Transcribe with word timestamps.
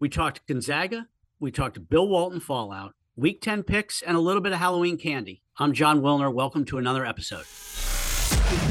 We 0.00 0.08
talked 0.08 0.46
Gonzaga. 0.46 1.08
We 1.40 1.50
talked 1.50 1.88
Bill 1.88 2.06
Walton 2.06 2.38
Fallout, 2.38 2.94
Week 3.16 3.40
10 3.40 3.64
picks, 3.64 4.00
and 4.00 4.16
a 4.16 4.20
little 4.20 4.40
bit 4.40 4.52
of 4.52 4.60
Halloween 4.60 4.96
candy. 4.96 5.42
I'm 5.56 5.72
Jon 5.72 6.02
Wilner. 6.02 6.32
Welcome 6.32 6.64
to 6.66 6.78
another 6.78 7.04
episode. 7.04 7.44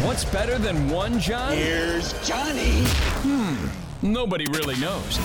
What's 0.05 0.23
better 0.23 0.57
than 0.57 0.87
one 0.89 1.19
John? 1.19 1.51
Here's 1.51 2.13
Johnny. 2.25 2.81
Hmm, 3.23 3.67
nobody 4.01 4.45
really 4.53 4.79
knows. 4.79 5.17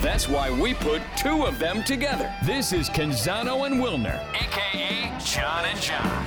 That's 0.00 0.28
why 0.28 0.48
we 0.48 0.74
put 0.74 1.02
two 1.16 1.44
of 1.44 1.58
them 1.58 1.82
together. 1.82 2.32
This 2.46 2.72
is 2.72 2.88
Canzano 2.88 3.66
and 3.66 3.82
Wilner, 3.82 4.22
aka 4.34 5.12
John 5.24 5.64
and 5.64 5.80
John. 5.80 6.26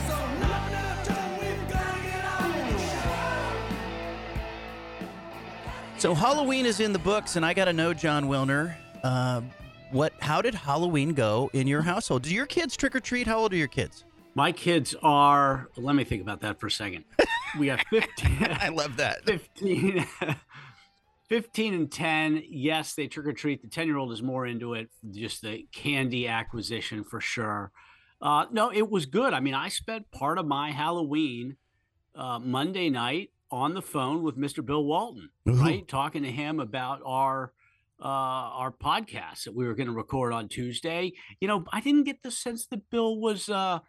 So 5.97 6.13
Halloween 6.13 6.65
is 6.65 6.81
in 6.81 6.91
the 6.91 6.99
books, 6.99 7.37
and 7.37 7.45
I 7.45 7.53
got 7.53 7.65
to 7.65 7.73
know, 7.73 7.93
Jon 7.93 8.25
Wilner, 8.25 8.75
uh, 9.03 9.41
what? 9.91 10.13
How 10.19 10.41
did 10.41 10.55
Halloween 10.55 11.13
go 11.13 11.49
in 11.53 11.67
your 11.67 11.81
household? 11.81 12.23
Do 12.23 12.33
your 12.33 12.45
kids 12.45 12.77
trick 12.77 12.95
or 12.95 12.99
treat? 12.99 13.27
How 13.27 13.39
old 13.39 13.53
are 13.53 13.57
your 13.57 13.67
kids? 13.67 14.05
My 14.33 14.51
kids 14.51 14.95
are, 15.03 15.69
let 15.75 15.95
me 15.95 16.05
think 16.05 16.21
about 16.21 16.39
that 16.41 16.59
for 16.59 16.67
a 16.67 16.71
second. 16.71 17.03
We 17.59 17.67
have 17.67 17.81
15, 17.89 18.47
I 18.61 18.69
love 18.69 18.95
that. 18.97 19.25
15, 19.25 20.05
15 21.29 21.73
and 21.73 21.91
10. 21.91 22.43
Yes, 22.49 22.93
they 22.93 23.07
trick 23.07 23.27
or 23.27 23.33
treat. 23.33 23.61
The 23.61 23.67
10 23.67 23.87
year 23.87 23.97
old 23.97 24.13
is 24.13 24.21
more 24.21 24.47
into 24.47 24.73
it, 24.73 24.89
just 25.11 25.41
the 25.41 25.67
candy 25.73 26.27
acquisition 26.29 27.03
for 27.03 27.19
sure. 27.19 27.71
Uh, 28.21 28.45
no, 28.51 28.71
it 28.71 28.89
was 28.89 29.05
good. 29.05 29.33
I 29.33 29.41
mean, 29.41 29.53
I 29.55 29.67
spent 29.67 30.11
part 30.11 30.37
of 30.37 30.45
my 30.45 30.71
Halloween 30.71 31.57
uh, 32.15 32.39
Monday 32.39 32.89
night 32.89 33.31
on 33.49 33.73
the 33.73 33.81
phone 33.81 34.23
with 34.23 34.37
Mr. 34.37 34.65
Bill 34.65 34.83
Walton, 34.85 35.29
right? 35.45 35.85
Talking 35.87 36.23
to 36.23 36.31
him 36.31 36.61
about 36.61 37.01
our 37.03 37.51
uh, 38.01 38.05
our 38.05 38.71
podcast 38.71 39.43
that 39.43 39.53
we 39.55 39.65
were 39.67 39.75
going 39.75 39.87
to 39.87 39.93
record 39.93 40.33
on 40.33 40.47
Tuesday. 40.47 41.13
You 41.39 41.47
know, 41.47 41.65
I 41.71 41.81
didn't 41.81 42.03
get 42.03 42.23
the 42.23 42.31
sense 42.31 42.65
that 42.67 42.89
Bill 42.89 43.17
was 43.19 43.47
uh, 43.49 43.79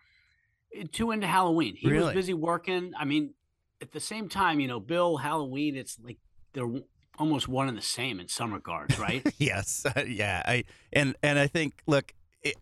too 0.93 1.11
into 1.11 1.27
Halloween. 1.27 1.77
He 1.77 1.89
Really? 1.91 2.07
was 2.07 2.15
busy 2.15 2.35
working. 2.35 2.93
I 2.99 3.05
mean, 3.05 3.35
at 3.81 3.93
the 3.93 4.01
same 4.01 4.29
time, 4.29 4.61
you 4.61 4.69
know, 4.69 4.81
Bill 4.81 5.17
Halloween, 5.19 5.77
it's 5.77 5.99
like 6.03 6.19
they're 6.53 6.71
almost 7.19 7.49
one 7.49 7.69
and 7.69 7.77
the 7.77 7.83
same 7.83 8.21
in 8.21 8.29
some 8.29 8.53
regards, 8.53 8.99
right? 8.99 9.27
yes, 9.39 9.87
yeah. 10.07 10.43
I 10.45 10.65
and 10.93 11.17
and 11.23 11.39
I 11.39 11.47
think, 11.47 11.83
look, 11.87 12.13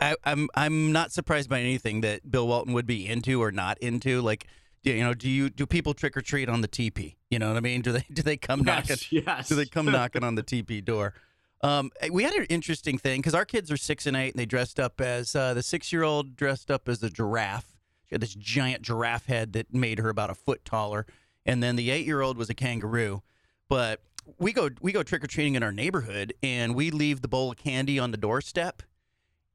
I, 0.00 0.14
I'm 0.24 0.48
I'm 0.54 0.92
not 0.92 1.12
surprised 1.12 1.48
by 1.50 1.60
anything 1.60 2.00
that 2.02 2.30
Bill 2.30 2.46
Walton 2.46 2.72
would 2.74 2.86
be 2.86 3.06
into 3.06 3.42
or 3.42 3.50
not 3.52 3.78
into. 3.78 4.20
Like, 4.20 4.46
you 4.82 5.02
know, 5.02 5.14
do 5.14 5.28
you 5.28 5.50
do 5.50 5.66
people 5.66 5.94
trick 5.94 6.16
or 6.16 6.20
treat 6.20 6.48
on 6.48 6.60
the 6.60 6.68
teepee? 6.68 7.16
You 7.30 7.38
know 7.38 7.48
what 7.48 7.56
I 7.56 7.60
mean? 7.60 7.80
Do 7.82 7.92
they 7.92 8.04
do 8.12 8.22
they 8.22 8.36
come 8.36 8.62
knocking? 8.62 8.90
yes, 8.90 9.12
yes. 9.12 9.48
Do 9.48 9.54
they 9.56 9.66
come 9.66 9.86
knocking 9.86 10.24
on 10.24 10.34
the 10.36 10.42
TP 10.42 10.84
door? 10.84 11.14
Um, 11.62 11.90
we 12.10 12.22
had 12.22 12.32
an 12.34 12.44
interesting 12.44 12.96
thing 12.96 13.20
because 13.20 13.34
our 13.34 13.44
kids 13.44 13.70
are 13.70 13.76
six 13.76 14.06
and 14.06 14.16
eight, 14.16 14.32
and 14.32 14.40
they 14.40 14.46
dressed 14.46 14.80
up 14.80 15.00
as 15.00 15.36
uh, 15.36 15.52
the 15.54 15.62
six-year-old 15.62 16.36
dressed 16.36 16.70
up 16.70 16.88
as 16.88 17.02
a 17.02 17.10
giraffe. 17.10 17.76
She 18.06 18.14
had 18.14 18.22
this 18.22 18.34
giant 18.34 18.82
giraffe 18.82 19.26
head 19.26 19.52
that 19.52 19.72
made 19.72 19.98
her 19.98 20.08
about 20.08 20.30
a 20.30 20.34
foot 20.34 20.64
taller, 20.64 21.06
and 21.44 21.62
then 21.62 21.76
the 21.76 21.90
eight-year-old 21.90 22.38
was 22.38 22.48
a 22.48 22.54
kangaroo. 22.54 23.22
But 23.68 24.00
we 24.38 24.52
go 24.52 24.70
we 24.80 24.92
go 24.92 25.02
trick 25.02 25.22
or 25.22 25.26
treating 25.26 25.54
in 25.54 25.62
our 25.62 25.72
neighborhood, 25.72 26.32
and 26.42 26.74
we 26.74 26.90
leave 26.90 27.20
the 27.20 27.28
bowl 27.28 27.50
of 27.50 27.58
candy 27.58 27.98
on 27.98 28.10
the 28.10 28.16
doorstep. 28.16 28.82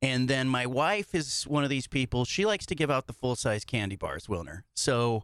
And 0.02 0.28
then 0.28 0.48
my 0.48 0.68
wife 0.68 1.16
is 1.16 1.44
one 1.46 1.64
of 1.64 1.70
these 1.72 1.88
people. 1.88 2.26
She 2.26 2.46
likes 2.46 2.66
to 2.68 2.76
give 2.76 2.92
out 2.92 3.08
the 3.08 3.14
full-size 3.14 3.66
candy 3.66 3.96
bars, 3.96 4.28
Wilner. 4.28 4.62
So, 4.76 5.24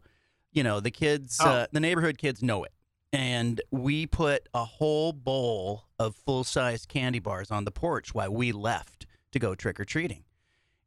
you 0.52 0.64
know, 0.64 0.80
the 0.80 0.90
kids, 0.90 1.40
uh, 1.40 1.68
the 1.72 1.80
neighborhood 1.80 2.18
kids 2.18 2.42
know 2.42 2.64
it 2.64 2.72
and 3.14 3.62
we 3.72 4.06
put 4.06 4.48
a 4.54 4.64
whole 4.64 5.12
bowl 5.12 5.86
of 6.00 6.16
full 6.16 6.44
sized 6.44 6.88
candy 6.88 7.20
bars 7.20 7.52
on 7.52 7.66
the 7.66 7.72
porch 7.72 8.14
while 8.14 8.34
we 8.34 8.52
left 8.52 9.06
to 9.31 9.40
go 9.40 9.56
trick 9.56 9.80
or 9.80 9.86
treating. 9.86 10.23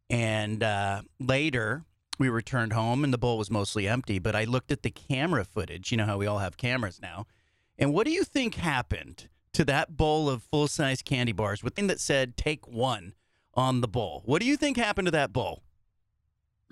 And 0.08 0.62
uh, 0.62 1.02
later, 1.18 1.84
we 2.18 2.28
returned 2.28 2.72
home 2.72 3.04
and 3.04 3.12
the 3.12 3.18
bowl 3.18 3.38
was 3.38 3.50
mostly 3.50 3.88
empty. 3.88 4.18
But 4.18 4.36
I 4.36 4.44
looked 4.44 4.72
at 4.72 4.82
the 4.82 4.90
camera 4.90 5.44
footage. 5.44 5.90
You 5.90 5.98
know 5.98 6.06
how 6.06 6.18
we 6.18 6.26
all 6.26 6.38
have 6.38 6.56
cameras 6.56 7.00
now. 7.00 7.26
And 7.78 7.92
what 7.92 8.06
do 8.06 8.12
you 8.12 8.24
think 8.24 8.54
happened 8.54 9.28
to 9.52 9.64
that 9.64 9.96
bowl 9.96 10.28
of 10.28 10.42
full 10.42 10.68
size 10.68 11.02
candy 11.02 11.32
bars 11.32 11.62
with 11.62 11.74
thing 11.74 11.88
that 11.88 12.00
said 12.00 12.36
"Take 12.36 12.66
one" 12.66 13.14
on 13.54 13.80
the 13.80 13.88
bowl? 13.88 14.22
What 14.24 14.40
do 14.40 14.46
you 14.46 14.56
think 14.56 14.76
happened 14.76 15.06
to 15.06 15.12
that 15.12 15.32
bowl? 15.32 15.62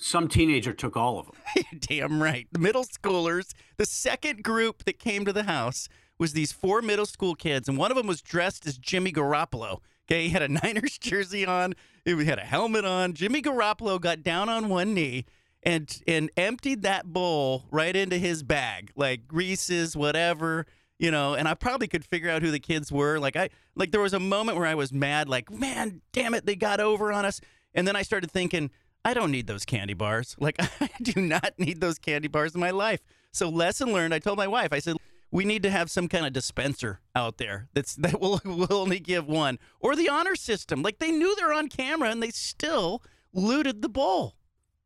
Some 0.03 0.27
teenager 0.27 0.73
took 0.73 0.97
all 0.97 1.21
of 1.21 1.27
them. 1.27 1.65
Damn 1.79 2.21
right. 2.21 2.49
The 2.51 2.59
middle 2.59 2.85
schoolers, 2.85 3.55
the 3.77 3.87
second 3.87 4.43
group 4.43 4.85
that 4.85 4.99
came 4.99 5.25
to 5.25 5.33
the 5.33 5.45
house 5.45 5.89
was 6.19 6.33
these 6.33 6.51
four 6.51 6.83
middle 6.83 7.07
school 7.07 7.37
kids, 7.37 7.69
and 7.69 7.79
one 7.79 7.93
of 7.93 7.97
them 7.97 8.09
was 8.09 8.21
dressed 8.21 8.67
as 8.67 8.79
Jimmy 8.79 9.13
Garoppolo. 9.13 9.79
Okay, 10.11 10.25
he 10.25 10.31
had 10.31 10.43
a 10.43 10.49
Niners 10.63 10.99
jersey 10.99 11.47
on, 11.47 11.75
he 12.05 12.25
had 12.25 12.41
a 12.41 12.45
helmet 12.45 12.85
on. 12.85 13.13
Jimmy 13.13 13.41
Garoppolo 13.41 14.01
got 14.01 14.25
down 14.25 14.49
on 14.49 14.69
one 14.69 14.93
knee 14.93 15.25
and 15.63 16.03
and 16.09 16.33
emptied 16.37 16.83
that 16.83 17.07
bowl 17.07 17.67
right 17.71 17.95
into 17.95 18.19
his 18.19 18.43
bag, 18.43 18.91
like 18.97 19.21
Reese's, 19.31 19.97
whatever, 19.97 20.67
you 20.99 21.13
know. 21.13 21.35
And 21.35 21.47
I 21.47 21.55
probably 21.55 21.87
could 21.87 22.05
figure 22.05 22.29
out 22.29 22.43
who 22.43 22.51
the 22.51 22.59
kids 22.59 22.91
were. 22.91 23.21
Like 23.21 23.37
I 23.37 23.51
like 23.77 23.93
there 23.93 24.01
was 24.01 24.15
a 24.15 24.21
moment 24.21 24.59
where 24.59 24.67
I 24.67 24.75
was 24.75 24.93
mad, 24.93 25.29
like, 25.29 25.49
man, 25.49 26.03
damn 26.13 26.35
it, 26.35 26.45
they 26.45 26.57
got 26.57 26.81
over 26.81 27.13
on 27.13 27.25
us. 27.25 27.41
And 27.75 27.87
then 27.87 27.97
I 27.97 28.03
started 28.03 28.31
thinking, 28.31 28.71
I 29.05 29.15
don't 29.15 29.31
need 29.31 29.47
those 29.47 29.65
candy 29.65 29.95
bars. 29.95 30.37
Like, 30.41 30.57
I 30.61 30.91
do 31.03 31.21
not 31.21 31.55
need 31.59 31.81
those 31.81 31.99
candy 31.99 32.29
bars 32.29 32.55
in 32.55 32.61
my 32.61 32.71
life. 32.71 33.01
So, 33.33 33.49
lesson 33.49 33.93
learned. 33.93 34.13
I 34.15 34.19
told 34.19 34.39
my 34.39 34.47
wife, 34.47 34.73
I 34.73 34.79
said, 34.79 34.97
we 35.31 35.45
need 35.45 35.63
to 35.63 35.71
have 35.71 35.91
some 35.91 36.09
kind 36.09 36.27
of 36.27 36.33
dispenser 36.33 37.01
out 37.17 37.39
there 37.39 37.69
that's 37.75 37.95
that 38.05 38.21
will 38.21 38.41
will 38.45 38.73
only 38.75 39.01
give 39.01 39.27
one, 39.27 39.59
or 39.81 39.97
the 39.97 40.09
honor 40.09 40.37
system. 40.37 40.83
Like 40.83 40.99
they 40.99 41.11
knew 41.11 41.35
they're 41.35 41.53
on 41.53 41.69
camera 41.69 42.11
and 42.11 42.23
they 42.23 42.31
still 42.31 43.03
looted 43.33 43.83
the 43.83 43.89
bowl. 43.89 44.37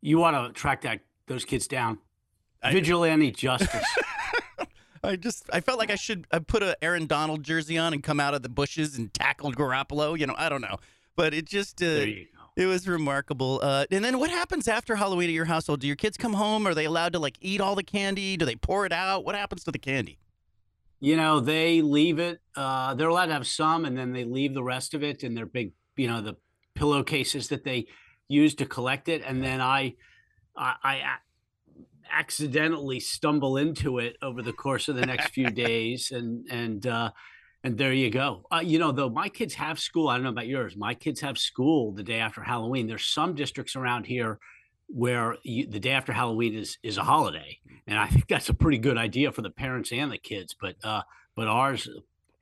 You 0.00 0.19
want 0.19 0.37
to 0.37 0.59
track 0.59 0.83
that 0.83 1.00
those 1.27 1.44
kids 1.44 1.66
down. 1.66 1.98
I- 2.62 2.72
Vigilante 2.72 3.33
justice. 3.33 3.84
I 5.03 5.16
just 5.16 5.48
I 5.53 5.60
felt 5.60 5.78
like 5.78 5.91
I 5.91 5.94
should 5.97 6.27
I 6.33 6.38
put 6.38 6.62
a 6.62 6.77
Aaron 6.83 7.06
Donald 7.06 7.43
jersey 7.43 7.77
on 7.78 7.93
and 7.93 8.03
come 8.03 8.19
out 8.21 8.34
of 8.34 8.43
the 8.43 8.48
bushes 8.48 8.97
and 8.97 9.12
tackle 9.12 9.53
Garoppolo. 9.53 10.19
You 10.19 10.27
know, 10.27 10.34
I 10.37 10.48
don't 10.48 10.62
know, 10.62 10.78
but 11.16 11.34
it 11.34 11.44
just 11.44 11.83
uh, 11.83 11.87
there 11.87 12.06
you 12.09 12.27
go. 12.34 12.36
It 12.56 12.67
was 12.67 12.89
remarkable. 12.89 13.61
Uh, 13.62 13.84
and 13.91 14.03
then 14.03 14.19
what 14.19 14.31
happens 14.31 14.67
after 14.67 14.97
Halloween 14.97 15.28
at 15.28 15.34
your 15.34 15.44
household? 15.44 15.81
Do 15.81 15.87
your 15.87 15.97
kids 15.97 16.17
come 16.17 16.33
home? 16.33 16.67
Are 16.67 16.75
they 16.75 16.87
allowed 16.87 17.12
to 17.12 17.19
like 17.19 17.37
eat 17.43 17.61
all 17.61 17.75
the 17.75 17.83
candy? 17.83 18.37
Do 18.39 18.47
they 18.47 18.56
pour 18.56 18.87
it 18.87 18.93
out? 18.93 19.25
What 19.25 19.34
happens 19.34 19.62
to 19.65 19.71
the 19.71 19.78
candy? 19.78 20.19
You 20.99 21.16
know, 21.16 21.41
they 21.41 21.83
leave 21.83 22.19
it. 22.19 22.41
Uh, 22.56 22.95
they're 22.95 23.09
allowed 23.09 23.27
to 23.27 23.34
have 23.34 23.47
some, 23.47 23.84
and 23.84 23.97
then 23.97 24.12
they 24.12 24.25
leave 24.25 24.55
the 24.55 24.62
rest 24.62 24.95
of 24.95 25.03
it 25.03 25.22
in 25.22 25.34
their 25.34 25.45
big, 25.45 25.72
you 25.97 26.09
know, 26.09 26.22
the 26.22 26.37
pillowcases 26.75 27.49
that 27.49 27.65
they 27.65 27.87
use 28.28 28.55
to 28.55 28.65
collect 28.65 29.11
it. 29.11 29.22
And 29.27 29.43
then 29.43 29.61
I, 29.61 29.95
I, 30.56 31.19
accidentally 32.11 33.00
stumble 33.00 33.56
into 33.56 33.99
it 33.99 34.16
over 34.22 34.41
the 34.41 34.53
course 34.53 34.89
of 34.89 34.97
the 34.97 35.05
next 35.05 35.28
few 35.28 35.50
days, 35.50 36.11
and 36.11 36.47
and 36.50 36.87
uh, 36.87 37.11
and 37.65 37.77
there 37.78 37.93
you 37.93 38.11
go. 38.11 38.47
Uh, 38.53 38.62
you 38.65 38.78
know, 38.78 38.93
though 38.93 39.11
my 39.11 39.28
kids 39.28 39.55
have 39.55 39.78
school. 39.78 40.09
I 40.09 40.15
don't 40.15 40.25
know 40.25 40.31
about 40.31 40.47
yours. 40.47 40.77
My 40.77 40.94
kids 40.94 41.21
have 41.21 41.39
school 41.39 41.93
the 41.93 42.03
day 42.03 42.19
after 42.21 42.43
Halloween. 42.43 42.87
There's 42.87 43.06
some 43.06 43.34
districts 43.34 43.75
around 43.77 44.06
here 44.06 44.39
where 44.89 45.37
you, 45.43 45.66
the 45.66 45.81
day 45.81 45.91
after 45.91 46.12
Halloween 46.12 46.55
is 46.55 46.78
is 46.83 46.97
a 46.97 47.03
holiday, 47.03 47.59
and 47.87 47.99
I 47.99 48.06
think 48.12 48.28
that's 48.28 48.49
a 48.49 48.55
pretty 48.55 48.78
good 48.78 48.97
idea 48.99 49.33
for 49.33 49.43
the 49.43 49.50
parents 49.50 49.93
and 49.93 50.12
the 50.12 50.19
kids. 50.19 50.55
But 50.61 50.77
uh, 50.84 51.03
but 51.34 51.49
ours, 51.49 51.89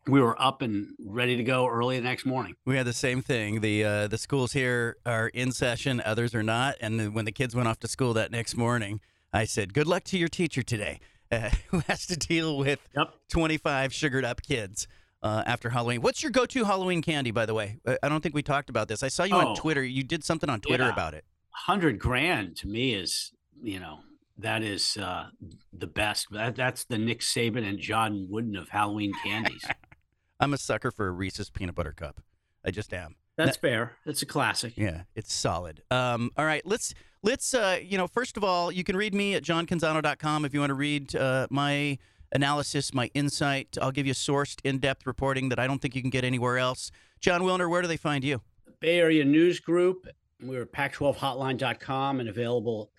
we 0.06 0.20
were 0.20 0.40
up 0.40 0.60
and 0.60 0.88
ready 1.04 1.36
to 1.36 1.42
go 1.42 1.66
early 1.66 1.96
the 1.96 2.04
next 2.04 2.26
morning. 2.26 2.54
We 2.66 2.76
had 2.76 2.86
the 2.86 2.92
same 2.92 3.22
thing. 3.22 3.60
The 3.60 3.84
uh, 3.84 4.08
the 4.08 4.18
schools 4.18 4.52
here 4.52 4.96
are 5.06 5.28
in 5.28 5.52
session, 5.52 6.02
others 6.04 6.34
are 6.34 6.42
not. 6.42 6.76
And 6.80 7.00
then 7.00 7.14
when 7.14 7.24
the 7.24 7.32
kids 7.32 7.54
went 7.56 7.68
off 7.68 7.78
to 7.80 7.88
school 7.88 8.12
that 8.14 8.30
next 8.30 8.56
morning, 8.56 9.00
I 9.32 9.44
said, 9.46 9.72
"Good 9.72 9.86
luck 9.86 10.04
to 10.04 10.18
your 10.18 10.28
teacher 10.28 10.62
today, 10.62 11.00
uh, 11.32 11.48
who 11.68 11.80
has 11.88 12.06
to 12.08 12.16
deal 12.16 12.58
with 12.58 12.80
Yep. 12.94 13.14
25 13.30 13.94
sugared 13.94 14.24
up 14.24 14.42
kids." 14.42 14.86
Uh, 15.24 15.42
after 15.46 15.70
Halloween, 15.70 16.02
what's 16.02 16.22
your 16.22 16.30
go-to 16.30 16.64
Halloween 16.64 17.00
candy? 17.00 17.30
By 17.30 17.46
the 17.46 17.54
way, 17.54 17.78
I 17.86 17.96
I 18.02 18.08
don't 18.10 18.20
think 18.20 18.34
we 18.34 18.42
talked 18.42 18.68
about 18.68 18.88
this. 18.88 19.02
I 19.02 19.08
saw 19.08 19.24
you 19.24 19.34
on 19.34 19.46
Oh. 19.46 19.54
Twitter. 19.56 19.82
You 19.82 20.02
did 20.04 20.22
something 20.22 20.50
on 20.50 20.60
Twitter 20.60 20.84
Yeah. 20.84 20.92
about 20.92 21.14
it. 21.14 21.24
Hundred 21.50 21.98
grand 21.98 22.56
to 22.58 22.68
me 22.68 22.92
is 22.94 23.32
you 23.62 23.80
know 23.80 24.00
that 24.36 24.62
is 24.62 24.96
uh, 24.98 25.28
the 25.72 25.86
best. 25.86 26.26
That, 26.30 26.56
that's 26.56 26.84
the 26.84 26.98
Nick 26.98 27.20
Saban 27.20 27.66
and 27.66 27.78
John 27.78 28.26
Wooden 28.28 28.54
of 28.54 28.68
Halloween 28.68 29.12
candies. 29.24 29.64
I'm 30.40 30.52
a 30.52 30.58
sucker 30.58 30.90
for 30.90 31.06
a 31.06 31.10
Reese's 31.12 31.48
peanut 31.48 31.74
butter 31.74 31.92
cup. 31.92 32.20
I 32.64 32.70
just 32.70 32.92
am. 32.92 33.14
That's 33.36 33.56
fair. 33.56 33.92
That's 34.04 34.20
a 34.22 34.26
classic. 34.26 34.74
Yeah, 34.76 35.02
it's 35.14 35.32
solid. 35.32 35.82
Um, 35.90 36.30
all 36.36 36.44
right, 36.44 36.66
let's 36.66 36.92
let's 37.22 37.54
uh, 37.54 37.78
you 37.82 37.96
know, 37.96 38.06
first 38.08 38.36
of 38.36 38.44
all, 38.44 38.70
you 38.70 38.84
can 38.84 38.96
read 38.96 39.14
me 39.14 39.34
at 39.34 39.42
johncanzano.com 39.42 40.44
if 40.44 40.52
you 40.52 40.60
want 40.60 40.70
to 40.70 40.74
read 40.74 41.16
uh, 41.16 41.46
my 41.50 41.98
analysis, 42.34 42.92
my 42.92 43.10
insight. 43.14 43.78
I'll 43.80 43.92
give 43.92 44.06
you 44.06 44.14
sourced, 44.14 44.58
in-depth 44.64 45.06
reporting 45.06 45.48
that 45.48 45.58
I 45.58 45.66
don't 45.66 45.80
think 45.80 45.94
you 45.94 46.02
can 46.02 46.10
get 46.10 46.24
anywhere 46.24 46.58
else. 46.58 46.90
Jon 47.20 47.42
Wilner, 47.42 47.70
where 47.70 47.80
do 47.80 47.88
they 47.88 47.96
find 47.96 48.24
you? 48.24 48.42
Bay 48.80 48.98
Area 48.98 49.24
News 49.24 49.60
Group. 49.60 50.06
We're 50.42 50.62
at 50.62 50.72
Pac12hotline.com 50.72 52.20
and 52.20 52.28
available 52.28 52.90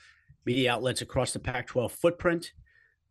media 0.45 0.73
outlets 0.73 1.01
across 1.01 1.33
the 1.33 1.39
Pac 1.39 1.67
12 1.67 1.91
footprint. 1.91 2.53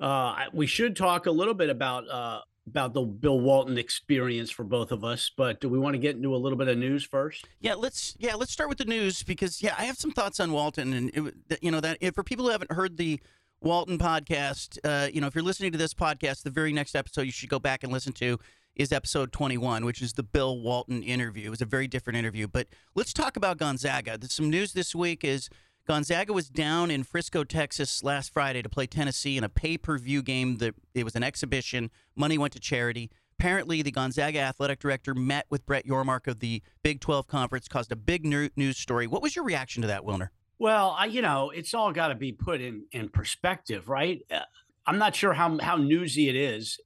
Uh, 0.01 0.47
we 0.53 0.67
should 0.67 0.97
talk 0.97 1.27
a 1.27 1.31
little 1.31 1.55
bit 1.55 1.71
about 1.71 2.09
uh, 2.09 2.41
about 2.67 2.95
the 2.95 3.03
Bill 3.03 3.41
Walton 3.41 3.77
experience 3.77 4.51
for 4.51 4.65
both 4.65 4.91
of 4.91 5.05
us. 5.05 5.31
But 5.37 5.61
do 5.61 5.69
we 5.69 5.79
want 5.79 5.95
to 5.95 5.99
get 5.99 6.17
into 6.17 6.35
a 6.35 6.39
little 6.39 6.59
bit 6.59 6.69
of 6.69 6.79
news 6.79 7.05
first? 7.05 7.47
Yeah, 7.61 7.75
let's 7.75 8.17
yeah 8.19 8.35
let's 8.35 8.53
start 8.53 8.69
with 8.69 8.79
the 8.79 8.85
news 8.87 9.23
because 9.23 9.63
yeah 9.63 9.75
I 9.79 9.85
have 9.85 9.97
some 9.97 10.11
thoughts 10.11 10.41
on 10.41 10.53
Walton 10.53 10.93
and 10.93 11.35
it, 11.51 11.59
you 11.63 11.71
know 11.71 11.81
that 11.81 11.99
if, 12.01 12.15
for 12.15 12.25
people 12.25 12.47
who 12.47 12.51
haven't 12.51 12.73
heard 12.73 12.97
the 12.97 13.21
Walton 13.65 13.97
podcast, 13.97 14.79
uh, 14.85 15.09
you 15.11 15.23
know 15.23 15.27
if 15.27 15.35
you're 15.35 15.43
listening 15.43 15.73
to 15.73 15.79
this 15.79 15.95
podcast, 15.95 16.43
the 16.43 16.51
very 16.51 16.71
next 16.71 16.95
episode 16.95 17.23
you 17.23 17.33
should 17.33 17.49
go 17.49 17.59
back 17.59 17.83
and 17.83 17.91
listen 17.91 18.13
to 18.13 18.39
is 18.77 18.93
episode 18.93 19.33
21, 19.33 19.87
which 19.87 20.03
is 20.03 20.13
the 20.13 20.23
Bill 20.23 20.61
Walton 20.61 21.03
interview. 21.03 21.47
It 21.47 21.51
was 21.51 21.63
a 21.63 21.67
very 21.67 21.89
different 21.89 22.19
interview, 22.19 22.47
but 22.47 22.67
let's 22.95 23.15
talk 23.15 23.39
about 23.39 23.57
Gonzaga. 23.57 24.19
Some 24.29 24.51
news 24.51 24.75
this 24.75 24.95
week 24.95 25.25
is 25.25 25.49
Gonzaga 25.87 26.35
was 26.35 26.51
down 26.51 26.91
in 26.91 27.05
Frisco, 27.05 27.43
Texas 27.43 28.05
last 28.05 28.35
Friday 28.35 28.61
to 28.61 28.69
play 28.69 28.87
Tennessee 28.87 29.39
in 29.39 29.45
a 29.45 29.49
pay-per-view 29.49 30.21
game 30.21 30.59
that 30.59 30.75
it 30.93 31.05
was 31.05 31.17
an 31.17 31.23
exhibition. 31.23 31.91
Money 32.15 32.37
went 32.37 32.53
to 32.53 32.61
charity. 32.61 33.11
Apparently, 33.39 33.81
the 33.81 33.91
Gonzaga 33.91 34.41
athletic 34.41 34.79
director 34.79 35.15
met 35.15 35.47
with 35.49 35.65
Brett 35.65 35.87
Yormark 35.87 36.27
of 36.27 36.41
the 36.41 36.61
Big 36.83 37.01
12 37.01 37.27
Conference, 37.29 37.67
caused 37.67 37.91
a 37.93 37.97
big 37.97 38.27
news 38.27 38.77
story. 38.77 39.07
What 39.07 39.23
was 39.23 39.35
your 39.35 39.45
reaction 39.47 39.81
to 39.81 39.89
that, 39.89 40.03
Wilner? 40.03 40.29
Well, 40.59 40.95
I, 40.99 41.07
you 41.07 41.23
know, 41.23 41.51
it's 41.51 41.75
all 41.75 41.93
got 41.93 42.09
to 42.09 42.15
be 42.15 42.33
put 42.33 42.61
in 42.61 42.85
in 42.93 43.09
perspective, 43.09 43.89
right? 43.89 44.23
Uh, 44.31 44.41
I'm 44.87 44.99
not 44.99 45.15
sure 45.15 45.33
how 45.33 45.59
how 45.59 45.77
newsy 45.77 46.29
it 46.29 46.37
is, 46.37 46.79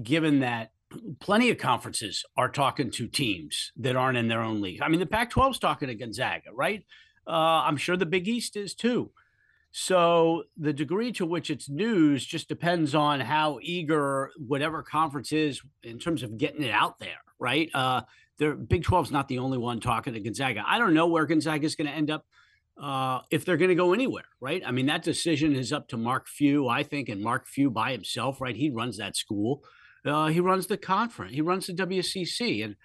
given 0.00 0.40
that 0.40 0.70
plenty 1.20 1.50
of 1.50 1.58
conferences 1.58 2.24
are 2.36 2.48
talking 2.48 2.90
to 2.92 3.08
teams 3.08 3.72
that 3.76 3.96
aren't 3.96 4.18
in 4.18 4.28
their 4.28 4.40
own 4.40 4.60
league. 4.60 4.80
I 4.80 4.88
mean, 4.88 5.00
the 5.00 5.06
Pac-12 5.06 5.50
is 5.52 5.58
talking 5.58 5.88
to 5.88 5.94
Gonzaga, 5.94 6.52
right? 6.52 6.84
Uh, 7.26 7.64
I'm 7.64 7.76
sure 7.76 7.96
the 7.96 8.06
Big 8.06 8.28
East 8.28 8.56
is 8.56 8.74
too. 8.74 9.10
So 9.72 10.44
the 10.56 10.72
degree 10.72 11.12
to 11.12 11.26
which 11.26 11.50
it's 11.50 11.68
news 11.68 12.24
just 12.24 12.48
depends 12.48 12.94
on 12.94 13.20
how 13.20 13.58
eager 13.60 14.30
whatever 14.38 14.82
conference 14.82 15.32
is 15.32 15.60
in 15.82 15.98
terms 15.98 16.22
of 16.22 16.38
getting 16.38 16.62
it 16.62 16.70
out 16.70 16.98
there, 16.98 17.18
right? 17.38 17.68
Uh, 17.74 18.02
the 18.38 18.52
Big 18.52 18.84
12 18.84 19.06
is 19.06 19.12
not 19.12 19.28
the 19.28 19.38
only 19.38 19.58
one 19.58 19.80
talking 19.80 20.14
to 20.14 20.20
Gonzaga. 20.20 20.62
I 20.66 20.78
don't 20.78 20.94
know 20.94 21.08
where 21.08 21.26
Gonzaga 21.26 21.66
is 21.66 21.74
going 21.74 21.88
to 21.88 21.92
end 21.92 22.10
up 22.10 22.24
uh, 22.80 23.20
if 23.30 23.44
they're 23.44 23.56
going 23.56 23.70
to 23.70 23.74
go 23.74 23.92
anywhere, 23.92 24.24
right? 24.40 24.62
I 24.64 24.70
mean, 24.70 24.86
that 24.86 25.02
decision 25.02 25.54
is 25.54 25.72
up 25.72 25.88
to 25.88 25.96
Mark 25.96 26.28
Few, 26.28 26.68
I 26.68 26.82
think, 26.82 27.08
and 27.08 27.22
Mark 27.22 27.46
Few 27.46 27.70
by 27.70 27.92
himself, 27.92 28.40
right? 28.40 28.56
He 28.56 28.70
runs 28.70 28.98
that 28.98 29.16
school. 29.16 29.62
Uh, 30.04 30.26
he 30.26 30.40
runs 30.40 30.66
the 30.66 30.76
conference. 30.76 31.32
He 31.32 31.40
runs 31.40 31.66
the 31.66 31.72
WCC, 31.72 32.64
and 32.64 32.76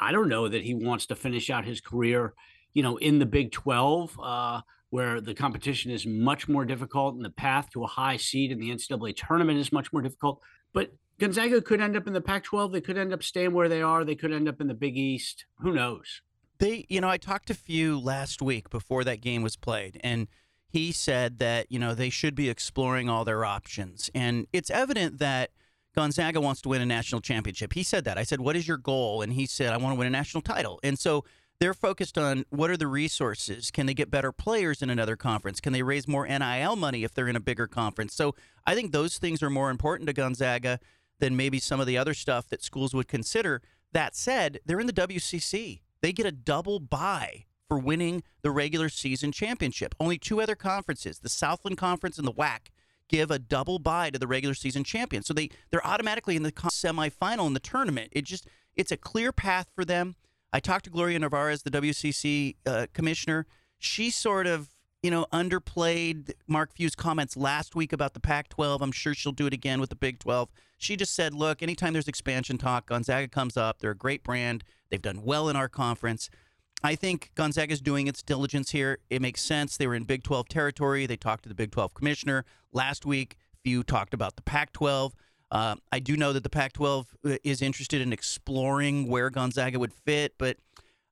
I 0.00 0.12
don't 0.12 0.28
know 0.28 0.48
that 0.48 0.62
he 0.62 0.74
wants 0.74 1.06
to 1.06 1.16
finish 1.16 1.50
out 1.50 1.64
his 1.64 1.80
career 1.80 2.34
you 2.74 2.82
know, 2.82 2.96
in 2.98 3.18
the 3.18 3.26
Big 3.26 3.52
12, 3.52 4.18
uh, 4.22 4.60
where 4.90 5.20
the 5.20 5.34
competition 5.34 5.90
is 5.90 6.06
much 6.06 6.48
more 6.48 6.64
difficult 6.64 7.14
and 7.14 7.24
the 7.24 7.30
path 7.30 7.70
to 7.70 7.84
a 7.84 7.86
high 7.86 8.16
seed 8.16 8.50
in 8.50 8.58
the 8.58 8.70
NCAA 8.70 9.16
tournament 9.16 9.58
is 9.58 9.72
much 9.72 9.92
more 9.92 10.02
difficult. 10.02 10.40
But 10.72 10.92
Gonzaga 11.18 11.60
could 11.60 11.80
end 11.80 11.96
up 11.96 12.06
in 12.06 12.12
the 12.12 12.20
Pac 12.20 12.44
12. 12.44 12.72
They 12.72 12.80
could 12.80 12.98
end 12.98 13.12
up 13.12 13.22
staying 13.22 13.52
where 13.52 13.68
they 13.68 13.82
are. 13.82 14.04
They 14.04 14.14
could 14.14 14.32
end 14.32 14.48
up 14.48 14.60
in 14.60 14.68
the 14.68 14.74
Big 14.74 14.96
East. 14.96 15.44
Who 15.58 15.72
knows? 15.72 16.22
They, 16.60 16.84
you 16.90 17.00
know, 17.00 17.08
I 17.08 17.16
talked 17.16 17.48
to 17.48 17.54
Few 17.54 17.98
last 17.98 18.42
week 18.42 18.68
before 18.68 19.02
that 19.04 19.22
game 19.22 19.42
was 19.42 19.56
played, 19.56 19.98
and 20.04 20.28
he 20.68 20.92
said 20.92 21.38
that, 21.38 21.72
you 21.72 21.78
know, 21.78 21.94
they 21.94 22.10
should 22.10 22.34
be 22.34 22.50
exploring 22.50 23.08
all 23.08 23.24
their 23.24 23.46
options. 23.46 24.10
And 24.14 24.46
it's 24.52 24.70
evident 24.70 25.18
that 25.18 25.50
Gonzaga 25.94 26.38
wants 26.38 26.60
to 26.62 26.68
win 26.68 26.82
a 26.82 26.86
national 26.86 27.22
championship. 27.22 27.72
He 27.72 27.82
said 27.82 28.04
that. 28.04 28.18
I 28.18 28.24
said, 28.24 28.40
What 28.40 28.56
is 28.56 28.68
your 28.68 28.76
goal? 28.76 29.22
And 29.22 29.32
he 29.32 29.46
said, 29.46 29.72
I 29.72 29.78
want 29.78 29.94
to 29.94 29.98
win 29.98 30.06
a 30.06 30.10
national 30.10 30.42
title. 30.42 30.78
And 30.82 30.98
so 30.98 31.24
they're 31.60 31.74
focused 31.74 32.18
on 32.18 32.44
what 32.50 32.68
are 32.68 32.76
the 32.76 32.86
resources? 32.86 33.70
Can 33.70 33.86
they 33.86 33.94
get 33.94 34.10
better 34.10 34.30
players 34.30 34.82
in 34.82 34.90
another 34.90 35.16
conference? 35.16 35.60
Can 35.60 35.72
they 35.72 35.82
raise 35.82 36.06
more 36.06 36.26
NIL 36.26 36.76
money 36.76 37.04
if 37.04 37.14
they're 37.14 37.28
in 37.28 37.36
a 37.36 37.40
bigger 37.40 37.66
conference? 37.66 38.14
So 38.14 38.34
I 38.66 38.74
think 38.74 38.92
those 38.92 39.16
things 39.16 39.42
are 39.42 39.50
more 39.50 39.70
important 39.70 40.08
to 40.08 40.12
Gonzaga 40.12 40.78
than 41.20 41.36
maybe 41.36 41.58
some 41.58 41.80
of 41.80 41.86
the 41.86 41.96
other 41.96 42.14
stuff 42.14 42.48
that 42.48 42.62
schools 42.62 42.94
would 42.94 43.08
consider. 43.08 43.62
That 43.92 44.14
said, 44.14 44.60
they're 44.66 44.80
in 44.80 44.86
the 44.86 44.92
WCC. 44.92 45.80
They 46.02 46.12
get 46.12 46.26
a 46.26 46.32
double 46.32 46.80
bye 46.80 47.44
for 47.68 47.78
winning 47.78 48.22
the 48.42 48.50
regular 48.50 48.88
season 48.88 49.32
championship. 49.32 49.94
Only 50.00 50.18
two 50.18 50.40
other 50.40 50.56
conferences, 50.56 51.20
the 51.20 51.28
Southland 51.28 51.78
Conference 51.78 52.18
and 52.18 52.26
the 52.26 52.32
WAC, 52.32 52.70
give 53.08 53.30
a 53.30 53.38
double 53.38 53.78
bye 53.78 54.10
to 54.10 54.18
the 54.18 54.26
regular 54.26 54.54
season 54.54 54.84
champion. 54.84 55.22
So 55.22 55.34
they 55.34 55.50
they're 55.70 55.86
automatically 55.86 56.36
in 56.36 56.42
the 56.42 56.52
semifinal 56.52 57.46
in 57.46 57.54
the 57.54 57.60
tournament. 57.60 58.08
It 58.12 58.24
just 58.24 58.48
it's 58.74 58.92
a 58.92 58.96
clear 58.96 59.32
path 59.32 59.68
for 59.74 59.84
them. 59.84 60.16
I 60.52 60.60
talked 60.60 60.84
to 60.84 60.90
Gloria 60.90 61.20
Nevarez, 61.20 61.62
the 61.62 61.70
WCC 61.70 62.56
uh, 62.66 62.86
commissioner. 62.92 63.46
She 63.78 64.10
sort 64.10 64.46
of, 64.46 64.68
you 65.02 65.10
know, 65.10 65.26
underplayed 65.32 66.32
Mark 66.46 66.72
Few's 66.74 66.94
comments 66.94 67.36
last 67.36 67.74
week 67.74 67.92
about 67.92 68.14
the 68.14 68.20
Pac 68.20 68.48
12. 68.48 68.82
I'm 68.82 68.92
sure 68.92 69.14
she'll 69.14 69.32
do 69.32 69.46
it 69.46 69.54
again 69.54 69.80
with 69.80 69.90
the 69.90 69.96
Big 69.96 70.18
12. 70.18 70.50
She 70.76 70.96
just 70.96 71.14
said, 71.14 71.34
look, 71.34 71.62
anytime 71.62 71.92
there's 71.92 72.08
expansion 72.08 72.58
talk, 72.58 72.86
Gonzaga 72.86 73.28
comes 73.28 73.56
up. 73.56 73.78
They're 73.78 73.92
a 73.92 73.96
great 73.96 74.22
brand. 74.22 74.62
They've 74.90 75.00
done 75.00 75.22
well 75.22 75.48
in 75.48 75.56
our 75.56 75.68
conference. 75.68 76.28
I 76.82 76.94
think 76.94 77.30
Gonzaga's 77.34 77.80
doing 77.80 78.06
its 78.06 78.22
diligence 78.22 78.70
here. 78.70 78.98
It 79.10 79.20
makes 79.20 79.42
sense. 79.42 79.76
They 79.76 79.86
were 79.86 79.94
in 79.94 80.04
Big 80.04 80.22
12 80.22 80.48
territory. 80.48 81.06
They 81.06 81.16
talked 81.16 81.42
to 81.44 81.48
the 81.48 81.54
Big 81.54 81.70
12 81.70 81.94
commissioner. 81.94 82.44
Last 82.72 83.04
week, 83.04 83.36
Few 83.62 83.82
talked 83.82 84.14
about 84.14 84.36
the 84.36 84.42
Pac 84.42 84.72
12. 84.72 85.14
Uh, 85.50 85.74
I 85.92 85.98
do 85.98 86.16
know 86.16 86.32
that 86.32 86.42
the 86.42 86.50
Pac 86.50 86.72
12 86.74 87.16
uh, 87.24 87.36
is 87.42 87.60
interested 87.60 88.00
in 88.00 88.12
exploring 88.12 89.08
where 89.08 89.28
Gonzaga 89.30 89.78
would 89.78 89.92
fit, 89.92 90.34
but 90.38 90.56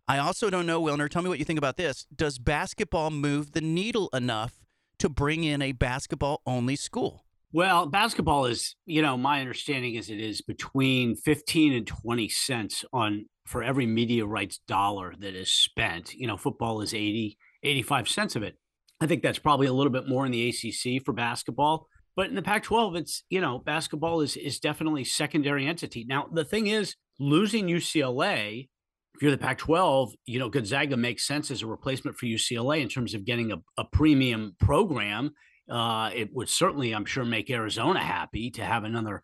I 0.08 0.18
also 0.18 0.48
don't 0.48 0.64
know, 0.64 0.80
Wilner. 0.80 1.08
Tell 1.08 1.22
me 1.22 1.28
what 1.28 1.38
you 1.38 1.44
think 1.44 1.58
about 1.58 1.76
this. 1.76 2.06
Does 2.14 2.38
basketball 2.38 3.10
move 3.10 3.52
the 3.52 3.60
needle 3.60 4.08
enough 4.14 4.64
to 4.98 5.10
bring 5.10 5.44
in 5.44 5.60
a 5.60 5.72
basketball 5.72 6.40
only 6.46 6.76
school? 6.76 7.26
Well, 7.52 7.86
basketball 7.86 8.46
is, 8.46 8.74
you 8.86 9.02
know, 9.02 9.16
my 9.16 9.40
understanding 9.40 9.94
is 9.94 10.10
it 10.10 10.20
is 10.20 10.40
between 10.40 11.14
15 11.14 11.74
and 11.74 11.86
20 11.86 12.28
cents 12.28 12.84
on 12.92 13.26
for 13.46 13.62
every 13.62 13.86
media 13.86 14.26
rights 14.26 14.60
dollar 14.66 15.14
that 15.18 15.34
is 15.34 15.52
spent. 15.52 16.14
You 16.14 16.26
know, 16.26 16.36
football 16.36 16.80
is 16.80 16.92
80, 16.92 17.38
85 17.62 18.08
cents 18.08 18.36
of 18.36 18.42
it. 18.42 18.56
I 19.00 19.06
think 19.06 19.22
that's 19.22 19.38
probably 19.38 19.66
a 19.66 19.72
little 19.72 19.92
bit 19.92 20.08
more 20.08 20.26
in 20.26 20.32
the 20.32 20.48
ACC 20.48 21.04
for 21.04 21.12
basketball. 21.12 21.86
But 22.16 22.28
in 22.28 22.34
the 22.34 22.42
Pac-12, 22.42 22.98
it's 22.98 23.22
you 23.30 23.40
know 23.40 23.60
basketball 23.60 24.22
is 24.22 24.36
is 24.36 24.58
definitely 24.58 25.04
secondary 25.04 25.66
entity. 25.66 26.04
Now 26.08 26.26
the 26.32 26.44
thing 26.44 26.66
is, 26.66 26.96
losing 27.20 27.68
UCLA, 27.68 28.68
if 29.18 29.22
you're 29.22 29.32
the 29.32 29.38
Pac-12, 29.38 30.12
you 30.26 30.38
know 30.38 30.48
Gonzaga 30.48 30.96
makes 30.96 31.26
sense 31.26 31.50
as 31.50 31.62
a 31.62 31.66
replacement 31.66 32.16
for 32.16 32.26
UCLA 32.26 32.80
in 32.80 32.88
terms 32.88 33.14
of 33.14 33.24
getting 33.24 33.50
a, 33.50 33.56
a 33.76 33.84
premium 33.84 34.54
program. 34.60 35.32
Uh, 35.68 36.10
it 36.14 36.32
would 36.32 36.48
certainly, 36.48 36.92
I'm 36.92 37.04
sure, 37.04 37.24
make 37.24 37.50
Arizona 37.50 37.98
happy 37.98 38.50
to 38.52 38.64
have 38.64 38.84
another 38.84 39.22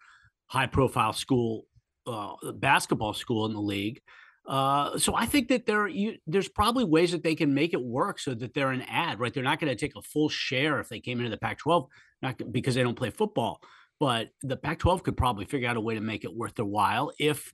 high-profile 0.48 1.12
school, 1.12 1.66
uh, 2.08 2.34
basketball 2.54 3.14
school 3.14 3.46
in 3.46 3.52
the 3.52 3.60
league. 3.60 4.00
Uh, 4.48 4.98
so 4.98 5.14
I 5.14 5.26
think 5.26 5.46
that 5.48 5.64
there, 5.64 5.86
you, 5.86 6.16
there's 6.26 6.48
probably 6.48 6.84
ways 6.84 7.12
that 7.12 7.22
they 7.22 7.36
can 7.36 7.54
make 7.54 7.72
it 7.72 7.80
work 7.80 8.18
so 8.18 8.34
that 8.34 8.52
they're 8.52 8.72
an 8.72 8.82
ad, 8.82 9.20
right? 9.20 9.32
They're 9.32 9.44
not 9.44 9.60
going 9.60 9.70
to 9.70 9.76
take 9.76 9.96
a 9.96 10.02
full 10.02 10.28
share 10.28 10.80
if 10.80 10.88
they 10.88 10.98
came 10.98 11.20
into 11.20 11.30
the 11.30 11.38
Pac-12 11.38 11.86
not 12.20 12.52
because 12.52 12.74
they 12.74 12.82
don't 12.82 12.96
play 12.96 13.10
football. 13.10 13.60
But 14.00 14.30
the 14.42 14.56
Pac-12 14.56 15.04
could 15.04 15.16
probably 15.16 15.44
figure 15.44 15.68
out 15.68 15.76
a 15.76 15.80
way 15.80 15.94
to 15.94 16.00
make 16.00 16.24
it 16.24 16.34
worth 16.34 16.56
their 16.56 16.64
while 16.64 17.12
if 17.20 17.52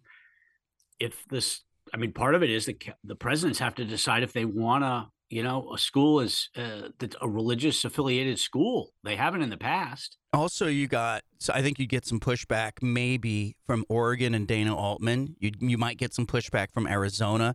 if 0.99 1.23
this. 1.28 1.61
I 1.92 1.97
mean, 1.97 2.12
part 2.12 2.35
of 2.35 2.42
it 2.42 2.50
is 2.50 2.66
that 2.66 2.82
the 3.04 3.16
presidents 3.16 3.59
have 3.59 3.75
to 3.76 3.85
decide 3.85 4.23
if 4.23 4.32
they 4.32 4.44
want 4.44 4.85
to. 4.85 5.09
You 5.32 5.44
know, 5.44 5.73
a 5.73 5.78
school 5.78 6.18
is 6.18 6.49
uh, 6.56 6.88
a 7.20 7.28
religious 7.28 7.85
affiliated 7.85 8.40
school. 8.40 8.90
They 9.04 9.14
haven't 9.14 9.42
in 9.42 9.50
the 9.50 9.56
past. 9.56 10.16
Also, 10.32 10.66
you 10.66 10.88
got. 10.88 11.23
So 11.38 11.52
I 11.54 11.62
think 11.62 11.78
you 11.78 11.87
get 11.87 12.04
some 12.04 12.18
pushback 12.18 12.82
maybe 12.82 13.54
from 13.64 13.85
Oregon 13.88 14.35
and 14.35 14.49
Dana 14.49 14.75
Altman. 14.75 15.37
You 15.38 15.52
you 15.61 15.78
might 15.78 15.99
get 15.99 16.12
some 16.14 16.26
pushback 16.26 16.73
from 16.73 16.88
Arizona 16.88 17.54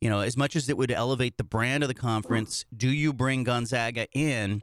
you 0.00 0.08
know, 0.08 0.20
as 0.20 0.36
much 0.36 0.56
as 0.56 0.68
it 0.68 0.76
would 0.76 0.90
elevate 0.90 1.36
the 1.36 1.44
brand 1.44 1.82
of 1.84 1.88
the 1.88 1.94
conference, 1.94 2.64
do 2.74 2.88
you 2.88 3.12
bring 3.12 3.44
Gonzaga 3.44 4.06
in 4.12 4.62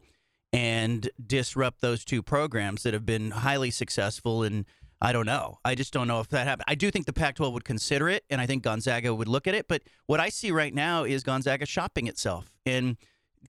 and 0.52 1.10
disrupt 1.26 1.82
those 1.82 2.04
two 2.04 2.24
programs 2.24 2.84
that 2.84 2.94
have 2.94 3.06
been 3.06 3.32
highly 3.32 3.70
successful 3.70 4.44
and 4.44 4.66
I 5.00 5.12
don't 5.12 5.26
know. 5.26 5.60
I 5.64 5.76
just 5.76 5.94
don't 5.94 6.08
know 6.08 6.20
if 6.20 6.30
that 6.30 6.48
happened. 6.48 6.66
I 6.68 6.76
do 6.76 6.90
think 6.90 7.06
the 7.06 7.14
Pac 7.14 7.36
12 7.36 7.54
would 7.54 7.66
consider 7.66 8.10
it, 8.10 8.24
and 8.30 8.42
I 8.42 8.48
think 8.48 8.64
Gonzaga 8.64 9.14
would 9.14 9.28
look 9.28 9.48
at 9.48 9.54
it. 9.54 9.68
But 9.68 9.84
what 10.08 10.20
I 10.20 10.30
see 10.30 10.52
right 10.52 10.74
now 10.74 11.04
is 11.04 11.24
Gonzaga 11.24 11.66
shopping 11.66 12.08
itself. 12.08 12.52
And 12.66 12.98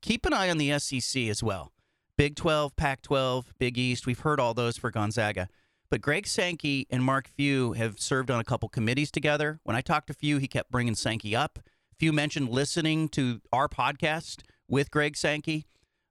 keep 0.02 0.26
an 0.26 0.35
eye 0.35 0.50
on 0.50 0.59
the 0.59 0.78
SEC 0.78 1.23
as 1.25 1.43
well 1.43 1.73
Big 2.17 2.37
12, 2.37 2.76
Pac 2.76 3.00
12, 3.02 3.55
Big 3.59 3.78
East. 3.78 4.07
We've 4.07 4.19
heard 4.19 4.40
all 4.40 4.52
those 4.52 4.76
for 4.76 4.90
Gonzaga. 4.90 5.49
But 5.90 6.02
Greg 6.02 6.26
Sankey 6.26 6.87
and 6.90 7.02
Mark 7.02 7.28
Few 7.28 7.73
have 7.73 7.99
served 7.99 8.31
on 8.31 8.38
a 8.40 8.45
couple 8.45 8.69
committees 8.69 9.11
together. 9.11 9.59
When 9.64 9.75
I 9.75 9.81
talked 9.81 10.09
to 10.09 10.14
Few, 10.14 10.37
he 10.37 10.47
kept 10.47 10.71
bringing 10.71 10.95
Sankey 10.95 11.35
up. 11.35 11.59
Few 11.99 12.12
mentioned 12.12 12.50
listening 12.50 13.09
to 13.11 13.40
our 13.52 13.69
podcast 13.69 14.43
with 14.69 14.90
Greg 14.90 15.17
Sankey 15.17 15.67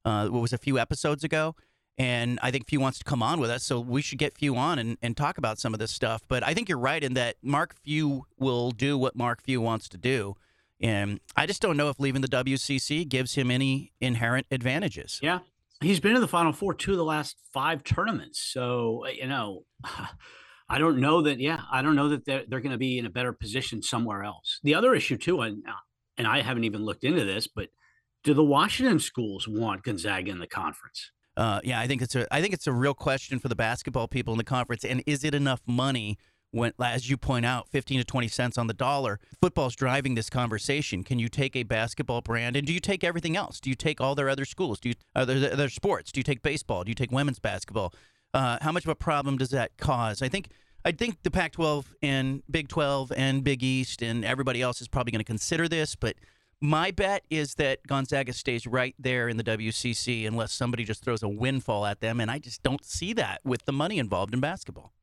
uh, 0.08 0.29
what 0.29 0.41
was 0.41 0.53
a 0.53 0.58
few 0.58 0.79
episodes 0.79 1.24
ago. 1.24 1.56
And 1.97 2.39
I 2.43 2.51
think 2.51 2.67
Few 2.67 2.79
wants 2.79 2.99
to 2.99 3.03
come 3.03 3.23
on 3.23 3.39
with 3.39 3.49
us, 3.49 3.63
so 3.63 3.79
we 3.79 4.01
should 4.01 4.19
get 4.19 4.37
Few 4.37 4.55
on 4.55 4.77
and, 4.77 4.97
and 5.01 5.17
talk 5.17 5.37
about 5.37 5.57
some 5.57 5.73
of 5.73 5.79
this 5.79 5.91
stuff. 5.91 6.21
But 6.27 6.43
I 6.43 6.53
think 6.53 6.69
you're 6.69 6.77
right 6.77 7.03
in 7.03 7.15
that 7.15 7.37
Mark 7.41 7.75
Few 7.83 8.25
will 8.37 8.71
do 8.71 8.97
what 8.97 9.15
Mark 9.15 9.41
Few 9.41 9.59
wants 9.59 9.89
to 9.89 9.97
do. 9.97 10.35
And 10.79 11.19
I 11.35 11.47
just 11.47 11.61
don't 11.61 11.75
know 11.75 11.89
if 11.89 11.99
leaving 11.99 12.21
the 12.21 12.27
WCC 12.27 13.07
gives 13.09 13.33
him 13.33 13.49
any 13.49 13.93
inherent 13.99 14.45
advantages. 14.51 15.19
Yeah. 15.23 15.39
He's 15.81 15.99
been 15.99 16.15
in 16.15 16.21
the 16.21 16.27
Final 16.27 16.53
Four 16.53 16.73
two 16.73 16.91
of 16.91 16.97
the 16.97 17.03
last 17.03 17.37
five 17.51 17.83
tournaments. 17.83 18.39
So, 18.39 19.05
you 19.07 19.27
know, 19.27 19.65
I 20.69 20.79
don't 20.79 20.99
know 20.99 21.21
that. 21.21 21.39
Yeah, 21.39 21.61
I 21.71 21.81
don't 21.81 21.95
know 21.95 22.09
that 22.09 22.25
they're 22.25 22.43
they're 22.47 22.59
going 22.59 22.71
to 22.71 22.77
be 22.77 22.97
in 22.97 23.05
a 23.05 23.11
better 23.11 23.31
position 23.31 23.81
somewhere 23.81 24.23
else. 24.23 24.59
The 24.63 24.75
other 24.75 24.93
issue 24.93 25.17
too, 25.17 25.41
and 25.41 25.63
uh, 25.67 25.73
and 26.17 26.27
I 26.27 26.41
haven't 26.41 26.65
even 26.65 26.83
looked 26.83 27.03
into 27.03 27.23
this, 27.23 27.47
but 27.47 27.69
do 28.23 28.33
the 28.33 28.43
Washington 28.43 28.99
schools 28.99 29.47
want 29.47 29.83
Gonzaga 29.83 30.31
in 30.31 30.39
the 30.39 30.47
conference? 30.47 31.11
Uh, 31.38 31.62
yeah, 31.63 31.79
I 31.79 31.86
think 31.88 32.01
it's 32.01 32.15
a 32.15 32.34
I 32.34 32.41
think 32.41 32.53
it's 32.53 32.67
a 32.67 32.74
real 32.74 32.96
question 32.96 33.38
for 33.39 33.48
the 33.48 33.56
basketball 33.56 34.08
people 34.08 34.34
in 34.34 34.39
the 34.39 34.44
conference. 34.44 34.84
And 34.84 35.03
is 35.06 35.24
it 35.24 35.34
enough 35.34 35.62
money? 35.65 36.17
When, 36.51 36.72
as 36.82 37.10
you 37.10 37.17
point 37.17 37.46
out, 37.46 37.67
15 37.67 38.00
to 38.00 38.06
20 38.06 38.29
cents 38.29 38.58
on 38.58 38.67
the 38.67 38.74
dollar. 38.74 39.20
Football's 39.41 39.75
driving 39.75 40.15
this 40.15 40.29
conversation. 40.29 41.03
Can 41.03 41.20
you 41.20 41.27
take 41.27 41.58
a 41.58 41.63
basketball 41.63 42.22
brand 42.22 42.56
and 42.56 42.65
do 42.65 42.72
you 42.72 42.79
take 42.79 43.03
everything 43.03 43.36
else? 43.36 43.60
Do 43.60 43.70
you 43.70 43.75
take 43.75 44.00
all 44.00 44.15
their 44.15 44.29
other 44.29 44.46
schools? 44.46 44.79
Do 44.79 44.89
you 44.89 44.96
uh, 45.13 45.25
their, 45.25 45.56
their 45.56 45.70
sports? 45.70 46.10
Do 46.12 46.22
you 46.22 46.24
take 46.24 46.41
baseball? 46.41 46.86
Do 46.86 46.89
you 46.89 46.96
take 46.96 47.12
women's 47.12 47.39
basketball? 47.39 47.94
Uh, 48.34 48.58
how 48.62 48.72
much 48.72 48.86
of 48.86 48.89
a 48.89 48.96
problem 48.96 49.38
does 49.38 49.50
that 49.50 49.77
cause? 49.77 50.22
I 50.22 50.29
think 50.29 50.50
I 50.86 50.94
think 50.94 51.22
the 51.24 51.32
Pac-12 51.32 51.86
and 52.01 52.44
Big 52.50 52.70
12 52.70 53.12
and 53.17 53.44
Big 53.44 53.62
East 53.62 54.01
and 54.01 54.24
everybody 54.24 54.62
else 54.62 54.79
is 54.82 54.88
probably 54.88 55.12
going 55.12 55.20
to 55.20 55.25
consider 55.25 55.67
this, 55.67 55.96
but 55.96 56.15
my 56.61 56.91
bet 56.91 57.23
is 57.29 57.55
that 57.55 57.79
Gonzaga 57.87 58.33
stays 58.33 58.65
right 58.65 58.95
there 58.97 59.29
in 59.29 59.37
the 59.37 59.43
WCC 59.43 60.27
unless 60.27 60.51
somebody 60.51 60.83
just 60.83 61.03
throws 61.03 61.21
a 61.21 61.29
windfall 61.29 61.85
at 61.85 61.99
them, 61.99 62.19
and 62.19 62.31
I 62.31 62.39
just 62.39 62.63
don't 62.63 62.83
see 62.83 63.13
that 63.13 63.41
with 63.43 63.65
the 63.65 63.71
money 63.71 63.99
involved 63.99 64.33
in 64.33 64.39
basketball. 64.39 64.93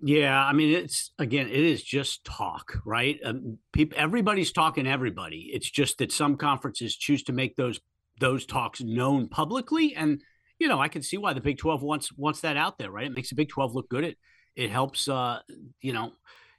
Yeah, 0.00 0.44
I 0.44 0.52
mean, 0.52 0.74
it's 0.74 1.12
again, 1.18 1.46
it 1.46 1.54
is 1.54 1.82
just 1.82 2.24
talk, 2.24 2.78
right? 2.84 3.18
Um, 3.24 3.58
people, 3.72 3.96
everybody's 3.98 4.52
talking 4.52 4.86
everybody. 4.86 5.50
It's 5.52 5.70
just 5.70 5.98
that 5.98 6.12
some 6.12 6.36
conferences 6.36 6.96
choose 6.96 7.22
to 7.24 7.32
make 7.32 7.56
those 7.56 7.80
those 8.20 8.44
talks 8.44 8.80
known 8.82 9.28
publicly, 9.28 9.94
and 9.94 10.20
you 10.58 10.68
know, 10.68 10.80
I 10.80 10.88
can 10.88 11.02
see 11.02 11.16
why 11.16 11.32
the 11.32 11.40
Big 11.40 11.58
Twelve 11.58 11.82
wants 11.82 12.12
wants 12.16 12.40
that 12.40 12.56
out 12.56 12.78
there, 12.78 12.90
right? 12.90 13.06
It 13.06 13.14
makes 13.14 13.30
the 13.30 13.36
Big 13.36 13.48
Twelve 13.48 13.74
look 13.74 13.88
good. 13.88 14.04
It 14.04 14.18
it 14.56 14.70
helps, 14.70 15.08
uh, 15.08 15.40
you 15.80 15.92
know, 15.92 16.12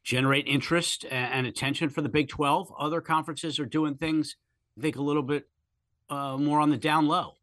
generate 0.04 0.48
interest 0.48 1.06
and, 1.10 1.34
and 1.34 1.48
attention 1.48 1.90
for 1.90 2.02
the 2.02 2.10
Big 2.10 2.30
Twelve. 2.30 2.72
Other 2.80 3.02
conferences 3.02 3.60
are 3.60 3.66
doing 3.66 3.96
things 3.96 4.38
I 4.78 4.82
think 4.82 4.96
a 4.96 5.02
little 5.02 5.24
bit 5.24 5.48
uh, 6.10 6.38
more 6.38 6.60
on 6.60 6.70
the 6.70 6.78
down 6.78 7.08
low. 7.08 7.34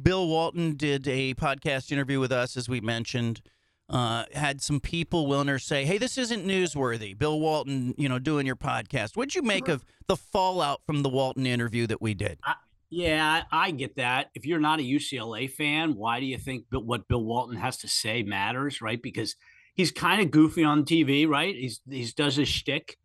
Bill 0.00 0.26
Walton 0.26 0.76
did 0.76 1.06
a 1.06 1.34
podcast 1.34 1.92
interview 1.92 2.18
with 2.18 2.32
us, 2.32 2.56
as 2.56 2.68
we 2.68 2.80
mentioned. 2.80 3.42
Uh, 3.88 4.24
had 4.32 4.62
some 4.62 4.80
people, 4.80 5.26
Wilner, 5.26 5.60
say, 5.60 5.84
"Hey, 5.84 5.98
this 5.98 6.16
isn't 6.16 6.46
newsworthy." 6.46 7.16
Bill 7.16 7.38
Walton, 7.38 7.94
you 7.98 8.08
know, 8.08 8.18
doing 8.18 8.46
your 8.46 8.56
podcast. 8.56 9.16
What'd 9.16 9.34
you 9.34 9.42
make 9.42 9.68
of 9.68 9.84
the 10.06 10.16
fallout 10.16 10.80
from 10.86 11.02
the 11.02 11.10
Walton 11.10 11.46
interview 11.46 11.86
that 11.88 12.00
we 12.00 12.14
did? 12.14 12.38
I, 12.42 12.54
yeah, 12.88 13.42
I, 13.52 13.66
I 13.66 13.70
get 13.70 13.96
that. 13.96 14.30
If 14.34 14.46
you're 14.46 14.60
not 14.60 14.80
a 14.80 14.82
UCLA 14.82 15.50
fan, 15.50 15.94
why 15.94 16.20
do 16.20 16.26
you 16.26 16.38
think 16.38 16.64
what 16.70 17.06
Bill 17.06 17.22
Walton 17.22 17.56
has 17.56 17.76
to 17.78 17.88
say 17.88 18.22
matters, 18.22 18.80
right? 18.80 19.02
Because 19.02 19.36
he's 19.74 19.90
kind 19.90 20.22
of 20.22 20.30
goofy 20.30 20.64
on 20.64 20.84
TV, 20.84 21.28
right? 21.28 21.54
He's 21.54 21.80
he's 21.88 22.14
does 22.14 22.36
his 22.36 22.48
shtick. 22.48 22.96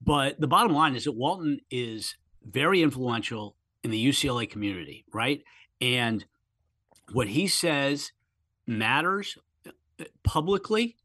But 0.00 0.40
the 0.40 0.48
bottom 0.48 0.74
line 0.74 0.96
is 0.96 1.04
that 1.04 1.12
Walton 1.12 1.60
is 1.70 2.16
very 2.48 2.82
influential 2.82 3.56
in 3.82 3.90
the 3.90 4.06
UCLA 4.08 4.48
community, 4.48 5.04
right? 5.12 5.42
And 5.80 6.24
what 7.12 7.28
he 7.28 7.46
says 7.46 8.12
matters 8.66 9.36
uh, 9.66 10.04
publicly, 10.24 10.96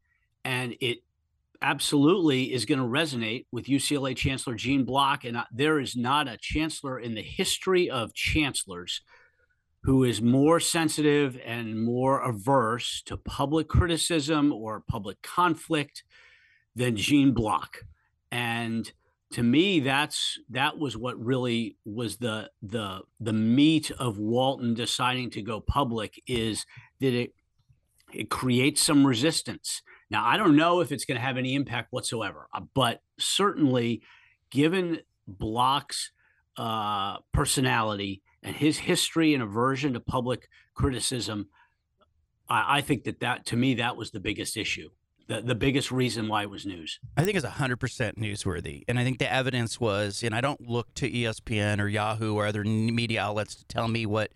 and 0.43 0.75
it 0.79 0.99
absolutely 1.61 2.53
is 2.53 2.65
going 2.65 2.79
to 2.79 2.85
resonate 2.85 3.45
with 3.51 3.65
UCLA 3.65 4.15
Chancellor 4.15 4.55
Gene 4.55 4.83
Block. 4.83 5.23
And 5.25 5.37
there 5.51 5.79
is 5.79 5.95
not 5.95 6.27
a 6.27 6.37
chancellor 6.37 6.99
in 6.99 7.13
the 7.13 7.21
history 7.21 7.89
of 7.89 8.13
chancellors 8.13 9.01
who 9.83 10.03
is 10.03 10.21
more 10.21 10.59
sensitive 10.59 11.39
and 11.43 11.83
more 11.83 12.21
averse 12.21 13.01
to 13.03 13.17
public 13.17 13.67
criticism 13.67 14.51
or 14.51 14.83
public 14.87 15.21
conflict 15.21 16.03
than 16.75 16.95
Gene 16.95 17.33
Block. 17.33 17.79
And 18.31 18.91
to 19.31 19.43
me 19.43 19.79
that's 19.79 20.39
that 20.49 20.77
was 20.77 20.97
what 20.97 21.17
really 21.17 21.77
was 21.85 22.17
the 22.17 22.49
the 22.61 23.01
the 23.19 23.33
meat 23.33 23.91
of 23.91 24.17
Walton 24.17 24.73
deciding 24.73 25.29
to 25.31 25.41
go 25.41 25.59
public 25.59 26.21
is 26.27 26.65
that 26.99 27.13
it 27.13 27.33
it 28.13 28.29
creates 28.29 28.81
some 28.81 29.07
resistance. 29.07 29.81
Now 30.09 30.25
I 30.25 30.37
don't 30.37 30.55
know 30.55 30.81
if 30.81 30.91
it's 30.91 31.05
going 31.05 31.19
to 31.19 31.25
have 31.25 31.37
any 31.37 31.55
impact 31.55 31.91
whatsoever, 31.91 32.47
uh, 32.53 32.61
but 32.73 33.01
certainly 33.19 34.01
given 34.49 34.99
Block's 35.27 36.11
uh, 36.57 37.17
personality 37.31 38.21
and 38.43 38.55
his 38.55 38.79
history 38.79 39.33
and 39.33 39.41
aversion 39.41 39.93
to 39.93 40.01
public 40.01 40.49
criticism, 40.73 41.47
I, 42.49 42.77
I 42.77 42.81
think 42.81 43.05
that 43.05 43.21
that 43.21 43.45
to 43.47 43.55
me 43.55 43.75
that 43.75 43.95
was 43.95 44.11
the 44.11 44.19
biggest 44.19 44.57
issue 44.57 44.89
the, 45.31 45.41
the 45.41 45.55
biggest 45.55 45.91
reason 45.91 46.27
why 46.27 46.43
it 46.43 46.49
was 46.49 46.65
news. 46.65 46.99
I 47.15 47.23
think 47.23 47.37
it's 47.37 47.45
100% 47.45 47.77
newsworthy. 48.17 48.83
And 48.87 48.99
I 48.99 49.03
think 49.03 49.19
the 49.19 49.31
evidence 49.31 49.79
was, 49.79 50.23
and 50.23 50.35
I 50.35 50.41
don't 50.41 50.67
look 50.67 50.93
to 50.95 51.09
ESPN 51.09 51.79
or 51.79 51.87
Yahoo 51.87 52.35
or 52.35 52.45
other 52.45 52.63
media 52.63 53.21
outlets 53.21 53.55
to 53.55 53.65
tell 53.65 53.87
me 53.87 54.05
what 54.05 54.31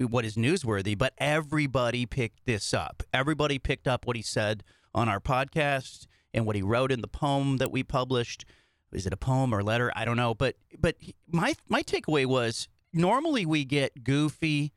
what 0.00 0.24
is 0.24 0.36
newsworthy, 0.36 0.96
but 0.96 1.12
everybody 1.18 2.06
picked 2.06 2.46
this 2.46 2.72
up. 2.72 3.02
Everybody 3.12 3.58
picked 3.58 3.86
up 3.86 4.06
what 4.06 4.16
he 4.16 4.22
said 4.22 4.62
on 4.94 5.06
our 5.06 5.20
podcast 5.20 6.06
and 6.32 6.46
what 6.46 6.56
he 6.56 6.62
wrote 6.62 6.90
in 6.90 7.02
the 7.02 7.08
poem 7.08 7.58
that 7.58 7.70
we 7.70 7.82
published. 7.82 8.46
Is 8.90 9.06
it 9.06 9.12
a 9.12 9.18
poem 9.18 9.54
or 9.54 9.62
letter? 9.62 9.92
I 9.94 10.06
don't 10.06 10.16
know, 10.16 10.34
but 10.34 10.56
but 10.78 10.96
my 11.30 11.54
my 11.68 11.82
takeaway 11.82 12.24
was 12.24 12.68
normally 12.90 13.44
we 13.44 13.66
get 13.66 14.02
goofy 14.02 14.72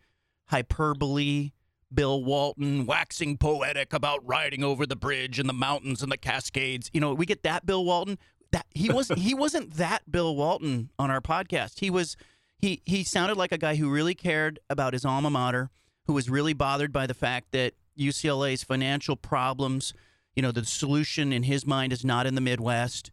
hyperbole 0.48 1.52
Bill 1.94 2.24
Walton 2.24 2.86
waxing 2.86 3.38
poetic 3.38 3.94
about 3.94 4.26
riding 4.28 4.64
over 4.64 4.86
the 4.86 4.96
bridge 4.96 5.40
and 5.40 5.50
the 5.50 5.54
mountains 5.54 6.04
and 6.04 6.12
the 6.12 6.18
Cascades. 6.18 6.90
You 6.94 7.02
know, 7.02 7.14
we 7.14 7.26
get 7.26 7.44
that 7.44 7.66
Bill 7.66 7.84
Walton. 7.84 8.18
That 8.52 8.66
he 8.74 8.90
was 8.90 9.10
he 9.18 9.34
wasn't 9.34 9.76
that 9.76 10.10
Bill 10.12 10.36
Walton 10.36 10.90
on 11.00 11.12
our 11.12 11.22
podcast. 11.22 11.80
He 11.80 11.90
was 11.90 12.16
he 12.58 12.82
he 12.86 13.04
sounded 13.04 13.38
like 13.38 13.52
a 13.52 13.58
guy 13.58 13.76
who 13.76 13.90
really 13.90 14.16
cared 14.16 14.60
about 14.70 14.94
his 14.94 15.06
alma 15.06 15.30
mater, 15.30 15.70
who 16.06 16.14
was 16.14 16.30
really 16.30 16.54
bothered 16.54 16.92
by 16.92 17.08
the 17.08 17.14
fact 17.14 17.52
that 17.52 17.74
UCLA's 17.98 18.64
financial 18.64 19.16
problems, 19.16 19.94
you 20.36 20.42
know, 20.42 20.52
the 20.52 20.66
solution 20.66 21.34
in 21.34 21.44
his 21.44 21.66
mind 21.66 21.92
is 21.92 22.06
not 22.06 22.26
in 22.26 22.36
the 22.36 22.42
Midwest. 22.42 23.12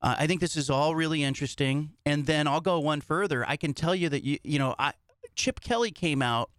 Uh, 0.00 0.14
I 0.18 0.26
think 0.26 0.40
this 0.40 0.56
is 0.56 0.70
all 0.70 0.94
really 0.94 1.24
interesting. 1.24 1.90
And 2.06 2.26
then 2.26 2.46
I'll 2.46 2.60
go 2.60 2.78
one 2.78 3.00
further. 3.00 3.44
I 3.48 3.56
can 3.56 3.74
tell 3.74 3.94
you 3.94 4.08
that 4.10 4.24
you 4.24 4.38
you 4.44 4.58
know, 4.58 4.74
I 4.78 4.92
Chip 5.34 5.60
Kelly 5.60 5.90
came 5.90 6.22
out 6.22 6.50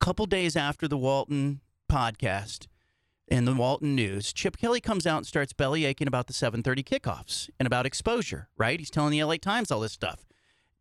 couple 0.00 0.26
days 0.26 0.56
after 0.56 0.88
the 0.88 0.96
Walton 0.96 1.60
podcast 1.90 2.66
and 3.28 3.46
the 3.46 3.54
Walton 3.54 3.94
News, 3.94 4.32
Chip 4.32 4.56
Kelly 4.56 4.80
comes 4.80 5.06
out 5.06 5.18
and 5.18 5.26
starts 5.26 5.52
belly 5.52 5.84
aching 5.84 6.08
about 6.08 6.26
the 6.26 6.32
7:30 6.32 6.82
kickoffs 6.82 7.48
and 7.58 7.66
about 7.66 7.86
exposure. 7.86 8.48
Right? 8.56 8.80
He's 8.80 8.90
telling 8.90 9.12
the 9.12 9.22
LA 9.22 9.36
Times 9.36 9.70
all 9.70 9.80
this 9.80 9.92
stuff. 9.92 10.24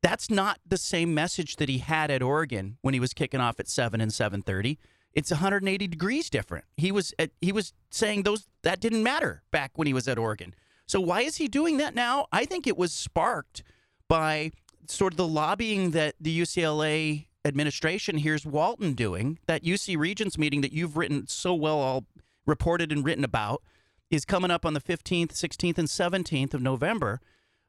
That's 0.01 0.29
not 0.29 0.59
the 0.65 0.77
same 0.77 1.13
message 1.13 1.57
that 1.57 1.67
he 1.67 1.79
had 1.79 2.09
at 2.09 2.23
Oregon 2.23 2.77
when 2.81 2.93
he 2.93 2.99
was 2.99 3.13
kicking 3.13 3.41
off 3.41 3.59
at 3.59 3.67
7 3.67 4.01
and 4.01 4.11
7:30. 4.11 4.77
It's 5.13 5.31
180 5.31 5.88
degrees 5.88 6.29
different. 6.29 6.65
He 6.77 6.91
was 6.91 7.13
at, 7.19 7.31
he 7.41 7.51
was 7.51 7.73
saying 7.89 8.23
those 8.23 8.47
that 8.63 8.79
didn't 8.79 9.03
matter 9.03 9.43
back 9.51 9.71
when 9.75 9.88
he 9.88 9.93
was 9.93 10.07
at 10.07 10.17
Oregon. 10.17 10.55
So 10.85 10.99
why 10.99 11.21
is 11.21 11.38
he 11.38 11.47
doing 11.47 11.77
that 11.77 11.93
now? 11.93 12.27
I 12.31 12.45
think 12.45 12.65
it 12.65 12.77
was 12.77 12.93
sparked 12.93 13.63
by 14.07 14.51
sort 14.88 15.13
of 15.13 15.17
the 15.17 15.27
lobbying 15.27 15.91
that 15.91 16.15
the 16.19 16.41
UCLA 16.41 17.27
administration 17.46 18.17
here's 18.17 18.46
Walton 18.46 18.93
doing. 18.93 19.39
That 19.48 19.63
UC 19.63 19.98
Regents 19.98 20.38
meeting 20.38 20.62
that 20.62 20.74
you've 20.74 20.98
written 20.98 21.27
so 21.27 21.53
well, 21.53 21.79
all 21.79 22.05
reported 22.46 22.91
and 22.91 23.03
written 23.05 23.24
about, 23.24 23.62
is 24.10 24.25
coming 24.25 24.51
up 24.51 24.65
on 24.65 24.74
the 24.74 24.81
15th, 24.81 25.34
16th, 25.34 25.77
and 25.77 25.88
17th 25.88 26.53
of 26.53 26.62
November. 26.62 27.19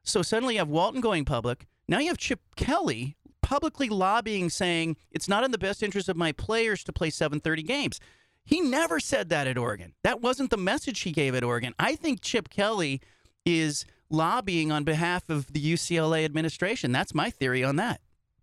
So 0.02 0.22
suddenly 0.22 0.54
you 0.54 0.60
have 0.60 0.68
Walton 0.68 1.00
going 1.00 1.24
public. 1.24 1.66
Now 1.86 1.98
you 1.98 2.08
have 2.08 2.18
Chip 2.18 2.40
Kelly 2.56 3.16
publicly 3.42 3.88
lobbying, 3.88 4.48
saying 4.48 4.96
it's 5.10 5.28
not 5.28 5.44
in 5.44 5.50
the 5.50 5.58
best 5.58 5.82
interest 5.82 6.08
of 6.08 6.16
my 6.16 6.32
players 6.32 6.84
to 6.84 6.92
play 6.92 7.10
7:30 7.10 7.62
games. 7.62 8.00
He 8.44 8.60
never 8.60 9.00
said 9.00 9.28
that 9.28 9.46
at 9.46 9.58
Oregon. 9.58 9.94
That 10.02 10.20
wasn't 10.20 10.50
the 10.50 10.56
message 10.56 11.00
he 11.00 11.12
gave 11.12 11.34
at 11.34 11.44
Oregon. 11.44 11.74
I 11.78 11.94
think 11.94 12.20
Chip 12.20 12.48
Kelly 12.48 13.00
is 13.44 13.84
lobbying 14.08 14.72
on 14.72 14.84
behalf 14.84 15.28
of 15.28 15.52
the 15.52 15.60
UCLA 15.60 16.24
administration. 16.24 16.92
That's 16.92 17.14
my 17.14 17.30
theory 17.30 17.62
on 17.62 17.76
that. 17.76 18.00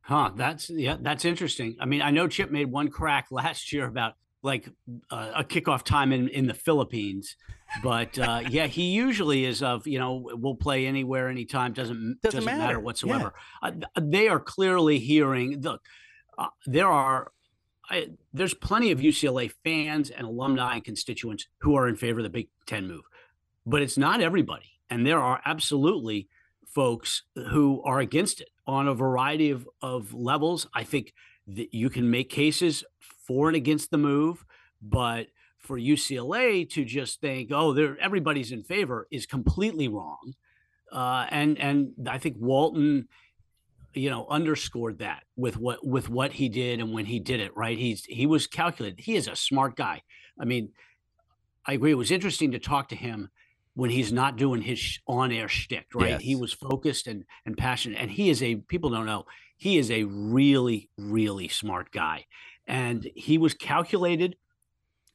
Huh. 0.08 0.32
That's 0.34 0.70
yeah. 0.70 0.96
That's 1.02 1.26
interesting. 1.26 1.76
I 1.82 1.86
mean, 1.86 2.02
I 2.02 2.12
know 2.12 2.30
Chip 2.30 2.50
made 2.50 2.72
one 2.72 2.88
crack 2.88 3.28
last 3.32 3.74
year 3.74 3.86
about 3.86 4.14
like 4.42 4.70
uh, 5.12 5.32
a 5.36 5.44
kickoff 5.44 5.84
time 5.84 6.14
in 6.14 6.30
in 6.30 6.48
the 6.48 6.54
Philippines, 6.54 7.36
but 7.84 8.18
uh, 8.18 8.42
yeah, 8.50 8.68
he 8.68 8.94
usually 8.94 9.44
is 9.44 9.62
of 9.62 9.86
you 9.86 10.00
know 10.00 10.30
we'll 10.34 10.56
play 10.56 10.88
anywhere, 10.88 11.28
anytime. 11.28 11.74
Doesn't 11.74 12.22
doesn't, 12.22 12.22
doesn't 12.22 12.46
matter. 12.46 12.58
matter. 12.60 12.80
whatsoever. 12.80 13.34
Yeah. 13.62 13.72
Uh, 13.96 14.02
they 14.02 14.30
are 14.30 14.40
clearly 14.40 15.00
hearing. 15.00 15.62
Look, 15.62 15.82
uh, 16.38 16.48
there 16.66 16.88
are. 16.88 17.34
I, 17.90 18.08
there's 18.34 18.54
plenty 18.54 18.92
of 18.92 19.00
UCLA 19.00 19.52
fans 19.64 20.10
and 20.10 20.28
alumni 20.28 20.76
and 20.76 20.84
constituents 20.84 21.48
who 21.60 21.76
are 21.76 21.88
in 21.88 21.96
favor 21.96 22.20
of 22.20 22.24
the 22.24 22.30
Big 22.30 22.50
Ten 22.66 22.88
move, 22.88 23.04
but 23.66 23.82
it's 23.82 23.98
not 23.98 24.22
everybody. 24.22 24.72
And 24.90 25.06
there 25.06 25.20
are 25.20 25.42
absolutely 25.46 26.30
folks 26.78 27.24
who 27.50 27.82
are 27.86 28.00
against 28.00 28.40
it 28.40 28.50
on 28.68 28.88
a 28.88 28.94
variety 28.94 29.50
of, 29.50 29.68
of 29.82 30.14
levels. 30.14 30.68
I 30.76 30.84
think 30.84 31.12
that 31.48 31.74
you 31.74 31.90
can 31.90 32.12
make 32.12 32.30
cases 32.30 32.84
for 33.26 33.48
and 33.48 33.56
against 33.56 33.90
the 33.90 33.98
move, 33.98 34.46
but 34.80 35.26
for 35.58 35.80
UCLA 35.80 36.70
to 36.70 36.86
just 36.86 37.20
think, 37.20 37.50
oh, 37.52 37.74
they're 37.74 37.98
everybody's 38.00 38.52
in 38.52 38.62
favor 38.62 39.08
is 39.10 39.26
completely 39.26 39.88
wrong. 39.88 40.36
Uh, 40.92 41.26
and 41.32 41.58
and 41.58 41.94
I 42.08 42.20
think 42.20 42.36
Walton, 42.40 43.08
you 43.96 44.12
know, 44.12 44.28
underscored 44.30 45.00
that 45.00 45.24
with 45.36 45.58
what 45.58 45.84
with 45.84 46.10
what 46.10 46.32
he 46.34 46.48
did 46.48 46.80
and 46.80 46.94
when 46.94 47.06
he 47.08 47.20
did 47.20 47.40
it. 47.40 47.58
Right, 47.58 47.80
he's 47.80 48.06
he 48.06 48.28
was 48.28 48.46
calculated. 48.46 49.00
He 49.00 49.16
is 49.16 49.28
a 49.28 49.36
smart 49.36 49.76
guy. 49.76 50.04
I 50.40 50.46
mean, 50.46 50.74
I 51.66 51.74
agree. 51.74 51.90
It 51.90 51.96
was 51.96 52.12
interesting 52.12 52.52
to 52.52 52.60
talk 52.60 52.90
to 52.90 52.96
him 52.96 53.32
when 53.78 53.92
he's 53.92 54.12
not 54.12 54.38
doing 54.38 54.64
his 54.64 54.98
on-air 55.08 55.48
shtick. 55.48 55.86
Right, 55.94 56.10
Yes. 56.10 56.22
he 56.22 56.36
was 56.36 56.52
focused 56.52 57.06
and 57.06 57.24
and 57.46 57.56
passionate. 57.56 58.00
And 58.02 58.10
he 58.10 58.30
is 58.32 58.42
a 58.42 58.56
people 58.56 58.90
don't 58.90 59.06
know 59.06 59.26
he 59.56 59.78
is 59.78 59.92
a 59.92 60.04
really 60.06 60.90
really 60.98 61.48
smart 61.48 61.92
guy, 61.92 62.26
and 62.66 63.08
he 63.16 63.38
was 63.38 63.54
calculated 63.54 64.36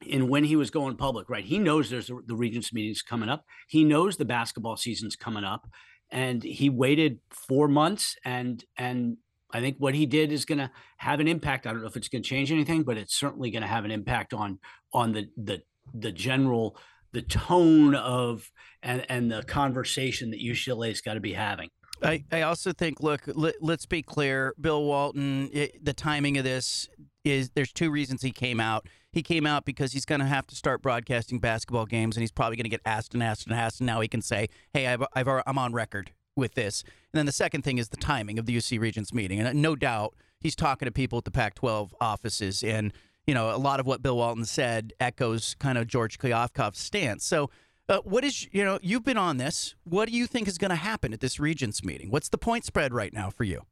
in 0.07 0.29
when 0.29 0.45
he 0.45 0.55
was 0.57 0.71
going 0.71 0.97
public, 0.97 1.29
right? 1.29 1.45
He 1.45 1.59
knows 1.59 1.91
there's 1.91 2.07
the, 2.07 2.21
the 2.27 2.37
Regents 2.37 2.73
meetings 2.73 3.03
coming 3.03 3.29
up. 3.29 3.45
He 3.69 3.83
knows 3.85 4.17
the 4.17 4.25
basketball 4.25 4.77
season's 4.77 5.17
coming 5.17 5.45
up, 5.45 5.67
and 6.11 6.43
he 6.43 6.71
waited 6.71 7.19
four 7.31 7.67
months. 7.67 8.17
And 8.25 8.65
and 8.77 9.17
I 9.53 9.61
think 9.61 9.77
what 9.79 9.95
he 9.95 10.07
did 10.07 10.31
is 10.31 10.45
going 10.45 10.59
to 10.59 10.71
have 10.99 11.19
an 11.19 11.27
impact. 11.27 11.67
I 11.67 11.73
don't 11.73 11.83
know 11.83 11.89
if 11.89 11.97
it's 11.97 12.09
going 12.09 12.23
to 12.23 12.29
change 12.29 12.53
anything, 12.53 12.85
but 12.85 12.97
it's 12.97 13.19
certainly 13.19 13.51
going 13.51 13.63
to 13.63 13.69
have 13.69 13.85
an 13.85 13.91
impact 13.91 14.33
on 14.33 14.61
on 14.93 15.13
the 15.13 15.29
the 15.37 15.63
the 15.95 16.13
general 16.13 16.77
the 17.13 17.23
tone 17.23 17.95
of 17.95 18.51
and 18.83 19.05
and 19.09 19.31
the 19.31 19.43
conversation 19.43 20.31
that 20.31 20.41
UCLA's 20.41 21.01
got 21.01 21.15
to 21.15 21.21
be 21.21 21.35
having. 21.35 21.69
I, 22.03 22.25
I 22.33 22.43
also 22.43 22.73
think, 22.73 23.01
look, 23.01 23.23
let, 23.27 23.57
let's 23.61 23.87
be 23.87 24.03
clear. 24.03 24.55
Bill 24.61 24.83
Walton, 24.83 25.51
it, 25.53 25.85
the 25.85 25.93
timing 25.93 26.37
of 26.37 26.43
this 26.43 26.89
is 27.25 27.51
there's 27.55 27.73
two 27.73 27.91
reasons 27.91 28.23
he 28.23 28.33
came 28.33 28.59
out. 28.59 28.89
He 29.13 29.23
came 29.23 29.47
out 29.47 29.65
because 29.65 29.93
he's 29.93 30.05
going 30.05 30.21
to 30.21 30.27
have 30.27 30.47
to 30.49 30.57
start 30.57 30.83
broadcasting 30.83 31.39
basketball 31.39 31.87
games, 31.87 32.17
and 32.17 32.23
he's 32.23 32.33
probably 32.33 32.57
going 32.57 32.65
to 32.65 32.71
get 32.71 32.81
asked 32.85 33.15
and 33.15 33.23
asked 33.23 33.47
and 33.47 33.55
asked. 33.55 33.81
And 33.81 33.87
now 33.87 34.01
he 34.01 34.09
can 34.09 34.23
say, 34.23 34.49
"Hey, 34.73 34.87
I've, 34.87 35.05
I've 35.15 35.29
I'm 35.47 35.59
on 35.59 35.73
record 35.73 36.13
with 36.35 36.55
this." 36.55 36.83
And 36.83 37.19
then 37.19 37.27
the 37.27 37.33
second 37.33 37.63
thing 37.63 37.79
is 37.79 37.91
the 37.91 37.97
timing 37.97 38.39
of 38.39 38.47
the 38.47 38.57
UC 38.57 38.81
Regents 38.81 39.13
meeting, 39.13 39.39
and 39.39 39.49
uh, 39.49 39.53
no 39.53 39.77
doubt 39.77 40.15
he's 40.41 40.57
talking 40.57 40.87
to 40.87 40.93
people 40.93 41.19
at 41.19 41.25
the 41.25 41.31
Pac-12 41.31 41.91
offices, 42.01 42.65
and 42.65 42.93
you 43.27 43.35
know 43.35 43.55
a 43.55 43.59
lot 43.59 43.81
of 43.81 43.87
what 43.87 44.03
Bill 44.03 44.17
Walton 44.17 44.45
said 44.45 44.93
echoes 45.01 45.55
kind 45.59 45.79
of 45.79 45.87
George 45.87 46.19
Kliavkoff's 46.19 46.81
stance. 46.81 47.25
So. 47.25 47.51
Uh, 47.89 47.99
what 48.05 48.25
is 48.25 48.49
you 48.53 48.65
know 48.65 48.79
you've 48.81 49.03
been 49.03 49.19
on 49.19 49.39
this? 49.39 49.75
What 49.83 50.09
do 50.09 50.17
you 50.17 50.29
think 50.29 50.47
is 50.47 50.57
going 50.57 50.71
to 50.71 50.77
happen 50.77 51.13
at 51.13 51.21
this 51.21 51.41
regents 51.41 51.85
meeting? 51.85 52.13
What's 52.13 52.29
the 52.29 52.39
point 52.39 52.65
spread 52.65 52.95
right 52.95 53.13
now 53.13 53.29
for 53.29 53.43
you? 53.43 53.63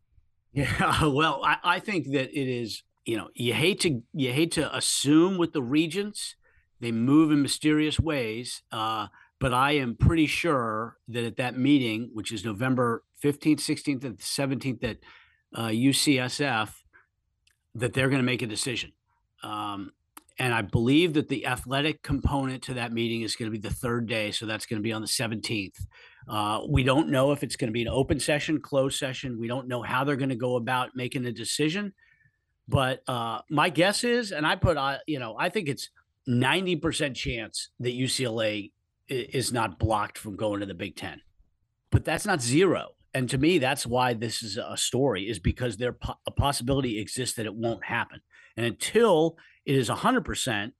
Yeah, 0.53 1.05
well, 1.07 1.41
I, 1.45 1.57
I 1.63 1.79
think 1.79 2.11
that 2.13 2.31
it 2.33 2.49
is. 2.49 2.83
You 3.07 3.17
know, 3.17 3.29
you 3.35 3.55
hate 3.55 3.81
to 3.81 4.03
you 4.13 4.33
hate 4.33 4.53
to 4.53 4.77
assume 4.77 5.39
with 5.39 5.53
the 5.53 5.63
regents 5.63 6.37
they 6.81 6.93
move 6.93 7.31
in 7.31 7.41
mysterious 7.41 7.99
ways, 7.99 8.63
uh, 8.71 9.09
but 9.39 9.55
I 9.55 9.73
am 9.73 9.97
pretty 9.97 10.27
sure 10.27 10.99
that 11.09 11.25
at 11.25 11.37
that 11.37 11.57
meeting, 11.57 12.11
which 12.13 12.31
is 12.31 12.45
November 12.45 13.05
fifteenth, 13.17 13.61
sixteenth, 13.61 14.05
and 14.05 14.21
seventeenth 14.21 14.85
at 14.85 14.99
uh, 15.55 15.69
UCSF, 15.69 16.73
that 17.75 17.95
they're 17.95 18.09
going 18.09 18.21
to 18.21 18.27
make 18.27 18.43
a 18.43 18.47
decision. 18.47 18.93
Um, 19.43 19.93
and 20.39 20.55
I 20.55 20.63
believe 20.63 21.15
that 21.15 21.29
the 21.29 21.47
athletic 21.47 22.03
component 22.03 22.63
to 22.65 22.75
that 22.75 22.93
meeting 22.93 23.23
is 23.23 23.37
going 23.37 23.51
to 23.51 23.59
be 23.59 23.69
the 23.69 23.75
third 23.75 24.07
day, 24.07 24.31
so 24.31 24.47
that's 24.47 24.65
going 24.65 24.79
to 24.79 24.83
be 24.83 24.93
on 24.93 25.03
the 25.03 25.09
seventeenth. 25.09 25.79
Uh, 26.29 26.61
we 26.69 26.83
don't 26.83 27.11
know 27.11 27.33
if 27.33 27.43
it's 27.43 27.57
going 27.57 27.69
to 27.69 27.73
be 27.73 27.83
an 27.83 27.89
open 27.89 28.19
session, 28.21 28.61
closed 28.61 28.99
session. 28.99 29.39
We 29.39 29.49
don't 29.49 29.69
know 29.69 29.83
how 29.83 30.05
they're 30.05 30.17
going 30.17 30.31
to 30.31 30.37
go 30.37 30.57
about 30.57 30.91
making 30.95 31.27
a 31.27 31.33
decision. 31.33 31.93
But 32.69 33.03
uh, 33.09 33.41
my 33.51 33.69
guess 33.69 34.05
is, 34.05 34.31
and 34.31 34.47
I 34.47 34.55
put, 34.57 34.77
uh, 34.77 34.99
you 35.07 35.19
know, 35.19 35.35
I 35.39 35.49
think 35.49 35.69
it's 35.69 35.91
90% 36.29 37.17
chance 37.17 37.71
that 37.81 37.93
UCLA 37.93 38.71
is 39.09 39.53
not 39.53 39.79
blocked 39.79 40.19
from 40.19 40.37
going 40.37 40.61
to 40.61 40.67
the 40.67 40.75
Big 40.75 40.95
Ten. 40.95 41.21
But 41.91 42.05
that's 42.05 42.25
not 42.25 42.41
zero. 42.41 42.91
And 43.13 43.29
to 43.31 43.39
me, 43.39 43.59
that's 43.59 43.85
why 43.85 44.15
this 44.15 44.43
is 44.43 44.57
a 44.57 44.77
story, 44.77 45.29
is 45.29 45.41
because 45.41 45.77
there 45.77 45.95
po- 45.95 46.15
a 46.27 46.31
possibility 46.31 47.01
exists 47.01 47.35
that 47.37 47.47
it 47.47 47.55
won't 47.55 47.85
happen. 47.85 48.21
And 48.61 48.67
until 48.67 49.39
it 49.65 49.75
is 49.75 49.89
100%, 49.89 50.73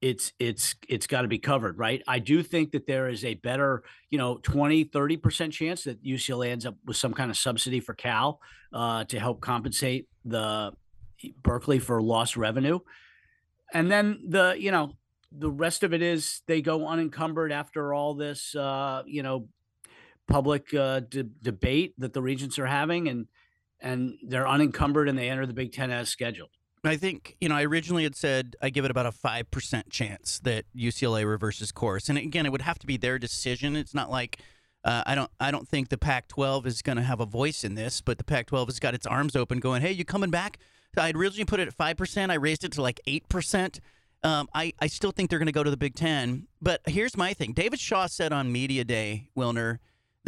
it's 0.00 0.32
it's 0.38 0.76
it's 0.88 1.06
got 1.06 1.22
to 1.22 1.28
be 1.28 1.38
covered 1.38 1.76
right? 1.76 2.00
I 2.08 2.20
do 2.20 2.42
think 2.42 2.70
that 2.70 2.86
there 2.86 3.08
is 3.08 3.22
a 3.22 3.34
better 3.34 3.82
you 4.08 4.16
know 4.16 4.38
20 4.38 4.86
30% 4.86 5.52
chance 5.52 5.84
that 5.84 6.02
ucla 6.02 6.48
ends 6.48 6.64
up 6.64 6.76
with 6.86 6.96
some 6.96 7.12
kind 7.12 7.30
of 7.30 7.36
subsidy 7.36 7.80
for 7.80 7.94
cal 7.94 8.40
uh, 8.72 9.04
to 9.04 9.18
help 9.20 9.40
compensate 9.42 10.06
the 10.24 10.72
berkeley 11.42 11.80
for 11.80 12.00
lost 12.00 12.36
revenue. 12.36 12.78
And 13.74 13.90
then 13.90 14.20
the 14.26 14.54
you 14.58 14.70
know 14.70 14.92
the 15.30 15.50
rest 15.50 15.82
of 15.82 15.92
it 15.92 16.00
is 16.00 16.40
they 16.46 16.62
go 16.62 16.86
unencumbered 16.86 17.52
after 17.52 17.92
all 17.92 18.14
this 18.14 18.54
uh, 18.54 19.02
you 19.04 19.22
know 19.22 19.48
public 20.28 20.72
uh, 20.72 21.00
de- 21.00 21.24
debate 21.42 21.92
that 21.98 22.14
the 22.14 22.22
regents 22.22 22.58
are 22.58 22.66
having 22.66 23.08
and 23.08 23.26
and 23.80 24.14
they're 24.22 24.48
unencumbered 24.48 25.10
and 25.10 25.18
they 25.18 25.28
enter 25.28 25.44
the 25.44 25.52
big 25.52 25.72
ten 25.72 25.90
as 25.90 26.08
scheduled 26.08 26.50
I 26.84 26.96
think 26.96 27.36
you 27.40 27.48
know 27.48 27.56
I 27.56 27.64
originally 27.64 28.04
had 28.04 28.16
said 28.16 28.56
I 28.62 28.70
give 28.70 28.84
it 28.84 28.90
about 28.90 29.06
a 29.06 29.12
five 29.12 29.50
percent 29.50 29.90
chance 29.90 30.38
that 30.40 30.64
UCLA 30.76 31.28
reverses 31.28 31.72
course, 31.72 32.08
and 32.08 32.18
again, 32.18 32.46
it 32.46 32.52
would 32.52 32.62
have 32.62 32.78
to 32.80 32.86
be 32.86 32.96
their 32.96 33.18
decision. 33.18 33.76
It's 33.76 33.94
not 33.94 34.10
like 34.10 34.40
uh, 34.84 35.02
I 35.06 35.14
don't 35.14 35.30
I 35.40 35.50
don't 35.50 35.68
think 35.68 35.88
the 35.88 35.98
Pac-12 35.98 36.66
is 36.66 36.82
going 36.82 36.96
to 36.96 37.02
have 37.02 37.20
a 37.20 37.26
voice 37.26 37.64
in 37.64 37.74
this, 37.74 38.00
but 38.00 38.18
the 38.18 38.24
Pac-12 38.24 38.66
has 38.66 38.80
got 38.80 38.94
its 38.94 39.06
arms 39.06 39.36
open, 39.36 39.58
going, 39.58 39.82
"Hey, 39.82 39.92
you 39.92 40.04
coming 40.04 40.30
back?" 40.30 40.58
I'd 40.96 41.16
originally 41.16 41.44
put 41.44 41.60
it 41.60 41.68
at 41.68 41.74
five 41.74 41.96
percent. 41.96 42.32
I 42.32 42.36
raised 42.36 42.64
it 42.64 42.72
to 42.72 42.82
like 42.82 43.00
eight 43.06 43.28
percent. 43.28 43.80
Um, 44.22 44.48
I 44.54 44.72
I 44.80 44.86
still 44.86 45.10
think 45.10 45.30
they're 45.30 45.38
going 45.38 45.46
to 45.46 45.52
go 45.52 45.62
to 45.62 45.70
the 45.70 45.76
Big 45.76 45.94
Ten, 45.94 46.48
but 46.60 46.80
here's 46.86 47.16
my 47.16 47.34
thing. 47.34 47.52
David 47.52 47.78
Shaw 47.78 48.06
said 48.06 48.32
on 48.32 48.50
media 48.50 48.84
day, 48.84 49.28
Wilner, 49.36 49.78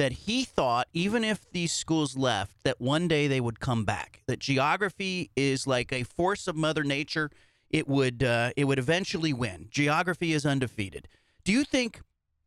that 0.01 0.13
he 0.13 0.45
thought 0.45 0.89
even 0.95 1.23
if 1.23 1.45
these 1.53 1.71
schools 1.71 2.17
left 2.17 2.65
that 2.65 2.81
one 2.81 3.07
day 3.07 3.29
they 3.29 3.39
would 3.39 3.61
come 3.61 3.85
back. 3.85 4.23
That 4.29 4.39
geography 4.39 5.31
is 5.37 5.67
like 5.67 5.93
a 5.93 6.05
force 6.05 6.49
of 6.49 6.57
mother 6.57 6.83
nature. 6.85 7.31
It 7.69 7.87
would 7.87 8.23
uh, 8.23 8.53
it 8.57 8.65
would 8.65 8.79
eventually 8.79 9.35
win. 9.35 9.69
Geography 9.71 10.33
is 10.33 10.47
undefeated. 10.47 11.07
Do 11.45 11.53
you 11.53 11.65
think 11.65 12.01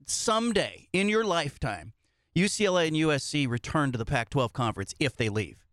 someday 0.08 0.88
in 0.94 1.10
your 1.10 1.24
lifetime 1.24 1.94
UCLA 2.36 2.88
and 2.88 2.96
USC 2.96 3.48
return 3.48 3.92
to 3.92 4.00
the 4.00 4.06
Pac-12 4.06 4.52
conference 4.52 4.96
if 5.00 5.16
they 5.16 5.30
leave? 5.30 5.64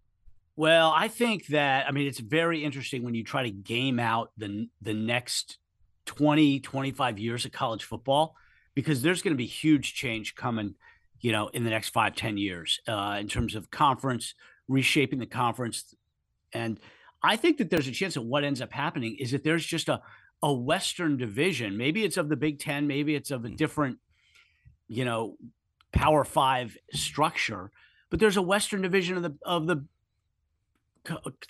Well, 0.57 0.93
I 0.95 1.09
think 1.09 1.47
that 1.47 1.88
I 1.88 1.93
mean 1.93 2.07
it's 2.07 2.21
very 2.21 2.62
interesting 2.62 3.05
when 3.05 3.14
you 3.14 3.25
try 3.25 3.45
to 3.45 3.51
game 3.51 3.99
out 3.99 4.33
the 4.37 4.69
the 4.83 4.93
next 4.93 5.57
20 6.05 6.61
25 6.61 7.19
years 7.19 7.47
of 7.47 7.53
college 7.53 7.85
football 7.85 8.37
because 8.75 9.01
there's 9.01 9.23
going 9.23 9.33
to 9.33 9.38
be 9.38 9.47
huge 9.47 9.95
change 9.95 10.35
coming, 10.35 10.75
you 11.20 11.33
know, 11.33 11.48
in 11.48 11.64
the 11.64 11.70
next 11.70 11.90
five 11.90 12.14
ten 12.14 12.37
years 12.37 12.80
uh, 12.88 13.16
in 13.20 13.28
terms 13.28 13.54
of 13.54 13.70
conference 13.70 14.35
reshaping 14.68 15.18
the 15.18 15.26
conference, 15.26 15.94
and 16.52 16.78
I 17.22 17.37
think 17.37 17.59
that 17.59 17.70
there's 17.70 17.88
a 17.88 17.92
chance 17.92 18.14
that 18.14 18.22
what 18.22 18.44
ends 18.44 18.61
up 18.61 18.72
happening 18.72 19.16
is 19.18 19.33
that 19.33 19.44
there's 19.44 19.64
just 19.64 19.88
a 19.88 20.00
a 20.42 20.52
Western 20.52 21.16
division. 21.16 21.76
Maybe 21.76 22.04
it's 22.04 22.16
of 22.16 22.28
the 22.28 22.37
Big 22.37 22.59
Ten, 22.59 22.87
maybe 22.87 23.14
it's 23.14 23.30
of 23.30 23.44
a 23.44 23.50
different, 23.50 23.98
you 24.88 25.04
know, 25.04 25.37
Power 25.92 26.24
Five 26.24 26.76
structure, 26.92 27.70
but 28.11 28.20
there's 28.20 28.37
a 28.37 28.42
Western 28.42 28.80
division 28.83 29.16
of 29.16 29.22
the 29.22 29.35
of 29.44 29.66
the 29.66 29.85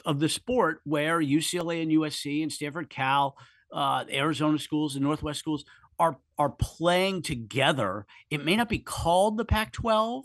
of 0.05 0.21
the 0.21 0.29
sport 0.29 0.81
where 0.85 1.21
UCLA 1.21 1.83
and 1.83 1.91
USC 1.91 2.43
and 2.43 2.53
Stanford, 2.53 2.89
Cal, 2.89 3.37
uh, 3.73 4.05
Arizona 4.13 4.59
schools 4.59 4.97
and 4.97 5.05
Northwest 5.05 5.41
schools 5.41 5.65
are 6.01 6.17
are 6.39 6.51
playing 6.51 7.21
together. 7.23 8.07
It 8.31 8.45
may 8.45 8.57
not 8.57 8.71
be 8.71 8.79
called 8.79 9.37
the 9.37 9.45
Pac-12, 9.45 10.25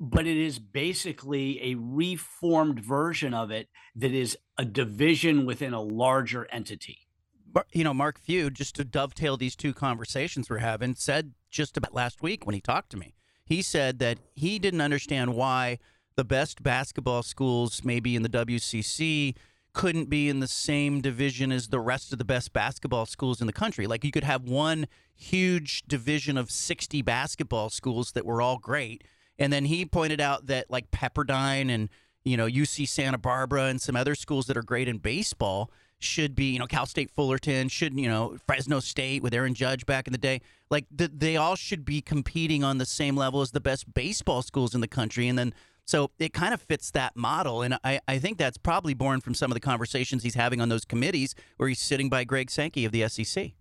but 0.00 0.26
it 0.26 0.36
is 0.36 0.58
basically 0.58 1.62
a 1.62 1.76
reformed 1.76 2.80
version 2.80 3.32
of 3.32 3.52
it 3.52 3.68
that 3.94 4.12
is 4.12 4.36
a 4.58 4.64
division 4.64 5.46
within 5.46 5.72
a 5.72 5.80
larger 5.80 6.48
entity. 6.50 7.06
Mar- 7.54 7.66
you 7.72 7.84
know, 7.84 7.94
Mark 7.94 8.18
Few, 8.18 8.50
just 8.50 8.74
to 8.74 8.84
dovetail 8.84 9.36
these 9.36 9.54
two 9.54 9.72
conversations 9.72 10.50
we're 10.50 10.58
having, 10.58 10.96
said 10.96 11.32
just 11.50 11.76
about 11.76 11.94
last 11.94 12.20
week 12.20 12.44
when 12.44 12.54
he 12.54 12.60
talked 12.60 12.90
to 12.90 12.96
me, 12.96 13.14
he 13.44 13.62
said 13.62 14.00
that 14.00 14.18
he 14.34 14.58
didn't 14.58 14.80
understand 14.80 15.34
why 15.34 15.78
the 16.16 16.24
best 16.24 16.64
basketball 16.64 17.22
schools, 17.22 17.82
maybe 17.84 18.16
in 18.16 18.22
the 18.22 18.28
WCC, 18.28 19.36
couldn't 19.78 20.10
be 20.10 20.28
in 20.28 20.40
the 20.40 20.48
same 20.48 21.00
division 21.00 21.52
as 21.52 21.68
the 21.68 21.78
rest 21.78 22.10
of 22.10 22.18
the 22.18 22.24
best 22.24 22.52
basketball 22.52 23.06
schools 23.06 23.40
in 23.40 23.46
the 23.46 23.52
country. 23.52 23.86
Like 23.86 24.02
you 24.02 24.10
could 24.10 24.24
have 24.24 24.42
one 24.42 24.88
huge 25.14 25.82
division 25.86 26.36
of 26.36 26.50
60 26.50 27.00
basketball 27.02 27.70
schools 27.70 28.10
that 28.10 28.26
were 28.26 28.42
all 28.42 28.58
great. 28.58 29.04
And 29.38 29.52
then 29.52 29.66
he 29.66 29.84
pointed 29.84 30.20
out 30.20 30.46
that 30.46 30.68
like 30.68 30.90
Pepperdine 30.90 31.70
and, 31.70 31.90
you 32.24 32.36
know, 32.36 32.46
UC 32.46 32.88
Santa 32.88 33.18
Barbara 33.18 33.66
and 33.66 33.80
some 33.80 33.94
other 33.94 34.16
schools 34.16 34.48
that 34.48 34.56
are 34.56 34.64
great 34.64 34.88
in 34.88 34.98
baseball 34.98 35.70
should 36.00 36.34
be, 36.34 36.46
you 36.46 36.58
know, 36.58 36.66
Cal 36.66 36.86
State 36.86 37.12
Fullerton, 37.12 37.68
should, 37.68 37.96
you 37.96 38.08
know, 38.08 38.36
Fresno 38.48 38.80
State 38.80 39.22
with 39.22 39.32
Aaron 39.32 39.54
Judge 39.54 39.86
back 39.86 40.08
in 40.08 40.12
the 40.12 40.18
day. 40.18 40.40
Like 40.70 40.86
th- 40.96 41.12
they 41.14 41.36
all 41.36 41.54
should 41.54 41.84
be 41.84 42.00
competing 42.00 42.64
on 42.64 42.78
the 42.78 42.86
same 42.86 43.14
level 43.14 43.42
as 43.42 43.52
the 43.52 43.60
best 43.60 43.94
baseball 43.94 44.42
schools 44.42 44.74
in 44.74 44.80
the 44.80 44.88
country. 44.88 45.28
And 45.28 45.38
then 45.38 45.54
so 45.88 46.10
it 46.18 46.34
kind 46.34 46.52
of 46.52 46.60
fits 46.60 46.90
that 46.90 47.16
model. 47.16 47.62
And 47.62 47.78
I, 47.82 47.98
I 48.06 48.18
think 48.18 48.36
that's 48.36 48.58
probably 48.58 48.92
born 48.92 49.22
from 49.22 49.32
some 49.32 49.50
of 49.50 49.54
the 49.54 49.60
conversations 49.60 50.22
he's 50.22 50.34
having 50.34 50.60
on 50.60 50.68
those 50.68 50.84
committees 50.84 51.34
where 51.56 51.66
he's 51.66 51.80
sitting 51.80 52.10
by 52.10 52.24
Greg 52.24 52.50
Sankey 52.50 52.84
of 52.84 52.92
the 52.92 53.08
SEC. 53.08 53.52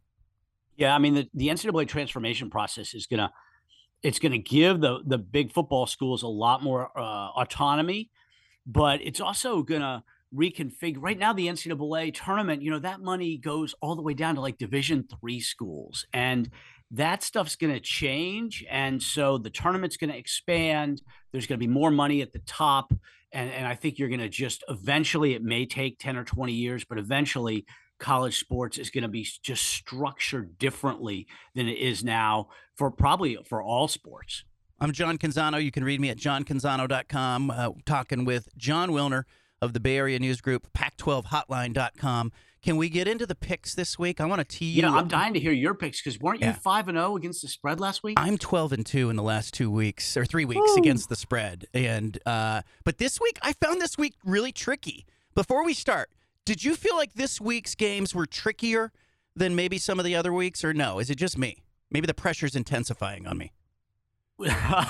Yeah, 0.76 0.94
I 0.94 0.98
mean 1.00 1.13
the, 1.13 1.30
the 1.34 1.48
NCAA 1.48 1.88
transformation 1.88 2.50
process 2.50 2.94
is 2.94 3.08
gonna 3.08 3.32
it's 4.04 4.20
gonna 4.20 4.40
give 4.40 4.82
the 4.82 5.00
the 5.06 5.18
big 5.18 5.54
football 5.54 5.88
schools 5.88 6.22
a 6.22 6.28
lot 6.28 6.62
more 6.62 6.92
uh, 7.00 7.30
autonomy, 7.30 8.12
but 8.66 9.00
it's 9.02 9.22
also 9.22 9.63
gonna 9.63 10.04
reconfigure. 10.36 10.98
Right 11.00 11.18
now, 11.18 11.32
the 11.32 11.48
NCAA 11.48 12.13
tournament, 12.13 12.62
you 12.62 12.70
know, 12.70 12.80
that 12.80 13.00
money 13.00 13.38
goes 13.38 13.74
all 13.82 13.96
the 13.96 14.02
way 14.02 14.13
down 14.13 14.36
to 14.36 14.42
like 14.42 14.58
Division 14.58 15.08
three 15.20 15.40
schools, 15.40 16.06
and 16.12 16.50
that 16.91 17.23
stuff's 17.23 17.56
going 17.56 17.73
to 17.73 17.80
change. 17.80 18.65
And 18.69 19.02
so 19.02 19.38
the 19.38 19.50
tournament's 19.50 19.97
going 19.97 20.12
to 20.12 20.17
expand. 20.17 21.02
There's 21.32 21.47
going 21.47 21.60
to 21.60 21.65
be 21.65 21.71
more 21.71 21.91
money 21.91 22.21
at 22.21 22.32
the 22.32 22.39
top. 22.39 22.93
And, 23.34 23.52
and 23.52 23.67
I 23.67 23.76
think 23.76 24.00
you're 24.00 24.10
going 24.10 24.21
to 24.21 24.30
just 24.30 24.63
eventually, 24.69 25.34
it 25.34 25.43
may 25.43 25.65
take 25.65 26.00
10 26.00 26.15
or 26.15 26.23
20 26.23 26.54
years, 26.54 26.86
but 26.86 26.97
eventually 26.97 27.65
college 28.00 28.39
sports 28.39 28.78
is 28.78 28.89
going 28.89 29.02
to 29.02 29.10
be 29.10 29.28
just 29.41 29.63
structured 29.63 30.58
differently 30.58 31.28
than 31.56 31.67
it 31.67 31.78
is 31.78 32.04
now 32.04 32.47
for 32.76 32.91
probably 32.91 33.38
for 33.47 33.62
all 33.62 33.88
sports. 33.88 34.43
I'm 34.80 34.91
John 34.91 35.17
Canzano. 35.17 35.62
You 35.62 35.71
can 35.71 35.84
read 35.84 36.00
me 36.00 36.10
at 36.10 36.17
johncanzano.com, 36.17 37.50
uh, 37.50 37.69
talking 37.86 38.26
with 38.26 38.47
Jon 38.56 38.91
Wilner 38.91 39.23
of 39.62 39.73
the 39.73 39.80
Bay 39.80 39.97
Area 39.97 40.19
News 40.19 40.39
Group, 40.39 40.67
Pac12hotline.com. 40.73 42.32
Can 42.62 42.78
we 42.78 42.89
get 42.89 43.08
into 43.08 43.26
the 43.26 43.36
picks 43.36 43.76
this 43.76 44.00
week? 44.00 44.20
I 44.20 44.26
want 44.26 44.39
to 44.39 44.46
tee 44.46 44.65
you. 44.65 44.82
Yeah, 44.82 44.91
I'm 44.91 45.08
dying 45.08 45.34
to 45.34 45.39
hear 45.39 45.52
your 45.52 45.74
picks 45.74 46.02
because 46.02 46.20
weren't 46.20 46.41
you 46.41 46.52
five 46.54 46.88
and 46.88 46.98
zero 46.98 47.12
oh 47.12 47.17
against 47.17 47.41
the 47.41 47.48
spread 47.48 47.80
last 47.80 48.04
week? 48.04 48.20
I'm 48.20 48.38
12 48.38 48.74
and 48.74 48.86
two 48.86 49.10
in 49.10 49.15
the 49.15 49.24
last 49.24 49.54
two 49.54 49.70
weeks 49.70 50.17
or 50.17 50.26
three 50.26 50.46
weeks 50.46 50.72
Ooh. 50.72 50.78
against 50.78 51.10
the 51.10 51.15
spread, 51.15 51.65
and 51.74 52.17
uh, 52.26 52.63
but 52.84 52.98
this 52.98 53.20
week 53.22 53.38
I 53.41 53.54
found 53.54 53.82
this 53.82 53.98
week 53.98 54.15
really 54.26 54.52
tricky. 54.52 55.06
Before 55.36 55.63
we 55.63 55.74
start, 55.74 56.10
did 56.46 56.63
you 56.63 56.76
feel 56.76 56.96
like 56.96 57.13
this 57.13 57.39
week's 57.39 57.76
games 57.76 58.15
were 58.15 58.26
trickier 58.26 58.91
than 59.36 59.56
maybe 59.56 59.78
some 59.78 60.00
of 60.00 60.06
the 60.06 60.15
other 60.15 60.34
weeks, 60.34 60.63
or 60.63 60.74
no? 60.74 61.00
Is 61.00 61.10
it 61.10 61.15
just 61.15 61.38
me? 61.38 61.63
Maybe 61.91 62.08
the 62.08 62.13
pressure's 62.13 62.56
intensifying 62.56 63.28
on 63.28 63.38
me. 63.38 63.52
yeah, 64.39 64.89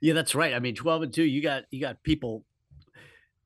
that's 0.00 0.34
right. 0.34 0.54
I 0.54 0.58
mean, 0.58 0.74
12 0.74 1.02
and 1.02 1.12
two, 1.12 1.24
you 1.24 1.42
got 1.42 1.64
you 1.70 1.80
got 1.80 2.02
people 2.02 2.44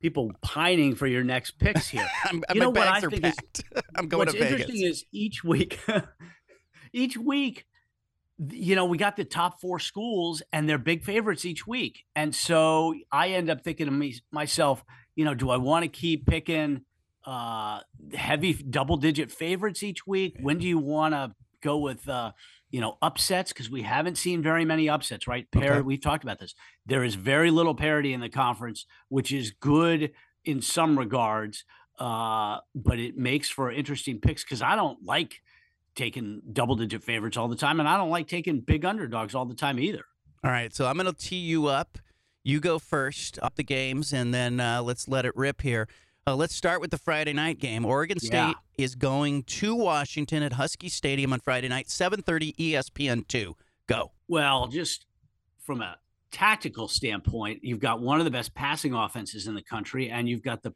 people 0.07 0.31
pining 0.41 0.95
for 0.95 1.09
your 1.09 1.25
next 1.25 1.59
picks 1.59 1.89
here. 1.89 2.09
I'm, 2.25 2.45
you 2.55 2.61
know 2.61 2.71
what 2.71 2.87
I 2.87 3.01
think 3.01 3.23
packed. 3.23 3.65
is 3.75 3.83
I'm 3.97 4.07
going 4.07 4.21
what's 4.21 4.35
to 4.35 4.39
Vegas. 4.39 4.61
interesting 4.61 4.87
is 4.87 5.05
each 5.11 5.43
week, 5.43 5.81
each 6.93 7.17
week, 7.17 7.67
you 8.51 8.77
know, 8.77 8.85
we 8.85 8.99
got 8.99 9.17
the 9.17 9.25
top 9.25 9.61
four 9.61 9.81
schools 9.81 10.45
and 10.53 10.69
they're 10.69 10.79
big 10.79 11.03
favorites 11.03 11.45
each 11.45 11.67
week, 11.67 12.05
and 12.15 12.33
so 12.33 12.95
I 13.11 13.31
end 13.31 13.51
up 13.51 13.65
thinking 13.65 13.87
to 13.87 13.93
me 13.93 14.15
myself, 14.31 14.85
you 15.17 15.25
know, 15.25 15.35
do 15.35 15.51
I 15.51 15.57
want 15.57 15.83
to 15.83 15.89
keep 15.89 16.25
picking 16.27 16.83
uh, 17.25 17.81
heavy 18.15 18.53
double 18.53 18.97
digit 18.97 19.33
favorites 19.33 19.83
each 19.83 20.07
week? 20.07 20.37
When 20.41 20.59
do 20.59 20.69
you 20.69 20.79
want 20.79 21.15
to 21.15 21.35
go 21.63 21.79
with 21.79 22.09
uh, 22.09 22.31
you 22.71 22.81
know, 22.81 22.99
upsets 23.01 23.53
because 23.53 23.71
we 23.71 23.83
haven't 23.83 24.17
seen 24.17 24.43
very 24.43 24.65
many 24.65 24.89
upsets, 24.89 25.27
right? 25.27 25.51
Par- 25.51 25.65
okay. 25.65 25.81
We've 25.81 26.01
talked 26.01 26.25
about 26.25 26.39
this. 26.39 26.55
There 26.85 27.05
is 27.05 27.15
very 27.15 27.51
little 27.51 27.75
parity 27.75 28.13
in 28.13 28.21
the 28.21 28.29
conference, 28.29 28.87
which 29.09 29.33
is 29.33 29.53
good 29.53 30.13
in 30.45 30.61
some 30.61 30.99
regards, 30.99 31.65
uh, 31.99 32.59
but 32.75 32.99
it 32.99 33.17
makes 33.17 33.49
for 33.49 33.71
interesting 33.71 34.21
picks 34.21 34.45
because 34.45 34.63
I 34.63 34.77
don't 34.77 35.05
like 35.05 35.41
taking 35.95 36.43
double 36.53 36.77
digit 36.77 37.03
favorites 37.03 37.37
all 37.37 37.49
the 37.49 37.57
time, 37.57 37.81
and 37.81 37.89
I 37.89 37.97
don't 37.97 38.11
like 38.11 38.29
taking 38.29 38.61
big 38.61 38.85
underdogs 38.85 39.35
all 39.35 39.47
the 39.47 39.55
time 39.55 39.79
either. 39.79 40.05
All 40.45 40.51
right, 40.51 40.75
so 40.75 40.87
I'm 40.87 40.97
going 40.97 41.07
to 41.07 41.13
tee 41.13 41.37
you 41.37 41.67
up. 41.67 41.99
You 42.45 42.61
go 42.61 42.79
first 42.79 43.39
up 43.43 43.57
the 43.57 43.65
games, 43.65 44.13
and 44.13 44.33
then 44.33 44.61
uh, 44.61 44.83
let's 44.83 45.09
let 45.09 45.25
it 45.25 45.35
rip 45.37 45.63
here. 45.63 45.89
Uh, 46.29 46.35
let's 46.35 46.57
start 46.57 46.81
with 46.81 46.91
the 46.91 46.99
Friday 46.99 47.33
night 47.33 47.61
game. 47.61 47.85
Oregon 47.85 48.19
State 48.19 48.33
yeah. 48.33 48.55
is 48.77 48.97
going 48.97 49.45
to 49.45 49.77
Washington 49.77 50.43
at 50.43 50.55
Husky 50.55 50.89
Stadium 50.89 51.33
on 51.33 51.39
Friday 51.39 51.69
night, 51.69 51.87
7:30 51.87 52.53
ESPN 52.57 53.29
two. 53.29 53.55
Go. 53.87 54.11
Well, 54.27 54.67
just 54.67 55.07
from 55.61 55.81
a 55.81 55.99
tactical 56.33 56.89
standpoint, 56.89 57.61
you've 57.63 57.79
got 57.79 58.01
one 58.01 58.19
of 58.19 58.25
the 58.25 58.33
best 58.33 58.57
passing 58.57 58.93
offenses 58.93 59.47
in 59.47 59.55
the 59.55 59.63
country, 59.63 60.11
and 60.11 60.29
you've 60.29 60.43
got 60.43 60.65
the 60.65 60.75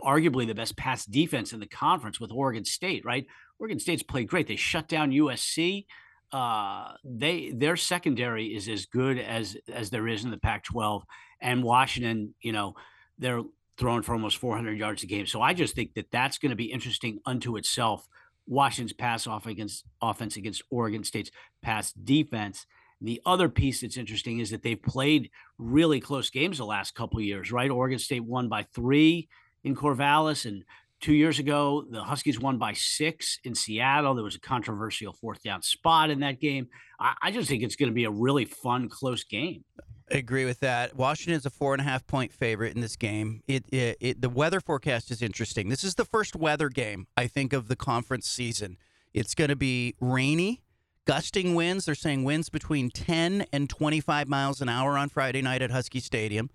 arguably 0.00 0.46
the 0.46 0.54
best 0.54 0.76
pass 0.76 1.06
defense 1.06 1.54
in 1.54 1.60
the 1.60 1.66
conference 1.66 2.20
with 2.20 2.30
Oregon 2.30 2.66
State. 2.66 3.02
Right? 3.02 3.26
Oregon 3.58 3.80
State's 3.80 4.02
played 4.02 4.28
great. 4.28 4.46
They 4.46 4.56
shut 4.56 4.88
down 4.88 5.10
USC. 5.10 5.86
Uh, 6.32 6.92
they 7.02 7.50
their 7.50 7.76
secondary 7.76 8.54
is 8.54 8.68
as 8.68 8.84
good 8.84 9.18
as 9.18 9.56
as 9.72 9.88
there 9.88 10.06
is 10.06 10.22
in 10.22 10.30
the 10.30 10.36
Pac-12, 10.36 11.00
and 11.40 11.62
Washington. 11.62 12.34
You 12.42 12.52
know, 12.52 12.74
they're 13.18 13.42
throwing 13.78 14.02
for 14.02 14.12
almost 14.12 14.38
400 14.38 14.78
yards 14.78 15.02
a 15.02 15.06
game. 15.06 15.26
So 15.26 15.42
I 15.42 15.52
just 15.52 15.74
think 15.74 15.94
that 15.94 16.10
that's 16.10 16.38
going 16.38 16.50
to 16.50 16.56
be 16.56 16.72
interesting 16.72 17.20
unto 17.26 17.56
itself. 17.56 18.08
Washington's 18.46 18.92
pass 18.92 19.26
off 19.26 19.46
against 19.46 19.84
offense 20.00 20.36
against 20.36 20.62
Oregon 20.70 21.04
State's 21.04 21.30
pass 21.62 21.92
defense. 21.92 22.66
The 23.00 23.20
other 23.26 23.48
piece 23.48 23.82
that's 23.82 23.96
interesting 23.98 24.38
is 24.38 24.50
that 24.50 24.62
they've 24.62 24.80
played 24.80 25.30
really 25.58 26.00
close 26.00 26.30
games 26.30 26.58
the 26.58 26.64
last 26.64 26.94
couple 26.94 27.18
of 27.18 27.24
years, 27.24 27.52
right? 27.52 27.70
Oregon 27.70 27.98
State 27.98 28.24
won 28.24 28.48
by 28.48 28.62
three 28.62 29.28
in 29.64 29.74
Corvallis, 29.74 30.46
and 30.46 30.64
two 31.00 31.14
years 31.14 31.38
ago 31.38 31.84
the 31.90 32.02
Huskies 32.02 32.40
won 32.40 32.58
by 32.58 32.72
six 32.72 33.38
in 33.44 33.54
Seattle. 33.54 34.14
There 34.14 34.24
was 34.24 34.36
a 34.36 34.40
controversial 34.40 35.12
fourth 35.12 35.42
down 35.42 35.62
spot 35.62 36.10
in 36.10 36.20
that 36.20 36.40
game. 36.40 36.68
I, 37.00 37.14
I 37.22 37.30
just 37.30 37.48
think 37.48 37.62
it's 37.62 37.76
going 37.76 37.90
to 37.90 37.94
be 37.94 38.04
a 38.04 38.10
really 38.10 38.44
fun, 38.44 38.88
close 38.88 39.24
game. 39.24 39.64
I 40.10 40.18
agree 40.18 40.44
with 40.44 40.60
that. 40.60 40.94
Washington 40.94 41.34
is 41.34 41.46
a 41.46 41.50
four 41.50 41.74
and 41.74 41.80
a 41.80 41.84
half 41.84 42.06
point 42.06 42.32
favorite 42.32 42.74
in 42.74 42.80
this 42.80 42.96
game. 42.96 43.42
It, 43.48 43.64
it, 43.72 43.96
it, 44.00 44.22
the 44.22 44.28
weather 44.28 44.60
forecast 44.60 45.10
is 45.10 45.20
interesting. 45.20 45.68
This 45.68 45.82
is 45.82 45.96
the 45.96 46.04
first 46.04 46.36
weather 46.36 46.68
game 46.68 47.08
I 47.16 47.26
think 47.26 47.52
of 47.52 47.66
the 47.68 47.76
conference 47.76 48.28
season. 48.28 48.76
It's 49.12 49.34
going 49.34 49.48
to 49.48 49.56
be 49.56 49.94
rainy, 50.00 50.62
gusting 51.06 51.54
winds. 51.54 51.86
They're 51.86 51.94
saying 51.96 52.22
winds 52.22 52.50
between 52.50 52.90
10 52.90 53.46
and 53.52 53.68
25 53.68 54.28
miles 54.28 54.60
an 54.60 54.68
hour 54.68 54.96
on 54.96 55.08
Friday 55.08 55.42
night 55.42 55.62
at 55.62 55.72
Husky 55.72 56.00
Stadium. 56.00 56.50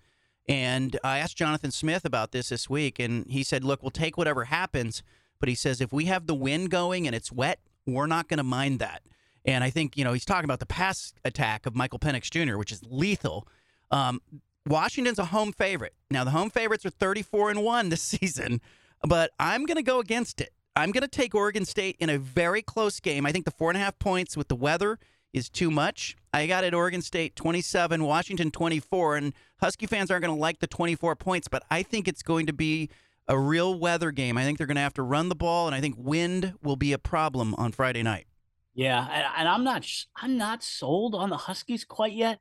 And 0.48 0.98
I 1.04 1.18
asked 1.18 1.36
Jonathan 1.36 1.70
Smith 1.70 2.04
about 2.04 2.32
this 2.32 2.48
this 2.48 2.68
week, 2.68 2.98
and 2.98 3.26
he 3.28 3.42
said, 3.42 3.64
"Look, 3.64 3.82
we'll 3.82 3.90
take 3.90 4.16
whatever 4.16 4.44
happens." 4.44 5.02
But 5.38 5.48
he 5.48 5.54
says 5.54 5.80
if 5.80 5.92
we 5.92 6.04
have 6.04 6.26
the 6.26 6.34
wind 6.34 6.70
going 6.70 7.06
and 7.06 7.16
it's 7.16 7.32
wet, 7.32 7.58
we're 7.84 8.06
not 8.06 8.28
going 8.28 8.38
to 8.38 8.44
mind 8.44 8.78
that. 8.78 9.02
And 9.44 9.64
I 9.64 9.70
think, 9.70 9.96
you 9.96 10.04
know, 10.04 10.12
he's 10.12 10.24
talking 10.24 10.44
about 10.44 10.60
the 10.60 10.66
pass 10.66 11.14
attack 11.24 11.66
of 11.66 11.74
Michael 11.74 11.98
Penix 11.98 12.30
Jr., 12.30 12.56
which 12.56 12.70
is 12.70 12.80
lethal. 12.88 13.48
Um, 13.90 14.22
Washington's 14.66 15.18
a 15.18 15.26
home 15.26 15.52
favorite. 15.52 15.94
Now, 16.10 16.22
the 16.22 16.30
home 16.30 16.50
favorites 16.50 16.86
are 16.86 16.90
34 16.90 17.50
and 17.50 17.64
1 17.64 17.88
this 17.88 18.02
season, 18.20 18.60
but 19.02 19.32
I'm 19.40 19.66
going 19.66 19.76
to 19.76 19.82
go 19.82 19.98
against 19.98 20.40
it. 20.40 20.50
I'm 20.76 20.92
going 20.92 21.02
to 21.02 21.08
take 21.08 21.34
Oregon 21.34 21.64
State 21.64 21.96
in 21.98 22.08
a 22.08 22.18
very 22.18 22.62
close 22.62 23.00
game. 23.00 23.26
I 23.26 23.32
think 23.32 23.44
the 23.44 23.50
four 23.50 23.68
and 23.68 23.76
a 23.76 23.80
half 23.80 23.98
points 23.98 24.36
with 24.36 24.48
the 24.48 24.56
weather 24.56 24.98
is 25.32 25.48
too 25.48 25.70
much. 25.70 26.16
I 26.32 26.46
got 26.46 26.64
it 26.64 26.74
Oregon 26.74 27.02
State 27.02 27.36
27, 27.36 28.04
Washington 28.04 28.50
24, 28.50 29.16
and 29.16 29.32
Husky 29.60 29.86
fans 29.86 30.10
aren't 30.10 30.24
going 30.24 30.34
to 30.34 30.40
like 30.40 30.60
the 30.60 30.66
24 30.66 31.16
points, 31.16 31.48
but 31.48 31.62
I 31.70 31.82
think 31.82 32.08
it's 32.08 32.22
going 32.22 32.46
to 32.46 32.52
be 32.52 32.90
a 33.28 33.38
real 33.38 33.78
weather 33.78 34.10
game. 34.10 34.36
I 34.36 34.44
think 34.44 34.58
they're 34.58 34.66
going 34.66 34.76
to 34.76 34.82
have 34.82 34.94
to 34.94 35.02
run 35.02 35.28
the 35.28 35.34
ball, 35.34 35.66
and 35.66 35.74
I 35.74 35.80
think 35.80 35.96
wind 35.98 36.54
will 36.62 36.76
be 36.76 36.92
a 36.92 36.98
problem 36.98 37.54
on 37.56 37.72
Friday 37.72 38.02
night. 38.02 38.26
Yeah, 38.74 39.06
and, 39.10 39.26
and 39.38 39.48
I'm 39.48 39.64
not 39.64 39.86
I'm 40.16 40.38
not 40.38 40.62
sold 40.62 41.14
on 41.14 41.30
the 41.30 41.36
Huskies 41.36 41.84
quite 41.84 42.14
yet. 42.14 42.40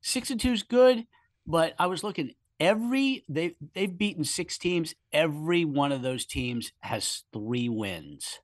Six 0.00 0.30
and 0.30 0.40
two 0.40 0.52
is 0.52 0.62
good, 0.62 1.06
but 1.46 1.74
I 1.78 1.86
was 1.86 2.04
looking 2.04 2.34
every 2.60 3.24
they 3.28 3.56
they've 3.74 3.96
beaten 3.96 4.24
six 4.24 4.56
teams. 4.56 4.94
Every 5.12 5.64
one 5.64 5.92
of 5.92 6.02
those 6.02 6.24
teams 6.24 6.72
has 6.80 7.24
three 7.32 7.68
wins. 7.68 8.40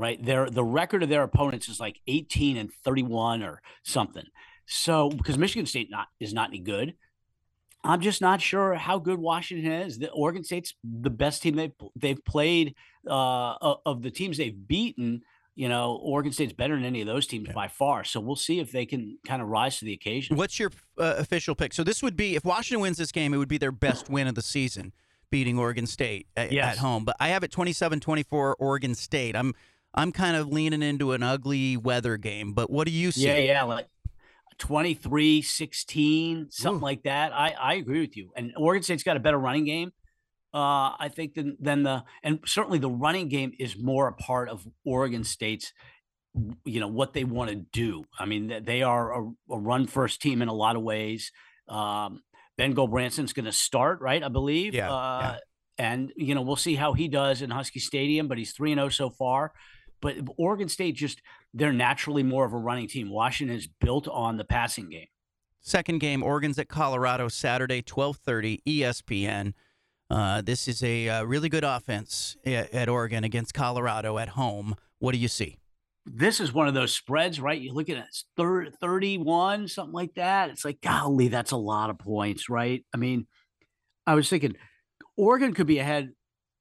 Right, 0.00 0.24
their 0.24 0.48
the 0.48 0.64
record 0.64 1.02
of 1.02 1.08
their 1.08 1.22
opponents 1.22 1.68
is 1.68 1.78
like 1.78 2.00
18 2.06 2.56
and 2.56 2.72
31 2.72 3.42
or 3.42 3.60
something. 3.82 4.24
So 4.66 5.10
because 5.10 5.36
Michigan 5.36 5.66
State 5.66 5.90
not 5.90 6.08
is 6.18 6.32
not 6.32 6.48
any 6.48 6.60
good, 6.60 6.94
I'm 7.84 8.00
just 8.00 8.22
not 8.22 8.40
sure 8.40 8.74
how 8.74 8.98
good 8.98 9.18
Washington 9.18 9.70
is. 9.70 9.98
The 9.98 10.10
Oregon 10.10 10.42
State's 10.42 10.74
the 10.82 11.10
best 11.10 11.42
team 11.42 11.56
they've 11.56 11.74
they've 11.94 12.24
played 12.24 12.74
uh, 13.06 13.76
of 13.84 14.02
the 14.02 14.10
teams 14.10 14.38
they've 14.38 14.66
beaten 14.66 15.22
you 15.60 15.68
know, 15.68 16.00
Oregon 16.02 16.32
State's 16.32 16.54
better 16.54 16.74
than 16.74 16.86
any 16.86 17.02
of 17.02 17.06
those 17.06 17.26
teams 17.26 17.48
yeah. 17.48 17.52
by 17.52 17.68
far. 17.68 18.02
So 18.02 18.18
we'll 18.18 18.34
see 18.34 18.60
if 18.60 18.72
they 18.72 18.86
can 18.86 19.18
kind 19.26 19.42
of 19.42 19.48
rise 19.48 19.78
to 19.80 19.84
the 19.84 19.92
occasion. 19.92 20.36
What's 20.36 20.58
your 20.58 20.70
uh, 20.96 21.16
official 21.18 21.54
pick? 21.54 21.74
So 21.74 21.84
this 21.84 22.02
would 22.02 22.16
be 22.16 22.34
if 22.34 22.46
Washington 22.46 22.80
wins 22.80 22.96
this 22.96 23.12
game, 23.12 23.34
it 23.34 23.36
would 23.36 23.48
be 23.48 23.58
their 23.58 23.70
best 23.70 24.08
win 24.08 24.26
of 24.26 24.34
the 24.34 24.42
season, 24.42 24.94
beating 25.28 25.58
Oregon 25.58 25.86
State 25.86 26.28
at, 26.34 26.50
yes. 26.50 26.76
at 26.76 26.78
home. 26.78 27.04
But 27.04 27.16
I 27.20 27.28
have 27.28 27.44
it 27.44 27.50
27-24 27.50 28.54
Oregon 28.58 28.94
State. 28.94 29.36
I'm 29.36 29.54
I'm 29.94 30.12
kind 30.12 30.36
of 30.36 30.48
leaning 30.48 30.82
into 30.82 31.12
an 31.12 31.22
ugly 31.22 31.76
weather 31.76 32.16
game. 32.16 32.52
But 32.52 32.70
what 32.70 32.86
do 32.86 32.92
you 32.92 33.10
see? 33.12 33.26
Yeah, 33.26 33.38
yeah, 33.38 33.62
like 33.64 33.86
23 34.58 35.40
16 35.40 36.48
something 36.50 36.82
Ooh. 36.82 36.84
like 36.84 37.02
that 37.04 37.32
i 37.32 37.54
i 37.58 37.74
agree 37.76 38.02
with 38.02 38.14
you 38.14 38.30
and 38.36 38.52
oregon 38.58 38.82
state's 38.82 39.02
got 39.02 39.16
a 39.16 39.20
better 39.20 39.38
running 39.38 39.64
game 39.64 39.90
uh, 40.52 40.98
I 40.98 41.10
think 41.14 41.34
than 41.34 41.56
than 41.60 41.84
the 41.84 42.02
and 42.24 42.40
certainly 42.44 42.78
the 42.78 42.90
running 42.90 43.28
game 43.28 43.52
is 43.60 43.78
more 43.78 44.08
a 44.08 44.12
part 44.12 44.48
of 44.48 44.66
Oregon 44.84 45.22
State's 45.22 45.72
you 46.64 46.80
know 46.80 46.88
what 46.88 47.12
they 47.12 47.22
want 47.22 47.50
to 47.50 47.56
do. 47.56 48.04
I 48.18 48.26
mean 48.26 48.60
they 48.64 48.82
are 48.82 49.22
a, 49.22 49.30
a 49.50 49.58
run 49.58 49.86
first 49.86 50.20
team 50.20 50.42
in 50.42 50.48
a 50.48 50.52
lot 50.52 50.74
of 50.74 50.82
ways. 50.82 51.30
Um, 51.68 52.22
ben 52.58 52.74
Gulbranson's 52.74 53.32
going 53.32 53.44
to 53.44 53.52
start, 53.52 54.00
right? 54.00 54.22
I 54.22 54.28
believe. 54.28 54.74
Yeah, 54.74 54.92
uh, 54.92 55.20
yeah. 55.20 55.36
And 55.78 56.12
you 56.16 56.34
know 56.34 56.42
we'll 56.42 56.56
see 56.56 56.74
how 56.74 56.94
he 56.94 57.06
does 57.06 57.42
in 57.42 57.50
Husky 57.50 57.78
Stadium, 57.78 58.26
but 58.26 58.36
he's 58.36 58.52
three 58.52 58.72
and 58.72 58.78
zero 58.78 58.86
oh 58.86 58.90
so 58.90 59.10
far. 59.10 59.52
But 60.00 60.16
Oregon 60.36 60.68
State 60.68 60.96
just 60.96 61.20
they're 61.52 61.72
naturally 61.72 62.22
more 62.22 62.44
of 62.44 62.52
a 62.52 62.58
running 62.58 62.88
team. 62.88 63.10
Washington 63.10 63.56
is 63.56 63.66
built 63.66 64.08
on 64.08 64.36
the 64.36 64.44
passing 64.44 64.88
game. 64.88 65.08
Second 65.60 65.98
game, 65.98 66.22
Oregon's 66.22 66.58
at 66.58 66.68
Colorado 66.68 67.28
Saturday, 67.28 67.82
twelve 67.82 68.16
thirty, 68.16 68.62
ESPN. 68.66 69.52
Uh, 70.08 70.42
this 70.42 70.66
is 70.66 70.82
a 70.82 71.08
uh, 71.08 71.24
really 71.24 71.48
good 71.48 71.62
offense 71.62 72.36
at, 72.44 72.72
at 72.74 72.88
Oregon 72.88 73.22
against 73.22 73.54
Colorado 73.54 74.18
at 74.18 74.30
home. 74.30 74.74
What 74.98 75.12
do 75.12 75.18
you 75.18 75.28
see? 75.28 75.58
This 76.04 76.40
is 76.40 76.52
one 76.52 76.66
of 76.66 76.74
those 76.74 76.92
spreads, 76.92 77.40
right? 77.40 77.60
You 77.60 77.72
look 77.72 77.88
at 77.88 77.98
it, 77.98 78.06
it's 78.08 78.24
31, 78.80 79.68
something 79.68 79.92
like 79.92 80.14
that. 80.14 80.50
It's 80.50 80.64
like, 80.64 80.80
golly, 80.80 81.28
that's 81.28 81.52
a 81.52 81.56
lot 81.56 81.90
of 81.90 81.98
points, 81.98 82.48
right? 82.48 82.84
I 82.92 82.96
mean, 82.96 83.26
I 84.06 84.14
was 84.14 84.28
thinking 84.28 84.56
Oregon 85.16 85.54
could 85.54 85.68
be 85.68 85.78
ahead, 85.78 86.10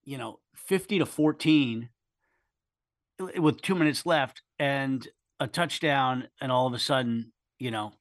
you 0.03 0.17
know, 0.17 0.39
50 0.55 0.99
to 0.99 1.05
14 1.05 1.89
with 3.37 3.61
two 3.61 3.75
minutes 3.75 4.05
left 4.05 4.41
and 4.57 5.07
a 5.39 5.47
touchdown, 5.47 6.27
and 6.41 6.51
all 6.51 6.67
of 6.67 6.73
a 6.73 6.79
sudden, 6.79 7.31
you 7.59 7.71
know, 7.71 7.93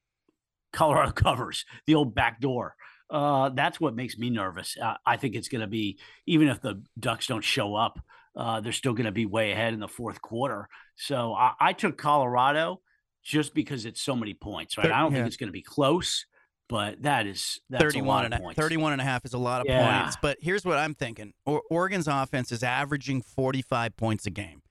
Colorado 0.73 1.13
covers 1.13 1.65
the 1.87 1.95
old 1.95 2.15
back 2.15 2.41
door. 2.41 2.75
Uh, 3.11 3.49
that's 3.51 3.81
what 3.81 3.95
makes 3.95 4.19
me 4.19 4.29
nervous. 4.29 4.77
Uh, 4.81 4.95
I 5.07 5.17
think 5.17 5.35
it's 5.35 5.49
going 5.49 5.63
to 5.63 5.67
be, 5.67 5.99
even 6.27 6.49
if 6.49 6.61
the 6.61 6.83
Ducks 6.99 7.27
don't 7.27 7.45
show 7.45 7.75
up, 7.75 7.99
uh, 8.37 8.61
they're 8.61 8.73
still 8.73 8.93
going 8.93 9.07
to 9.07 9.13
be 9.13 9.27
way 9.27 9.53
ahead 9.53 9.73
in 9.73 9.81
the 9.81 9.89
fourth 9.89 10.21
quarter. 10.21 10.69
So 10.97 11.33
I, 11.35 11.53
I, 11.59 11.73
took 11.73 11.97
Colorado 11.97 12.81
just 13.25 13.55
because 13.55 13.85
it's 13.85 14.01
so 14.01 14.15
many 14.15 14.35
points, 14.35 14.79
right? 14.79 14.93
I 14.93 15.01
don't 15.01 15.13
yeah. 15.13 15.19
think 15.19 15.29
it's 15.29 15.37
going 15.37 15.49
to 15.49 15.53
be 15.53 15.63
close, 15.63 16.27
but 16.69 17.03
that 17.03 17.27
is 17.27 17.61
that's 17.71 17.83
31 17.83 18.27
and 18.27 18.35
a, 18.35 18.55
31 18.55 18.93
and 18.93 19.01
a 19.01 19.05
half 19.05 19.25
is 19.25 19.33
a 19.33 19.39
lot 19.39 19.63
of 19.63 19.67
yeah. 19.67 20.03
points. 20.03 20.19
But 20.21 20.39
here's 20.41 20.65
what 20.65 20.79
I'm 20.79 20.95
thinking 20.95 21.33
o- 21.47 21.63
Oregon's 21.71 22.07
offense 22.07 22.53
is 22.53 22.63
averaging 22.63 23.23
45 23.23 23.97
points 23.97 24.27
a 24.27 24.31
game. 24.31 24.63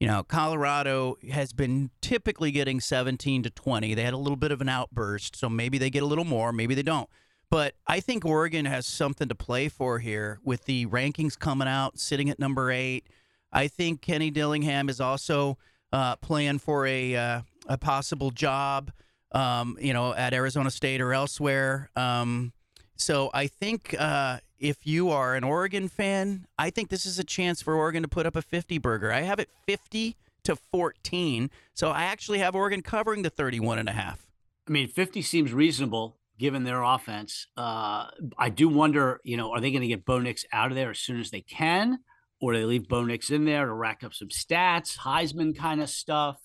You 0.00 0.06
know, 0.06 0.22
Colorado 0.22 1.16
has 1.32 1.52
been 1.52 1.90
typically 2.00 2.52
getting 2.52 2.80
17 2.80 3.42
to 3.42 3.50
20. 3.50 3.94
They 3.94 4.02
had 4.02 4.14
a 4.14 4.18
little 4.18 4.36
bit 4.36 4.52
of 4.52 4.60
an 4.60 4.68
outburst, 4.68 5.34
so 5.34 5.48
maybe 5.48 5.76
they 5.76 5.90
get 5.90 6.04
a 6.04 6.06
little 6.06 6.24
more, 6.24 6.52
maybe 6.52 6.74
they 6.74 6.82
don't. 6.82 7.08
But 7.50 7.74
I 7.86 8.00
think 8.00 8.24
Oregon 8.24 8.66
has 8.66 8.86
something 8.86 9.28
to 9.28 9.34
play 9.34 9.68
for 9.68 9.98
here 9.98 10.38
with 10.44 10.66
the 10.66 10.86
rankings 10.86 11.38
coming 11.38 11.66
out, 11.66 11.98
sitting 11.98 12.30
at 12.30 12.38
number 12.38 12.70
eight. 12.70 13.08
I 13.52 13.68
think 13.68 14.02
Kenny 14.02 14.30
Dillingham 14.30 14.88
is 14.88 15.00
also 15.00 15.56
uh, 15.92 16.16
playing 16.16 16.58
for 16.58 16.86
a 16.86 17.16
uh, 17.16 17.40
a 17.66 17.78
possible 17.78 18.30
job, 18.30 18.92
um, 19.32 19.78
you 19.80 19.92
know, 19.92 20.14
at 20.14 20.34
Arizona 20.34 20.70
State 20.70 21.00
or 21.00 21.12
elsewhere. 21.12 21.90
Um, 21.96 22.52
so 22.96 23.30
I 23.32 23.46
think 23.46 23.94
uh, 23.98 24.38
if 24.58 24.86
you 24.86 25.10
are 25.10 25.34
an 25.34 25.44
Oregon 25.44 25.88
fan, 25.88 26.46
I 26.58 26.70
think 26.70 26.88
this 26.88 27.06
is 27.06 27.18
a 27.18 27.24
chance 27.24 27.62
for 27.62 27.74
Oregon 27.74 28.02
to 28.02 28.08
put 28.08 28.26
up 28.26 28.36
a 28.36 28.42
50 28.42 28.78
burger. 28.78 29.12
I 29.12 29.22
have 29.22 29.38
it 29.38 29.48
50 29.66 30.16
to 30.44 30.56
14. 30.56 31.50
So 31.74 31.90
I 31.90 32.04
actually 32.04 32.38
have 32.38 32.54
Oregon 32.54 32.82
covering 32.82 33.22
the 33.22 33.30
31 33.30 33.78
and 33.78 33.88
a 33.88 33.92
half. 33.92 34.26
I 34.66 34.70
mean, 34.70 34.88
50 34.88 35.22
seems 35.22 35.52
reasonable 35.52 36.18
given 36.38 36.64
their 36.64 36.82
offense. 36.82 37.46
Uh, 37.56 38.06
I 38.38 38.48
do 38.48 38.68
wonder, 38.68 39.20
you 39.24 39.36
know, 39.36 39.52
are 39.52 39.60
they 39.60 39.70
going 39.70 39.82
to 39.82 39.88
get 39.88 40.04
Bo 40.04 40.20
Nix 40.20 40.44
out 40.52 40.70
of 40.70 40.76
there 40.76 40.90
as 40.90 40.98
soon 40.98 41.20
as 41.20 41.30
they 41.30 41.40
can, 41.40 41.98
or 42.40 42.52
do 42.52 42.58
they 42.60 42.64
leave 42.64 42.88
Bo 42.88 43.04
Nix 43.04 43.30
in 43.30 43.44
there 43.44 43.66
to 43.66 43.72
rack 43.72 44.04
up 44.04 44.14
some 44.14 44.28
stats, 44.28 44.98
Heisman 44.98 45.56
kind 45.56 45.80
of 45.80 45.90
stuff, 45.90 46.38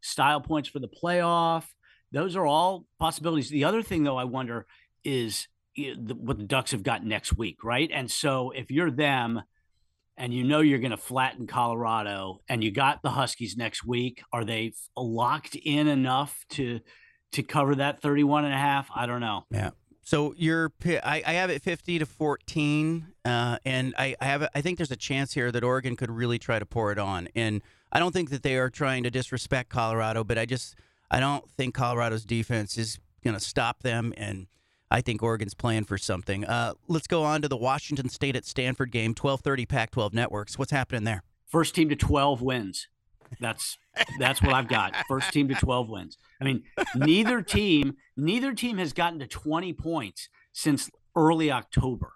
style 0.00 0.40
points 0.40 0.68
for 0.68 0.78
the 0.78 0.88
playoff? 0.88 1.64
Those 2.12 2.36
are 2.36 2.46
all 2.46 2.86
possibilities. 2.98 3.48
The 3.48 3.64
other 3.64 3.82
thing, 3.82 4.04
though, 4.04 4.16
I 4.18 4.24
wonder 4.24 4.66
is 5.02 5.48
what 5.76 6.38
the 6.38 6.44
Ducks 6.44 6.72
have 6.72 6.82
got 6.82 7.04
next 7.04 7.36
week, 7.36 7.64
right? 7.64 7.90
And 7.92 8.10
so 8.10 8.50
if 8.50 8.70
you're 8.70 8.90
them 8.90 9.42
and 10.16 10.34
you 10.34 10.44
know 10.44 10.60
you're 10.60 10.78
going 10.78 10.90
to 10.90 10.96
flatten 10.96 11.46
Colorado 11.46 12.40
and 12.48 12.62
you 12.62 12.70
got 12.70 13.02
the 13.02 13.10
Huskies 13.10 13.56
next 13.56 13.84
week, 13.84 14.22
are 14.32 14.44
they 14.44 14.74
locked 14.96 15.54
in 15.56 15.88
enough 15.88 16.44
to– 16.50 16.80
to 17.32 17.42
cover 17.42 17.74
that 17.76 18.00
31 18.00 18.44
and 18.44 18.54
a 18.54 18.58
half. 18.58 18.88
I 18.94 19.06
don't 19.06 19.20
know. 19.20 19.46
Yeah. 19.50 19.70
So 20.04 20.34
you're, 20.36 20.72
I, 20.84 21.22
I 21.24 21.32
have 21.34 21.50
it 21.50 21.62
50 21.62 22.00
to 22.00 22.06
14, 22.06 23.06
uh, 23.24 23.58
and 23.64 23.94
I, 23.96 24.16
I 24.20 24.24
have, 24.24 24.48
I 24.54 24.60
think 24.60 24.78
there's 24.78 24.90
a 24.90 24.96
chance 24.96 25.32
here 25.32 25.52
that 25.52 25.62
Oregon 25.62 25.96
could 25.96 26.10
really 26.10 26.38
try 26.38 26.58
to 26.58 26.66
pour 26.66 26.90
it 26.90 26.98
on. 26.98 27.28
And 27.36 27.62
I 27.92 28.00
don't 28.00 28.12
think 28.12 28.30
that 28.30 28.42
they 28.42 28.56
are 28.56 28.68
trying 28.68 29.04
to 29.04 29.10
disrespect 29.10 29.70
Colorado, 29.70 30.24
but 30.24 30.38
I 30.38 30.46
just, 30.46 30.74
I 31.10 31.20
don't 31.20 31.48
think 31.50 31.74
Colorado's 31.74 32.24
defense 32.24 32.76
is 32.76 32.98
going 33.22 33.34
to 33.34 33.40
stop 33.40 33.82
them. 33.82 34.12
And 34.16 34.48
I 34.92 35.00
think 35.00 35.22
Oregon's 35.22 35.54
playing 35.54 35.84
for 35.84 35.96
something. 35.96 36.44
Uh, 36.44 36.74
let's 36.86 37.06
go 37.06 37.22
on 37.22 37.40
to 37.42 37.48
the 37.48 37.56
Washington 37.56 38.10
State 38.10 38.36
at 38.36 38.44
Stanford 38.44 38.90
game, 38.90 39.14
12:30 39.14 39.66
Pac-12 39.66 40.12
networks. 40.12 40.58
What's 40.58 40.70
happening 40.70 41.04
there? 41.04 41.22
First 41.46 41.74
team 41.74 41.88
to 41.88 41.96
12 41.96 42.42
wins. 42.42 42.88
That's 43.40 43.78
that's 44.18 44.42
what 44.42 44.52
I've 44.52 44.68
got. 44.68 44.94
First 45.08 45.32
team 45.32 45.48
to 45.48 45.54
12 45.54 45.88
wins. 45.88 46.18
I 46.40 46.44
mean, 46.44 46.64
neither 46.94 47.40
team 47.40 47.96
neither 48.16 48.52
team 48.52 48.76
has 48.76 48.92
gotten 48.92 49.18
to 49.20 49.26
20 49.26 49.72
points 49.72 50.28
since 50.52 50.90
early 51.16 51.50
October. 51.50 52.12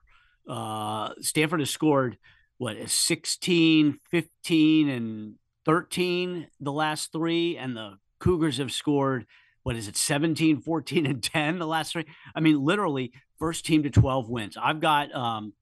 Uh, 0.46 1.14
Stanford 1.20 1.60
has 1.60 1.70
scored 1.70 2.18
what 2.58 2.76
16, 2.88 4.00
15 4.10 4.88
and 4.88 5.34
13 5.64 6.48
the 6.60 6.72
last 6.72 7.10
3 7.12 7.56
and 7.56 7.76
the 7.76 7.98
Cougars 8.18 8.58
have 8.58 8.72
scored 8.72 9.26
what 9.66 9.74
is 9.74 9.88
it 9.88 9.96
17, 9.96 10.60
14 10.60 11.06
and 11.06 11.20
10 11.20 11.58
the 11.58 11.66
last 11.66 11.90
3. 11.90 12.04
I 12.36 12.38
mean, 12.38 12.64
literally 12.64 13.10
first 13.36 13.66
team 13.66 13.82
to 13.82 13.90
12 13.90 14.30
wins. 14.30 14.56
I've 14.56 14.80
got 14.80 15.12
um, 15.12 15.54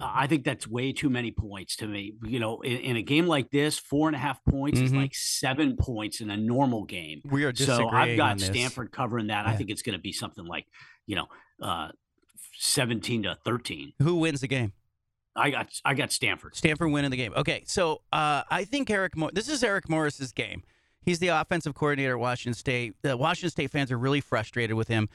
I 0.00 0.28
think 0.28 0.44
that's 0.44 0.66
way 0.66 0.94
too 0.94 1.10
many 1.10 1.30
points 1.30 1.76
to 1.76 1.86
me. 1.86 2.14
You 2.24 2.40
know, 2.40 2.62
in, 2.62 2.78
in 2.78 2.96
a 2.96 3.02
game 3.02 3.26
like 3.26 3.50
this, 3.50 3.78
four 3.78 4.08
and 4.08 4.16
a 4.16 4.18
half 4.18 4.42
points 4.48 4.78
mm-hmm. 4.78 4.86
is 4.86 4.94
like 4.94 5.14
seven 5.14 5.76
points 5.76 6.22
in 6.22 6.30
a 6.30 6.38
normal 6.38 6.84
game. 6.84 7.20
We 7.30 7.44
are 7.44 7.54
so 7.54 7.86
I've 7.90 8.16
got 8.16 8.40
Stanford 8.40 8.92
covering 8.92 9.26
that. 9.26 9.44
Yeah. 9.44 9.52
I 9.52 9.56
think 9.56 9.68
it's 9.68 9.82
going 9.82 9.92
to 9.92 10.00
be 10.00 10.12
something 10.12 10.46
like 10.46 10.64
you 11.06 11.16
know, 11.16 11.26
uh, 11.62 11.88
seventeen 12.56 13.24
to 13.24 13.36
thirteen. 13.44 13.92
Who 14.02 14.14
wins 14.14 14.40
the 14.40 14.48
game? 14.48 14.72
I 15.36 15.50
got 15.50 15.68
I 15.84 15.92
got 15.92 16.12
Stanford. 16.12 16.56
Stanford 16.56 16.92
winning 16.92 17.10
the 17.10 17.18
game. 17.18 17.34
Okay, 17.36 17.64
so 17.66 18.00
uh, 18.10 18.42
I 18.50 18.64
think 18.64 18.88
Eric. 18.88 19.12
This 19.34 19.50
is 19.50 19.62
Eric 19.62 19.90
Morris's 19.90 20.32
game. 20.32 20.62
He's 21.02 21.18
the 21.18 21.28
offensive 21.28 21.74
coordinator 21.74 22.12
at 22.12 22.20
Washington 22.20 22.54
State. 22.54 22.94
The 23.02 23.16
Washington 23.16 23.50
State 23.50 23.70
fans 23.70 23.90
are 23.90 23.98
really 23.98 24.20
frustrated 24.20 24.76
with 24.76 24.88
him. 24.88 25.08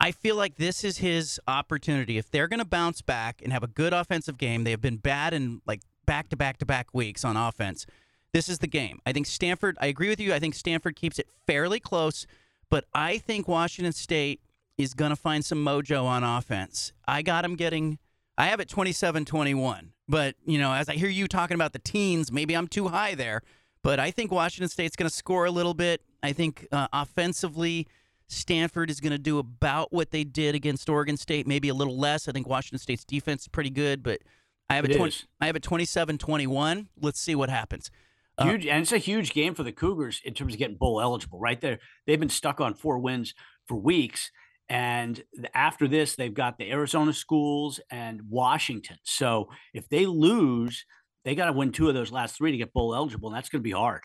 I 0.00 0.12
feel 0.12 0.36
like 0.36 0.56
this 0.56 0.84
is 0.84 0.98
his 0.98 1.40
opportunity. 1.48 2.18
If 2.18 2.30
they're 2.30 2.48
going 2.48 2.60
to 2.60 2.64
bounce 2.64 3.02
back 3.02 3.40
and 3.42 3.52
have 3.52 3.62
a 3.62 3.68
good 3.68 3.92
offensive 3.92 4.38
game, 4.38 4.64
they 4.64 4.70
have 4.70 4.80
been 4.80 4.96
bad 4.96 5.34
in 5.34 5.60
like 5.66 5.82
back 6.06 6.28
to 6.30 6.36
back 6.36 6.58
to 6.58 6.66
back 6.66 6.94
weeks 6.94 7.24
on 7.24 7.36
offense. 7.36 7.84
This 8.32 8.48
is 8.48 8.58
the 8.58 8.66
game. 8.66 9.00
I 9.06 9.12
think 9.12 9.26
Stanford, 9.26 9.76
I 9.80 9.86
agree 9.86 10.08
with 10.08 10.20
you. 10.20 10.34
I 10.34 10.38
think 10.38 10.54
Stanford 10.54 10.96
keeps 10.96 11.18
it 11.18 11.28
fairly 11.46 11.80
close, 11.80 12.26
but 12.70 12.84
I 12.94 13.18
think 13.18 13.48
Washington 13.48 13.92
State 13.92 14.40
is 14.76 14.94
going 14.94 15.10
to 15.10 15.16
find 15.16 15.44
some 15.44 15.64
mojo 15.64 16.04
on 16.04 16.22
offense. 16.22 16.92
I 17.06 17.22
got 17.22 17.44
him 17.44 17.56
getting, 17.56 17.98
I 18.36 18.46
have 18.46 18.60
it 18.60 18.68
27 18.68 19.24
21. 19.24 19.92
But, 20.08 20.36
you 20.46 20.58
know, 20.58 20.72
as 20.72 20.88
I 20.88 20.94
hear 20.94 21.10
you 21.10 21.28
talking 21.28 21.54
about 21.54 21.72
the 21.72 21.78
teens, 21.78 22.32
maybe 22.32 22.54
I'm 22.54 22.68
too 22.68 22.88
high 22.88 23.14
there. 23.14 23.42
But 23.82 24.00
I 24.00 24.10
think 24.10 24.30
Washington 24.30 24.68
State's 24.68 24.96
going 24.96 25.08
to 25.08 25.14
score 25.14 25.44
a 25.44 25.50
little 25.50 25.74
bit. 25.74 26.02
I 26.22 26.32
think 26.32 26.66
uh, 26.72 26.88
offensively, 26.92 27.86
Stanford 28.28 28.90
is 28.90 29.00
going 29.00 29.12
to 29.12 29.18
do 29.18 29.38
about 29.38 29.92
what 29.92 30.10
they 30.10 30.24
did 30.24 30.54
against 30.54 30.88
Oregon 30.88 31.16
State, 31.16 31.46
maybe 31.46 31.68
a 31.68 31.74
little 31.74 31.98
less. 31.98 32.28
I 32.28 32.32
think 32.32 32.48
Washington 32.48 32.78
State's 32.78 33.04
defense 33.04 33.42
is 33.42 33.48
pretty 33.48 33.70
good, 33.70 34.02
but 34.02 34.20
I 34.68 34.76
have 34.76 34.84
a 34.84 34.94
20, 34.94 35.16
I 35.40 35.46
have 35.46 35.56
a 35.56 35.60
27-21. 35.60 36.86
Let's 37.00 37.20
see 37.20 37.34
what 37.34 37.48
happens. 37.48 37.90
Uh, 38.36 38.44
huge, 38.50 38.66
and 38.66 38.82
it's 38.82 38.92
a 38.92 38.98
huge 38.98 39.32
game 39.32 39.54
for 39.54 39.62
the 39.62 39.72
Cougars 39.72 40.20
in 40.24 40.34
terms 40.34 40.54
of 40.54 40.58
getting 40.58 40.76
bowl 40.76 41.00
eligible. 41.00 41.38
Right 41.40 41.60
there, 41.60 41.78
they've 42.06 42.20
been 42.20 42.28
stuck 42.28 42.60
on 42.60 42.74
four 42.74 42.98
wins 42.98 43.34
for 43.66 43.76
weeks, 43.76 44.30
and 44.68 45.22
after 45.54 45.88
this, 45.88 46.14
they've 46.14 46.34
got 46.34 46.58
the 46.58 46.70
Arizona 46.70 47.12
schools 47.12 47.80
and 47.90 48.22
Washington. 48.28 48.98
So 49.02 49.48
if 49.72 49.88
they 49.88 50.04
lose, 50.06 50.84
they 51.24 51.34
got 51.34 51.46
to 51.46 51.52
win 51.52 51.72
two 51.72 51.88
of 51.88 51.94
those 51.94 52.12
last 52.12 52.36
three 52.36 52.52
to 52.52 52.58
get 52.58 52.72
bowl 52.72 52.94
eligible, 52.94 53.28
and 53.28 53.36
that's 53.36 53.48
going 53.48 53.60
to 53.60 53.64
be 53.64 53.72
hard. 53.72 54.02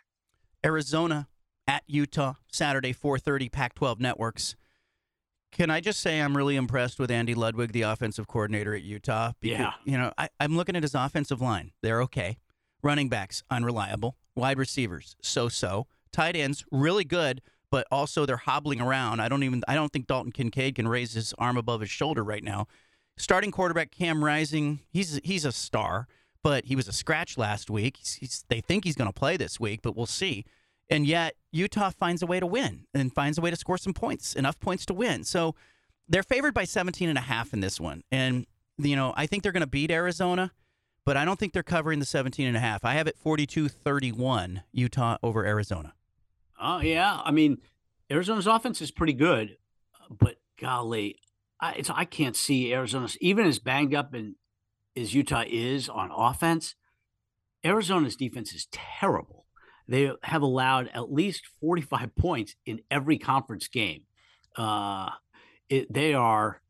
Arizona 0.65 1.27
at 1.67 1.83
Utah 1.87 2.33
Saturday 2.51 2.93
4:30 2.93 3.51
Pac-12 3.51 3.99
networks. 3.99 4.55
Can 5.51 5.69
I 5.69 5.81
just 5.81 5.99
say 5.99 6.19
I'm 6.19 6.35
really 6.35 6.55
impressed 6.55 6.99
with 6.99 7.11
Andy 7.11 7.35
Ludwig, 7.35 7.73
the 7.73 7.83
offensive 7.83 8.27
coordinator 8.27 8.73
at 8.73 8.81
Utah? 8.81 9.33
Because, 9.39 9.59
yeah. 9.59 9.73
You 9.85 9.99
know, 9.99 10.11
I, 10.17 10.29
I'm 10.39 10.57
looking 10.57 10.75
at 10.75 10.81
his 10.81 10.95
offensive 10.95 11.41
line. 11.41 11.71
They're 11.83 12.01
okay. 12.03 12.37
Running 12.81 13.07
backs, 13.07 13.43
unreliable. 13.51 14.17
Wide 14.35 14.57
receivers, 14.57 15.15
so-so. 15.21 15.85
Tight 16.11 16.35
ends, 16.35 16.65
really 16.71 17.03
good, 17.03 17.41
but 17.69 17.87
also 17.91 18.25
they're 18.25 18.37
hobbling 18.37 18.81
around. 18.81 19.19
I 19.19 19.27
don't 19.27 19.43
even 19.43 19.63
I 19.67 19.75
don't 19.75 19.91
think 19.91 20.07
Dalton 20.07 20.31
Kincaid 20.31 20.75
can 20.75 20.87
raise 20.87 21.13
his 21.13 21.33
arm 21.37 21.57
above 21.57 21.81
his 21.81 21.89
shoulder 21.89 22.23
right 22.23 22.43
now. 22.43 22.67
Starting 23.17 23.51
quarterback 23.51 23.91
Cam 23.91 24.23
Rising, 24.23 24.81
he's 24.91 25.19
he's 25.23 25.45
a 25.45 25.51
star, 25.51 26.07
but 26.43 26.65
he 26.65 26.75
was 26.75 26.87
a 26.87 26.93
scratch 26.93 27.37
last 27.37 27.69
week. 27.69 27.97
He's, 27.97 28.13
he's, 28.15 28.45
they 28.49 28.61
think 28.61 28.83
he's 28.83 28.95
going 28.95 29.09
to 29.09 29.17
play 29.17 29.37
this 29.37 29.59
week, 29.59 29.81
but 29.81 29.95
we'll 29.95 30.05
see. 30.05 30.45
And 30.89 31.07
yet 31.07 31.35
Utah 31.51 31.89
finds 31.89 32.21
a 32.21 32.25
way 32.25 32.39
to 32.39 32.45
win 32.45 32.85
and 32.93 33.13
finds 33.13 33.37
a 33.37 33.41
way 33.41 33.49
to 33.49 33.55
score 33.55 33.77
some 33.77 33.93
points, 33.93 34.35
enough 34.35 34.59
points 34.59 34.85
to 34.87 34.93
win. 34.93 35.23
So 35.23 35.55
they're 36.07 36.23
favored 36.23 36.53
by 36.53 36.65
17 36.65 37.09
and 37.09 37.17
a 37.17 37.21
half 37.21 37.53
in 37.53 37.61
this 37.61 37.79
one. 37.79 38.03
And 38.11 38.45
you 38.77 38.95
know, 38.95 39.13
I 39.15 39.27
think 39.27 39.43
they're 39.43 39.51
going 39.51 39.61
to 39.61 39.67
beat 39.67 39.91
Arizona, 39.91 40.51
but 41.05 41.15
I 41.15 41.25
don't 41.25 41.39
think 41.39 41.53
they're 41.53 41.63
covering 41.63 41.99
the 41.99 42.05
17 42.05 42.47
and 42.47 42.57
a 42.57 42.59
half. 42.59 42.83
I 42.83 42.93
have 42.93 43.07
it 43.07 43.15
42-31 43.23 44.63
Utah 44.71 45.17
over 45.23 45.45
Arizona. 45.45 45.93
Oh 46.59 46.79
yeah, 46.79 47.21
I 47.23 47.31
mean 47.31 47.57
Arizona's 48.09 48.47
offense 48.47 48.81
is 48.81 48.91
pretty 48.91 49.13
good, 49.13 49.57
but 50.09 50.37
golly, 50.59 51.17
I, 51.59 51.73
it's 51.73 51.89
I 51.89 52.05
can't 52.05 52.35
see 52.35 52.73
Arizona's 52.73 53.17
even 53.19 53.45
as 53.45 53.59
banged 53.59 53.93
up 53.93 54.13
and 54.13 54.35
as 54.95 55.13
Utah 55.13 55.43
is 55.47 55.89
on 55.89 56.11
offense. 56.11 56.75
Arizona's 57.65 58.15
defense 58.15 58.53
is 58.53 58.67
terrible. 58.71 59.45
They 59.87 60.11
have 60.23 60.41
allowed 60.41 60.89
at 60.93 61.11
least 61.11 61.47
45 61.59 62.15
points 62.17 62.55
in 62.65 62.81
every 62.89 63.17
conference 63.17 63.67
game. 63.67 64.03
Uh, 64.55 65.09
it, 65.69 65.91
they 65.91 66.13
are 66.13 66.61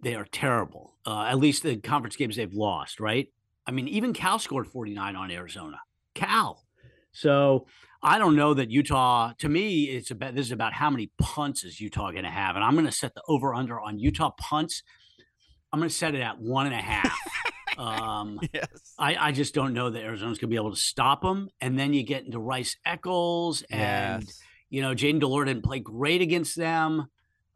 they 0.00 0.14
are 0.14 0.24
terrible. 0.24 0.94
Uh, 1.04 1.24
at 1.24 1.38
least 1.38 1.64
the 1.64 1.76
conference 1.76 2.16
games 2.16 2.36
they've 2.36 2.52
lost, 2.52 3.00
right? 3.00 3.28
I 3.66 3.72
mean, 3.72 3.88
even 3.88 4.12
Cal 4.12 4.38
scored 4.38 4.68
49 4.68 5.16
on 5.16 5.30
Arizona. 5.30 5.80
Cal. 6.14 6.64
So 7.12 7.66
I 8.02 8.18
don't 8.18 8.36
know 8.36 8.54
that 8.54 8.70
Utah. 8.70 9.32
To 9.38 9.48
me, 9.48 9.84
it's 9.84 10.10
about 10.10 10.34
this 10.34 10.46
is 10.46 10.52
about 10.52 10.72
how 10.72 10.88
many 10.88 11.10
punts 11.18 11.64
is 11.64 11.80
Utah 11.80 12.12
going 12.12 12.24
to 12.24 12.30
have, 12.30 12.54
and 12.54 12.64
I'm 12.64 12.74
going 12.74 12.86
to 12.86 12.92
set 12.92 13.14
the 13.14 13.22
over 13.28 13.54
under 13.54 13.80
on 13.80 13.98
Utah 13.98 14.30
punts. 14.38 14.82
I'm 15.72 15.80
going 15.80 15.90
to 15.90 15.94
set 15.94 16.14
it 16.14 16.20
at 16.20 16.38
one 16.38 16.66
and 16.66 16.74
a 16.74 16.78
half. 16.78 17.18
um, 17.78 18.40
yes. 18.52 18.68
I, 18.98 19.16
I 19.28 19.32
just 19.32 19.54
don't 19.54 19.72
know 19.72 19.90
that 19.90 20.02
Arizona's 20.02 20.38
going 20.38 20.48
to 20.50 20.54
be 20.54 20.56
able 20.56 20.74
to 20.74 20.80
stop 20.80 21.22
them. 21.22 21.48
And 21.60 21.78
then 21.78 21.94
you 21.94 22.02
get 22.02 22.24
into 22.26 22.38
Rice 22.38 22.76
Eccles, 22.84 23.62
and 23.70 24.24
Yes. 24.24 24.40
you 24.68 24.82
know 24.82 24.94
Jayden 24.94 25.20
de 25.20 25.26
Laura 25.26 25.46
didn't 25.46 25.64
play 25.64 25.78
great 25.80 26.20
against 26.20 26.56
them 26.56 27.06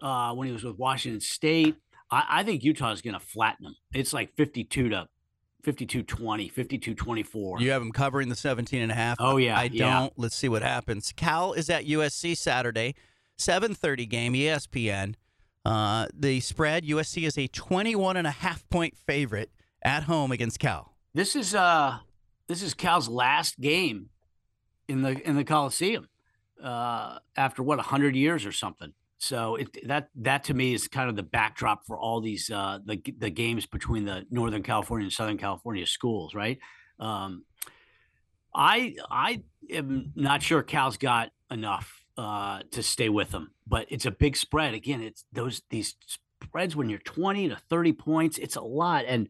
uh, 0.00 0.32
when 0.34 0.46
he 0.46 0.52
was 0.52 0.64
with 0.64 0.78
Washington 0.78 1.20
State. 1.20 1.76
I, 2.10 2.24
I 2.28 2.42
think 2.44 2.62
Utah 2.62 2.92
is 2.92 3.02
going 3.02 3.14
to 3.14 3.20
flatten 3.20 3.64
them. 3.64 3.76
It's 3.92 4.12
like 4.12 4.34
52 4.36 4.90
to 4.90 5.08
52 5.64 6.02
20, 6.02 6.48
52 6.48 6.94
24. 6.94 7.60
You 7.60 7.70
have 7.70 7.80
them 7.82 7.92
covering 7.92 8.28
the 8.28 8.34
17 8.34 8.82
and 8.82 8.90
a 8.90 8.94
half. 8.94 9.16
Oh, 9.20 9.36
yeah, 9.36 9.58
I 9.58 9.68
don't. 9.68 10.12
Let's 10.16 10.34
see 10.36 10.48
what 10.48 10.62
happens. 10.62 11.12
Cal 11.16 11.52
is 11.52 11.70
at 11.70 11.84
USC 11.86 12.36
Saturday, 12.36 12.94
7:30 13.38 14.08
game, 14.08 14.32
ESPN. 14.34 15.14
Uh, 15.64 16.08
the 16.12 16.40
spread 16.40 16.84
USC 16.84 17.24
is 17.24 17.38
a 17.38 17.46
21 17.46 18.16
and 18.16 18.26
a 18.26 18.32
half 18.32 18.68
point 18.68 18.96
favorite 18.96 19.50
at 19.84 20.04
home 20.04 20.32
against 20.32 20.58
Cal. 20.58 20.94
This 21.14 21.36
is 21.36 21.54
uh 21.54 21.98
this 22.48 22.62
is 22.62 22.74
Cal's 22.74 23.08
last 23.08 23.60
game 23.60 24.08
in 24.88 25.02
the 25.02 25.20
in 25.28 25.36
the 25.36 25.44
Coliseum 25.44 26.08
uh, 26.62 27.18
after 27.36 27.62
what 27.62 27.78
hundred 27.80 28.16
years 28.16 28.46
or 28.46 28.52
something. 28.52 28.92
So 29.18 29.56
it, 29.56 29.88
that 29.88 30.08
that 30.16 30.44
to 30.44 30.54
me 30.54 30.74
is 30.74 30.88
kind 30.88 31.08
of 31.08 31.16
the 31.16 31.22
backdrop 31.22 31.86
for 31.86 31.96
all 31.96 32.20
these 32.20 32.50
uh, 32.50 32.78
the 32.84 33.00
the 33.18 33.30
games 33.30 33.66
between 33.66 34.04
the 34.04 34.26
Northern 34.30 34.62
California 34.62 35.04
and 35.04 35.12
Southern 35.12 35.38
California 35.38 35.86
schools, 35.86 36.34
right? 36.34 36.58
Um, 36.98 37.44
I 38.54 38.96
I 39.10 39.42
am 39.70 40.12
not 40.14 40.42
sure 40.42 40.62
Cal's 40.62 40.96
got 40.96 41.30
enough 41.50 42.02
uh, 42.16 42.60
to 42.72 42.82
stay 42.82 43.08
with 43.08 43.30
them, 43.30 43.52
but 43.66 43.86
it's 43.90 44.06
a 44.06 44.10
big 44.10 44.36
spread. 44.36 44.74
Again, 44.74 45.00
it's 45.00 45.24
those 45.32 45.62
these 45.70 45.94
spreads 46.42 46.74
when 46.74 46.88
you're 46.88 46.98
20 46.98 47.48
to 47.50 47.56
30 47.70 47.92
points, 47.92 48.38
it's 48.38 48.56
a 48.56 48.60
lot. 48.60 49.04
And 49.06 49.28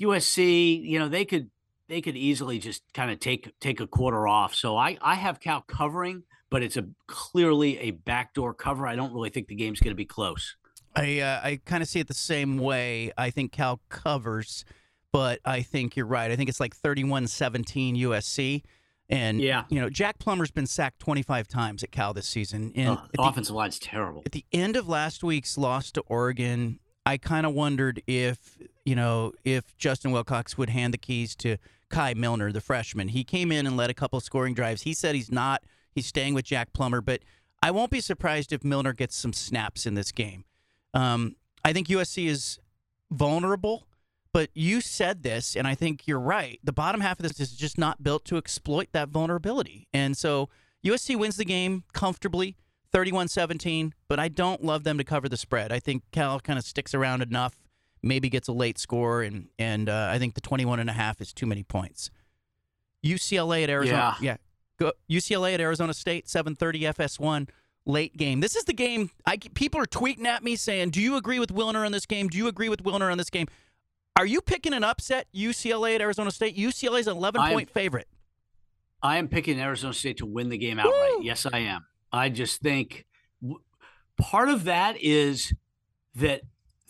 USC, 0.00 0.82
you 0.84 0.98
know, 0.98 1.08
they 1.08 1.24
could 1.24 1.50
they 1.88 2.00
could 2.00 2.16
easily 2.16 2.58
just 2.58 2.82
kind 2.94 3.10
of 3.10 3.20
take 3.20 3.52
take 3.60 3.80
a 3.80 3.86
quarter 3.86 4.26
off. 4.26 4.54
So 4.54 4.76
I 4.76 4.98
I 5.00 5.14
have 5.16 5.40
Cal 5.40 5.62
covering, 5.62 6.22
but 6.50 6.62
it's 6.62 6.76
a 6.76 6.86
clearly 7.06 7.78
a 7.78 7.90
backdoor 7.92 8.54
cover. 8.54 8.86
I 8.86 8.96
don't 8.96 9.12
really 9.12 9.30
think 9.30 9.48
the 9.48 9.54
game's 9.54 9.80
going 9.80 9.92
to 9.92 9.96
be 9.96 10.06
close. 10.06 10.56
I 10.96 11.20
uh, 11.20 11.40
I 11.42 11.60
kind 11.64 11.82
of 11.82 11.88
see 11.88 12.00
it 12.00 12.08
the 12.08 12.14
same 12.14 12.58
way. 12.58 13.12
I 13.18 13.30
think 13.30 13.52
Cal 13.52 13.80
covers, 13.88 14.64
but 15.12 15.40
I 15.44 15.62
think 15.62 15.96
you're 15.96 16.06
right. 16.06 16.30
I 16.30 16.36
think 16.36 16.48
it's 16.48 16.60
like 16.60 16.76
31-17 16.76 17.98
USC. 18.00 18.62
And 19.10 19.38
Yeah. 19.40 19.64
you 19.68 19.80
know, 19.80 19.90
Jack 19.90 20.18
Plummer's 20.18 20.50
been 20.50 20.66
sacked 20.66 20.98
25 21.00 21.46
times 21.46 21.82
at 21.84 21.90
Cal 21.92 22.14
this 22.14 22.26
season. 22.28 22.72
And 22.74 22.88
Oh, 22.90 23.02
the 23.12 23.18
the- 23.18 23.22
offensive 23.22 23.54
line's 23.54 23.78
terrible. 23.78 24.22
at 24.24 24.32
the 24.32 24.46
end 24.50 24.76
of 24.76 24.88
last 24.88 25.22
week's 25.22 25.58
loss 25.58 25.92
to 25.92 26.00
Oregon, 26.06 26.78
I 27.04 27.18
kind 27.18 27.44
of 27.44 27.52
wondered 27.52 28.02
if, 28.06 28.56
you 28.84 28.94
know, 28.94 29.32
if 29.44 29.76
Justin 29.78 30.10
Wilcox 30.12 30.58
would 30.58 30.70
hand 30.70 30.92
the 30.94 30.98
keys 30.98 31.34
to 31.36 31.56
Kai 31.90 32.14
Millner, 32.14 32.52
the 32.52 32.60
freshman. 32.60 33.08
He 33.08 33.24
came 33.24 33.52
in 33.52 33.66
and 33.66 33.76
led 33.76 33.90
a 33.90 33.94
couple 33.94 34.20
scoring 34.20 34.54
drives. 34.54 34.82
He 34.82 34.94
said 34.94 35.14
he's 35.14 35.30
not, 35.30 35.62
he's 35.92 36.06
staying 36.06 36.34
with 36.34 36.44
Jack 36.44 36.72
Plummer, 36.72 37.00
but 37.00 37.20
I 37.62 37.70
won't 37.70 37.90
be 37.90 38.00
surprised 38.00 38.52
if 38.52 38.64
Millner 38.64 38.92
gets 38.92 39.16
some 39.16 39.32
snaps 39.32 39.86
in 39.86 39.94
this 39.94 40.12
game. 40.12 40.44
Um, 40.92 41.36
I 41.64 41.72
think 41.72 41.88
USC 41.88 42.26
is 42.26 42.58
vulnerable, 43.10 43.86
but 44.32 44.50
you 44.54 44.80
said 44.80 45.22
this, 45.22 45.56
and 45.56 45.66
I 45.66 45.74
think 45.74 46.06
you're 46.06 46.20
right. 46.20 46.58
The 46.62 46.72
bottom 46.72 47.00
half 47.00 47.18
of 47.20 47.22
this 47.22 47.40
is 47.40 47.56
just 47.56 47.78
not 47.78 48.02
built 48.02 48.24
to 48.26 48.36
exploit 48.36 48.88
that 48.92 49.08
vulnerability. 49.08 49.86
And 49.94 50.16
so 50.16 50.48
USC 50.84 51.16
wins 51.16 51.36
the 51.36 51.44
game 51.44 51.84
comfortably, 51.92 52.56
31 52.92 53.28
17, 53.28 53.94
but 54.08 54.20
I 54.20 54.28
don't 54.28 54.62
love 54.62 54.84
them 54.84 54.98
to 54.98 55.04
cover 55.04 55.28
the 55.28 55.36
spread. 55.36 55.72
I 55.72 55.80
think 55.80 56.02
Cal 56.12 56.40
kind 56.40 56.58
of 56.58 56.64
sticks 56.64 56.94
around 56.94 57.22
enough, 57.22 57.63
maybe 58.04 58.28
gets 58.28 58.48
a 58.48 58.52
late 58.52 58.78
score, 58.78 59.22
and, 59.22 59.48
and 59.58 59.88
uh, 59.88 60.08
I 60.10 60.18
think 60.18 60.34
the 60.34 60.40
21 60.40 60.78
and 60.78 60.90
a 60.90 60.92
half 60.92 61.20
is 61.20 61.32
too 61.32 61.46
many 61.46 61.62
points. 61.62 62.10
UCLA 63.04 63.64
at 63.64 63.70
Arizona. 63.70 64.16
Yeah. 64.20 64.36
Go, 64.78 64.92
UCLA 65.10 65.54
at 65.54 65.60
Arizona 65.60 65.94
State, 65.94 66.26
7:30 66.26 66.82
FS1 66.94 67.48
late 67.86 68.16
game. 68.16 68.40
This 68.40 68.56
is 68.56 68.64
the 68.64 68.72
game. 68.72 69.10
I 69.26 69.36
people 69.36 69.80
are 69.80 69.86
tweeting 69.86 70.24
at 70.24 70.42
me 70.42 70.56
saying, 70.56 70.90
"Do 70.90 71.00
you 71.00 71.16
agree 71.16 71.38
with 71.38 71.50
Wilner 71.54 71.84
on 71.84 71.92
this 71.92 72.06
game? 72.06 72.28
Do 72.28 72.38
you 72.38 72.48
agree 72.48 72.68
with 72.68 72.82
Wilner 72.82 73.10
on 73.10 73.18
this 73.18 73.30
game?" 73.30 73.46
Are 74.16 74.26
you 74.26 74.40
picking 74.40 74.72
an 74.72 74.84
upset? 74.84 75.26
UCLA 75.34 75.96
at 75.96 76.00
Arizona 76.00 76.30
State. 76.30 76.56
UCLA 76.56 77.00
is 77.00 77.06
an 77.08 77.16
11 77.16 77.40
I 77.40 77.48
am- 77.48 77.52
point 77.52 77.70
favorite. 77.70 78.08
I 79.02 79.18
am 79.18 79.28
picking 79.28 79.60
Arizona 79.60 79.92
State 79.92 80.16
to 80.18 80.26
win 80.26 80.48
the 80.48 80.56
game 80.56 80.78
outright. 80.78 81.18
Woo! 81.18 81.24
Yes, 81.24 81.46
I 81.46 81.58
am. 81.58 81.84
I 82.10 82.30
just 82.30 82.62
think 82.62 83.04
part 84.16 84.48
of 84.48 84.64
that 84.64 84.96
is 85.00 85.52
that 86.14 86.40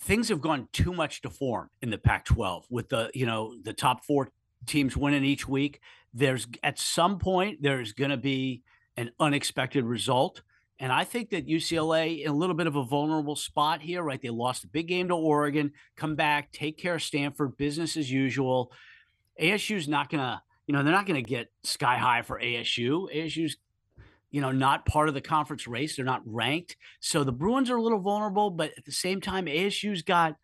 things 0.04 0.28
have 0.28 0.40
gone 0.40 0.68
too 0.72 0.92
much 0.92 1.22
to 1.22 1.30
form 1.30 1.70
in 1.80 1.90
the 1.90 1.98
Pac-12 1.98 2.64
with 2.70 2.90
the 2.90 3.10
you 3.14 3.26
know 3.26 3.54
the 3.62 3.72
top 3.72 4.04
four 4.04 4.30
teams 4.66 4.96
winning 4.96 5.24
each 5.24 5.48
week. 5.48 5.80
There's 6.12 6.46
at 6.62 6.78
some 6.78 7.18
point 7.18 7.62
there's 7.62 7.92
going 7.92 8.10
to 8.10 8.16
be 8.16 8.62
an 8.96 9.10
unexpected 9.18 9.84
result, 9.84 10.42
and 10.78 10.92
I 10.92 11.04
think 11.04 11.30
that 11.30 11.48
UCLA 11.48 12.22
in 12.22 12.30
a 12.30 12.34
little 12.34 12.54
bit 12.54 12.66
of 12.66 12.76
a 12.76 12.84
vulnerable 12.84 13.36
spot 13.36 13.80
here. 13.80 14.02
Right, 14.02 14.20
they 14.20 14.30
lost 14.30 14.64
a 14.64 14.68
big 14.68 14.88
game 14.88 15.08
to 15.08 15.14
Oregon, 15.14 15.72
come 15.96 16.14
back, 16.14 16.52
take 16.52 16.78
care 16.78 16.96
of 16.96 17.02
Stanford, 17.02 17.56
business 17.56 17.96
as 17.96 18.10
usual. 18.10 18.70
ASU's 19.40 19.88
not 19.88 20.10
going 20.10 20.22
to 20.22 20.40
you 20.66 20.72
know, 20.72 20.82
they're 20.82 20.92
not 20.92 21.06
going 21.06 21.22
to 21.22 21.28
get 21.28 21.50
sky 21.62 21.98
high 21.98 22.22
for 22.22 22.40
ASU. 22.40 23.14
ASU's, 23.14 23.56
you 24.34 24.40
know, 24.40 24.50
not 24.50 24.84
part 24.84 25.06
of 25.06 25.14
the 25.14 25.20
conference 25.20 25.68
race. 25.68 25.94
They're 25.94 26.04
not 26.04 26.20
ranked. 26.26 26.74
So 26.98 27.22
the 27.22 27.30
Bruins 27.30 27.70
are 27.70 27.76
a 27.76 27.80
little 27.82 28.00
vulnerable, 28.00 28.50
but 28.50 28.72
at 28.76 28.84
the 28.84 28.90
same 28.90 29.20
time, 29.20 29.46
ASU's 29.46 30.02
got 30.02 30.34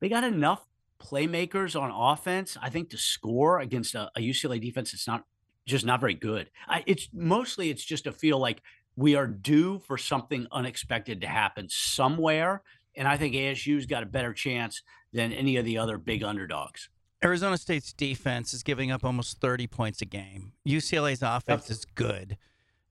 they 0.00 0.10
got 0.10 0.22
enough 0.22 0.66
playmakers 1.00 1.80
on 1.80 1.90
offense, 1.90 2.58
I 2.60 2.68
think, 2.68 2.90
to 2.90 2.98
score 2.98 3.60
against 3.60 3.94
a, 3.94 4.10
a 4.16 4.20
UCLA 4.20 4.60
defense 4.60 4.92
that's 4.92 5.06
not 5.06 5.24
just 5.64 5.86
not 5.86 5.98
very 5.98 6.12
good. 6.12 6.50
I, 6.68 6.84
it's 6.86 7.08
mostly 7.14 7.70
it's 7.70 7.82
just 7.82 8.06
a 8.06 8.12
feel 8.12 8.38
like 8.38 8.60
we 8.96 9.14
are 9.14 9.26
due 9.26 9.78
for 9.78 9.96
something 9.96 10.46
unexpected 10.52 11.22
to 11.22 11.26
happen 11.26 11.68
somewhere. 11.70 12.60
And 12.96 13.08
I 13.08 13.16
think 13.16 13.34
ASU's 13.34 13.86
got 13.86 14.02
a 14.02 14.06
better 14.06 14.34
chance 14.34 14.82
than 15.14 15.32
any 15.32 15.56
of 15.56 15.64
the 15.64 15.78
other 15.78 15.96
big 15.96 16.22
underdogs. 16.22 16.90
Arizona 17.24 17.56
State's 17.56 17.94
defense 17.94 18.52
is 18.52 18.62
giving 18.62 18.90
up 18.90 19.06
almost 19.06 19.40
30 19.40 19.68
points 19.68 20.02
a 20.02 20.04
game. 20.04 20.52
UCLA's 20.68 21.22
offense 21.22 21.70
is 21.70 21.86
good. 21.94 22.36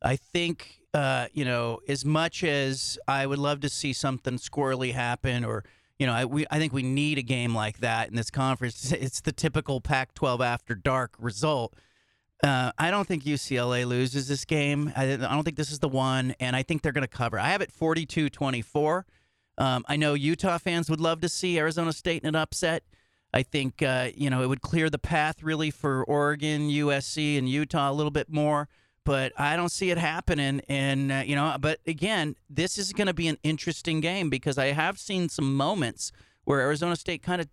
I 0.06 0.16
think, 0.18 0.82
uh, 0.94 1.28
you 1.34 1.44
know, 1.44 1.80
as 1.88 2.06
much 2.06 2.44
as 2.44 3.00
I 3.08 3.26
would 3.26 3.40
love 3.40 3.60
to 3.62 3.70
see 3.70 3.92
something 3.92 4.38
squirrely 4.38 4.94
happen, 4.94 5.44
or 5.44 5.66
you 5.98 6.06
know, 6.06 6.14
I 6.14 6.26
we 6.26 6.46
I 6.52 6.60
think 6.60 6.74
we 6.74 6.84
need 6.84 7.18
a 7.18 7.24
game 7.24 7.56
like 7.56 7.80
that 7.80 8.10
in 8.10 8.16
this 8.16 8.30
conference. 8.30 8.92
It's 8.94 9.20
the 9.22 9.32
typical 9.32 9.82
Pac-12 9.82 10.46
after 10.46 10.76
dark 10.76 11.16
result. 11.18 11.74
Uh, 12.44 12.72
I 12.78 12.92
don't 12.92 13.08
think 13.08 13.24
UCLA 13.24 13.88
loses 13.88 14.28
this 14.28 14.46
game. 14.46 14.94
I, 14.96 15.14
I 15.14 15.16
don't 15.16 15.44
think 15.44 15.58
this 15.58 15.72
is 15.72 15.80
the 15.80 15.90
one, 15.90 16.36
and 16.40 16.56
I 16.56 16.62
think 16.62 16.84
they're 16.84 16.92
going 16.92 17.02
to 17.02 17.08
cover. 17.08 17.40
I 17.40 17.48
have 17.48 17.62
it 17.62 17.72
42-24. 17.74 19.04
Um, 19.58 19.86
I 19.88 19.96
know 19.96 20.14
Utah 20.14 20.58
fans 20.58 20.90
would 20.90 21.00
love 21.00 21.22
to 21.22 21.30
see 21.30 21.58
Arizona 21.58 21.94
State 21.94 22.22
in 22.24 22.28
an 22.30 22.36
upset. 22.36 22.84
I 23.34 23.42
think 23.42 23.82
uh, 23.82 24.10
you 24.16 24.30
know 24.30 24.44
it 24.44 24.48
would 24.48 24.62
clear 24.62 24.90
the 24.92 25.00
path 25.00 25.42
really 25.42 25.72
for 25.72 26.04
Oregon, 26.04 26.70
USC, 26.70 27.38
and 27.38 27.50
Utah 27.50 27.90
a 27.90 27.94
little 27.94 28.12
bit 28.12 28.30
more. 28.30 28.70
But 29.06 29.32
I 29.40 29.56
don't 29.56 29.72
see 29.72 29.92
it 29.92 29.98
happening. 29.98 30.62
And 30.68 31.12
uh, 31.12 31.24
you 31.26 31.36
know, 31.36 31.56
but 31.60 31.80
again, 31.88 32.36
this 32.50 32.78
is 32.78 32.92
going 32.92 33.08
to 33.08 33.14
be 33.14 33.28
an 33.28 33.38
interesting 33.44 34.02
game 34.02 34.30
because 34.30 34.58
I 34.58 34.68
have 34.68 35.00
seen 35.00 35.30
some 35.30 35.56
moments 35.56 36.12
where 36.44 36.60
Arizona 36.60 36.96
State 36.96 37.24
kind 37.24 37.40
of 37.40 37.48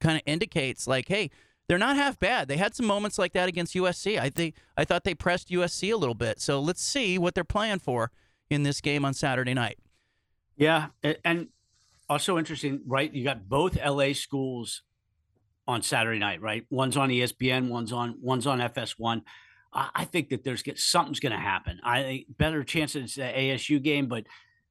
kind 0.00 0.16
of 0.16 0.22
indicates 0.24 0.86
like, 0.86 1.08
hey, 1.08 1.30
they're 1.68 1.78
not 1.78 1.96
half 1.96 2.18
bad. 2.18 2.48
They 2.48 2.56
had 2.56 2.74
some 2.74 2.86
moments 2.86 3.18
like 3.18 3.32
that 3.32 3.48
against 3.48 3.74
USC. 3.74 4.18
I 4.18 4.30
think 4.30 4.54
I 4.76 4.84
thought 4.84 5.04
they 5.04 5.14
pressed 5.14 5.48
USC 5.48 5.92
a 5.92 5.96
little 5.96 6.14
bit. 6.14 6.40
So 6.40 6.60
let's 6.60 6.82
see 6.82 7.18
what 7.18 7.34
they're 7.34 7.44
playing 7.44 7.78
for 7.80 8.10
in 8.50 8.62
this 8.62 8.80
game 8.80 9.04
on 9.04 9.14
Saturday 9.14 9.54
night. 9.54 9.78
Yeah, 10.56 10.88
and 11.24 11.48
also 12.08 12.38
interesting, 12.38 12.82
right? 12.86 13.12
You 13.12 13.24
got 13.24 13.48
both 13.48 13.78
LA 13.82 14.12
schools 14.12 14.82
on 15.66 15.82
Saturday 15.82 16.18
night, 16.18 16.42
right? 16.42 16.66
One's 16.70 16.96
on 16.96 17.08
ESPN, 17.08 17.68
one's 17.68 17.92
on 17.92 18.16
one's 18.20 18.46
on 18.46 18.58
FS1. 18.58 19.22
I, 19.72 20.04
think 20.04 20.28
that 20.30 20.44
there's 20.44 20.62
get, 20.62 20.78
something's 20.78 21.20
going 21.20 21.32
to 21.32 21.38
happen. 21.38 21.80
I 21.82 22.02
think 22.02 22.26
better 22.36 22.62
chance 22.62 22.94
it's 22.94 23.14
the 23.14 23.22
ASU 23.22 23.82
game, 23.82 24.06
but 24.06 24.26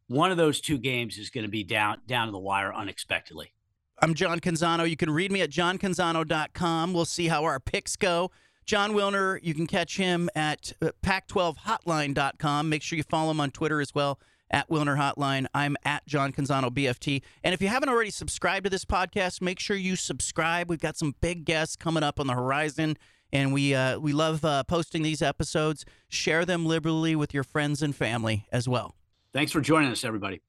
one 0.07 0.31
of 0.31 0.37
those 0.37 0.61
two 0.61 0.77
games 0.77 1.17
is 1.17 1.29
going 1.29 1.45
to 1.45 1.49
be 1.49 1.63
down 1.63 1.97
down 2.05 2.27
to 2.27 2.31
the 2.31 2.39
wire 2.39 2.73
unexpectedly. 2.73 3.53
I'm 4.01 4.13
John 4.13 4.39
Canzano. 4.39 4.89
You 4.89 4.97
can 4.97 5.09
read 5.09 5.31
me 5.31 5.41
at 5.41 5.49
johncanzano.com. 5.49 6.93
We'll 6.93 7.05
see 7.05 7.27
how 7.27 7.43
our 7.43 7.59
picks 7.59 7.95
go. 7.95 8.31
Jon 8.65 8.93
Wilner, 8.93 9.39
you 9.41 9.53
can 9.53 9.67
catch 9.67 9.97
him 9.97 10.29
at 10.35 10.73
uh, 10.81 10.89
pac12hotline.com. 11.03 12.69
Make 12.69 12.83
sure 12.83 12.97
you 12.97 13.03
follow 13.03 13.31
him 13.31 13.39
on 13.39 13.51
Twitter 13.51 13.81
as 13.81 13.93
well 13.93 14.19
at 14.49 14.69
Wilner 14.69 14.97
Hotline. 14.97 15.45
I'm 15.53 15.75
at 15.83 16.05
John 16.05 16.31
Canzano 16.31 16.69
BFT. 16.69 17.21
And 17.43 17.53
if 17.53 17.61
you 17.61 17.69
haven't 17.69 17.89
already 17.89 18.11
subscribed 18.11 18.65
to 18.65 18.69
this 18.69 18.85
podcast, 18.85 19.41
make 19.41 19.59
sure 19.59 19.75
you 19.75 19.95
subscribe. 19.95 20.69
We've 20.69 20.79
got 20.79 20.97
some 20.97 21.15
big 21.21 21.45
guests 21.45 21.75
coming 21.75 22.03
up 22.03 22.19
on 22.19 22.27
the 22.27 22.33
horizon, 22.33 22.97
and 23.31 23.53
we 23.53 23.73
uh, 23.73 23.99
we 23.99 24.13
love 24.13 24.43
uh, 24.43 24.63
posting 24.63 25.03
these 25.03 25.21
episodes. 25.21 25.85
Share 26.09 26.45
them 26.45 26.65
liberally 26.65 27.15
with 27.15 27.33
your 27.33 27.43
friends 27.43 27.81
and 27.81 27.95
family 27.95 28.45
as 28.51 28.67
well. 28.67 28.95
Thanks 29.33 29.51
for 29.51 29.61
joining 29.61 29.91
us, 29.91 30.03
everybody. 30.03 30.41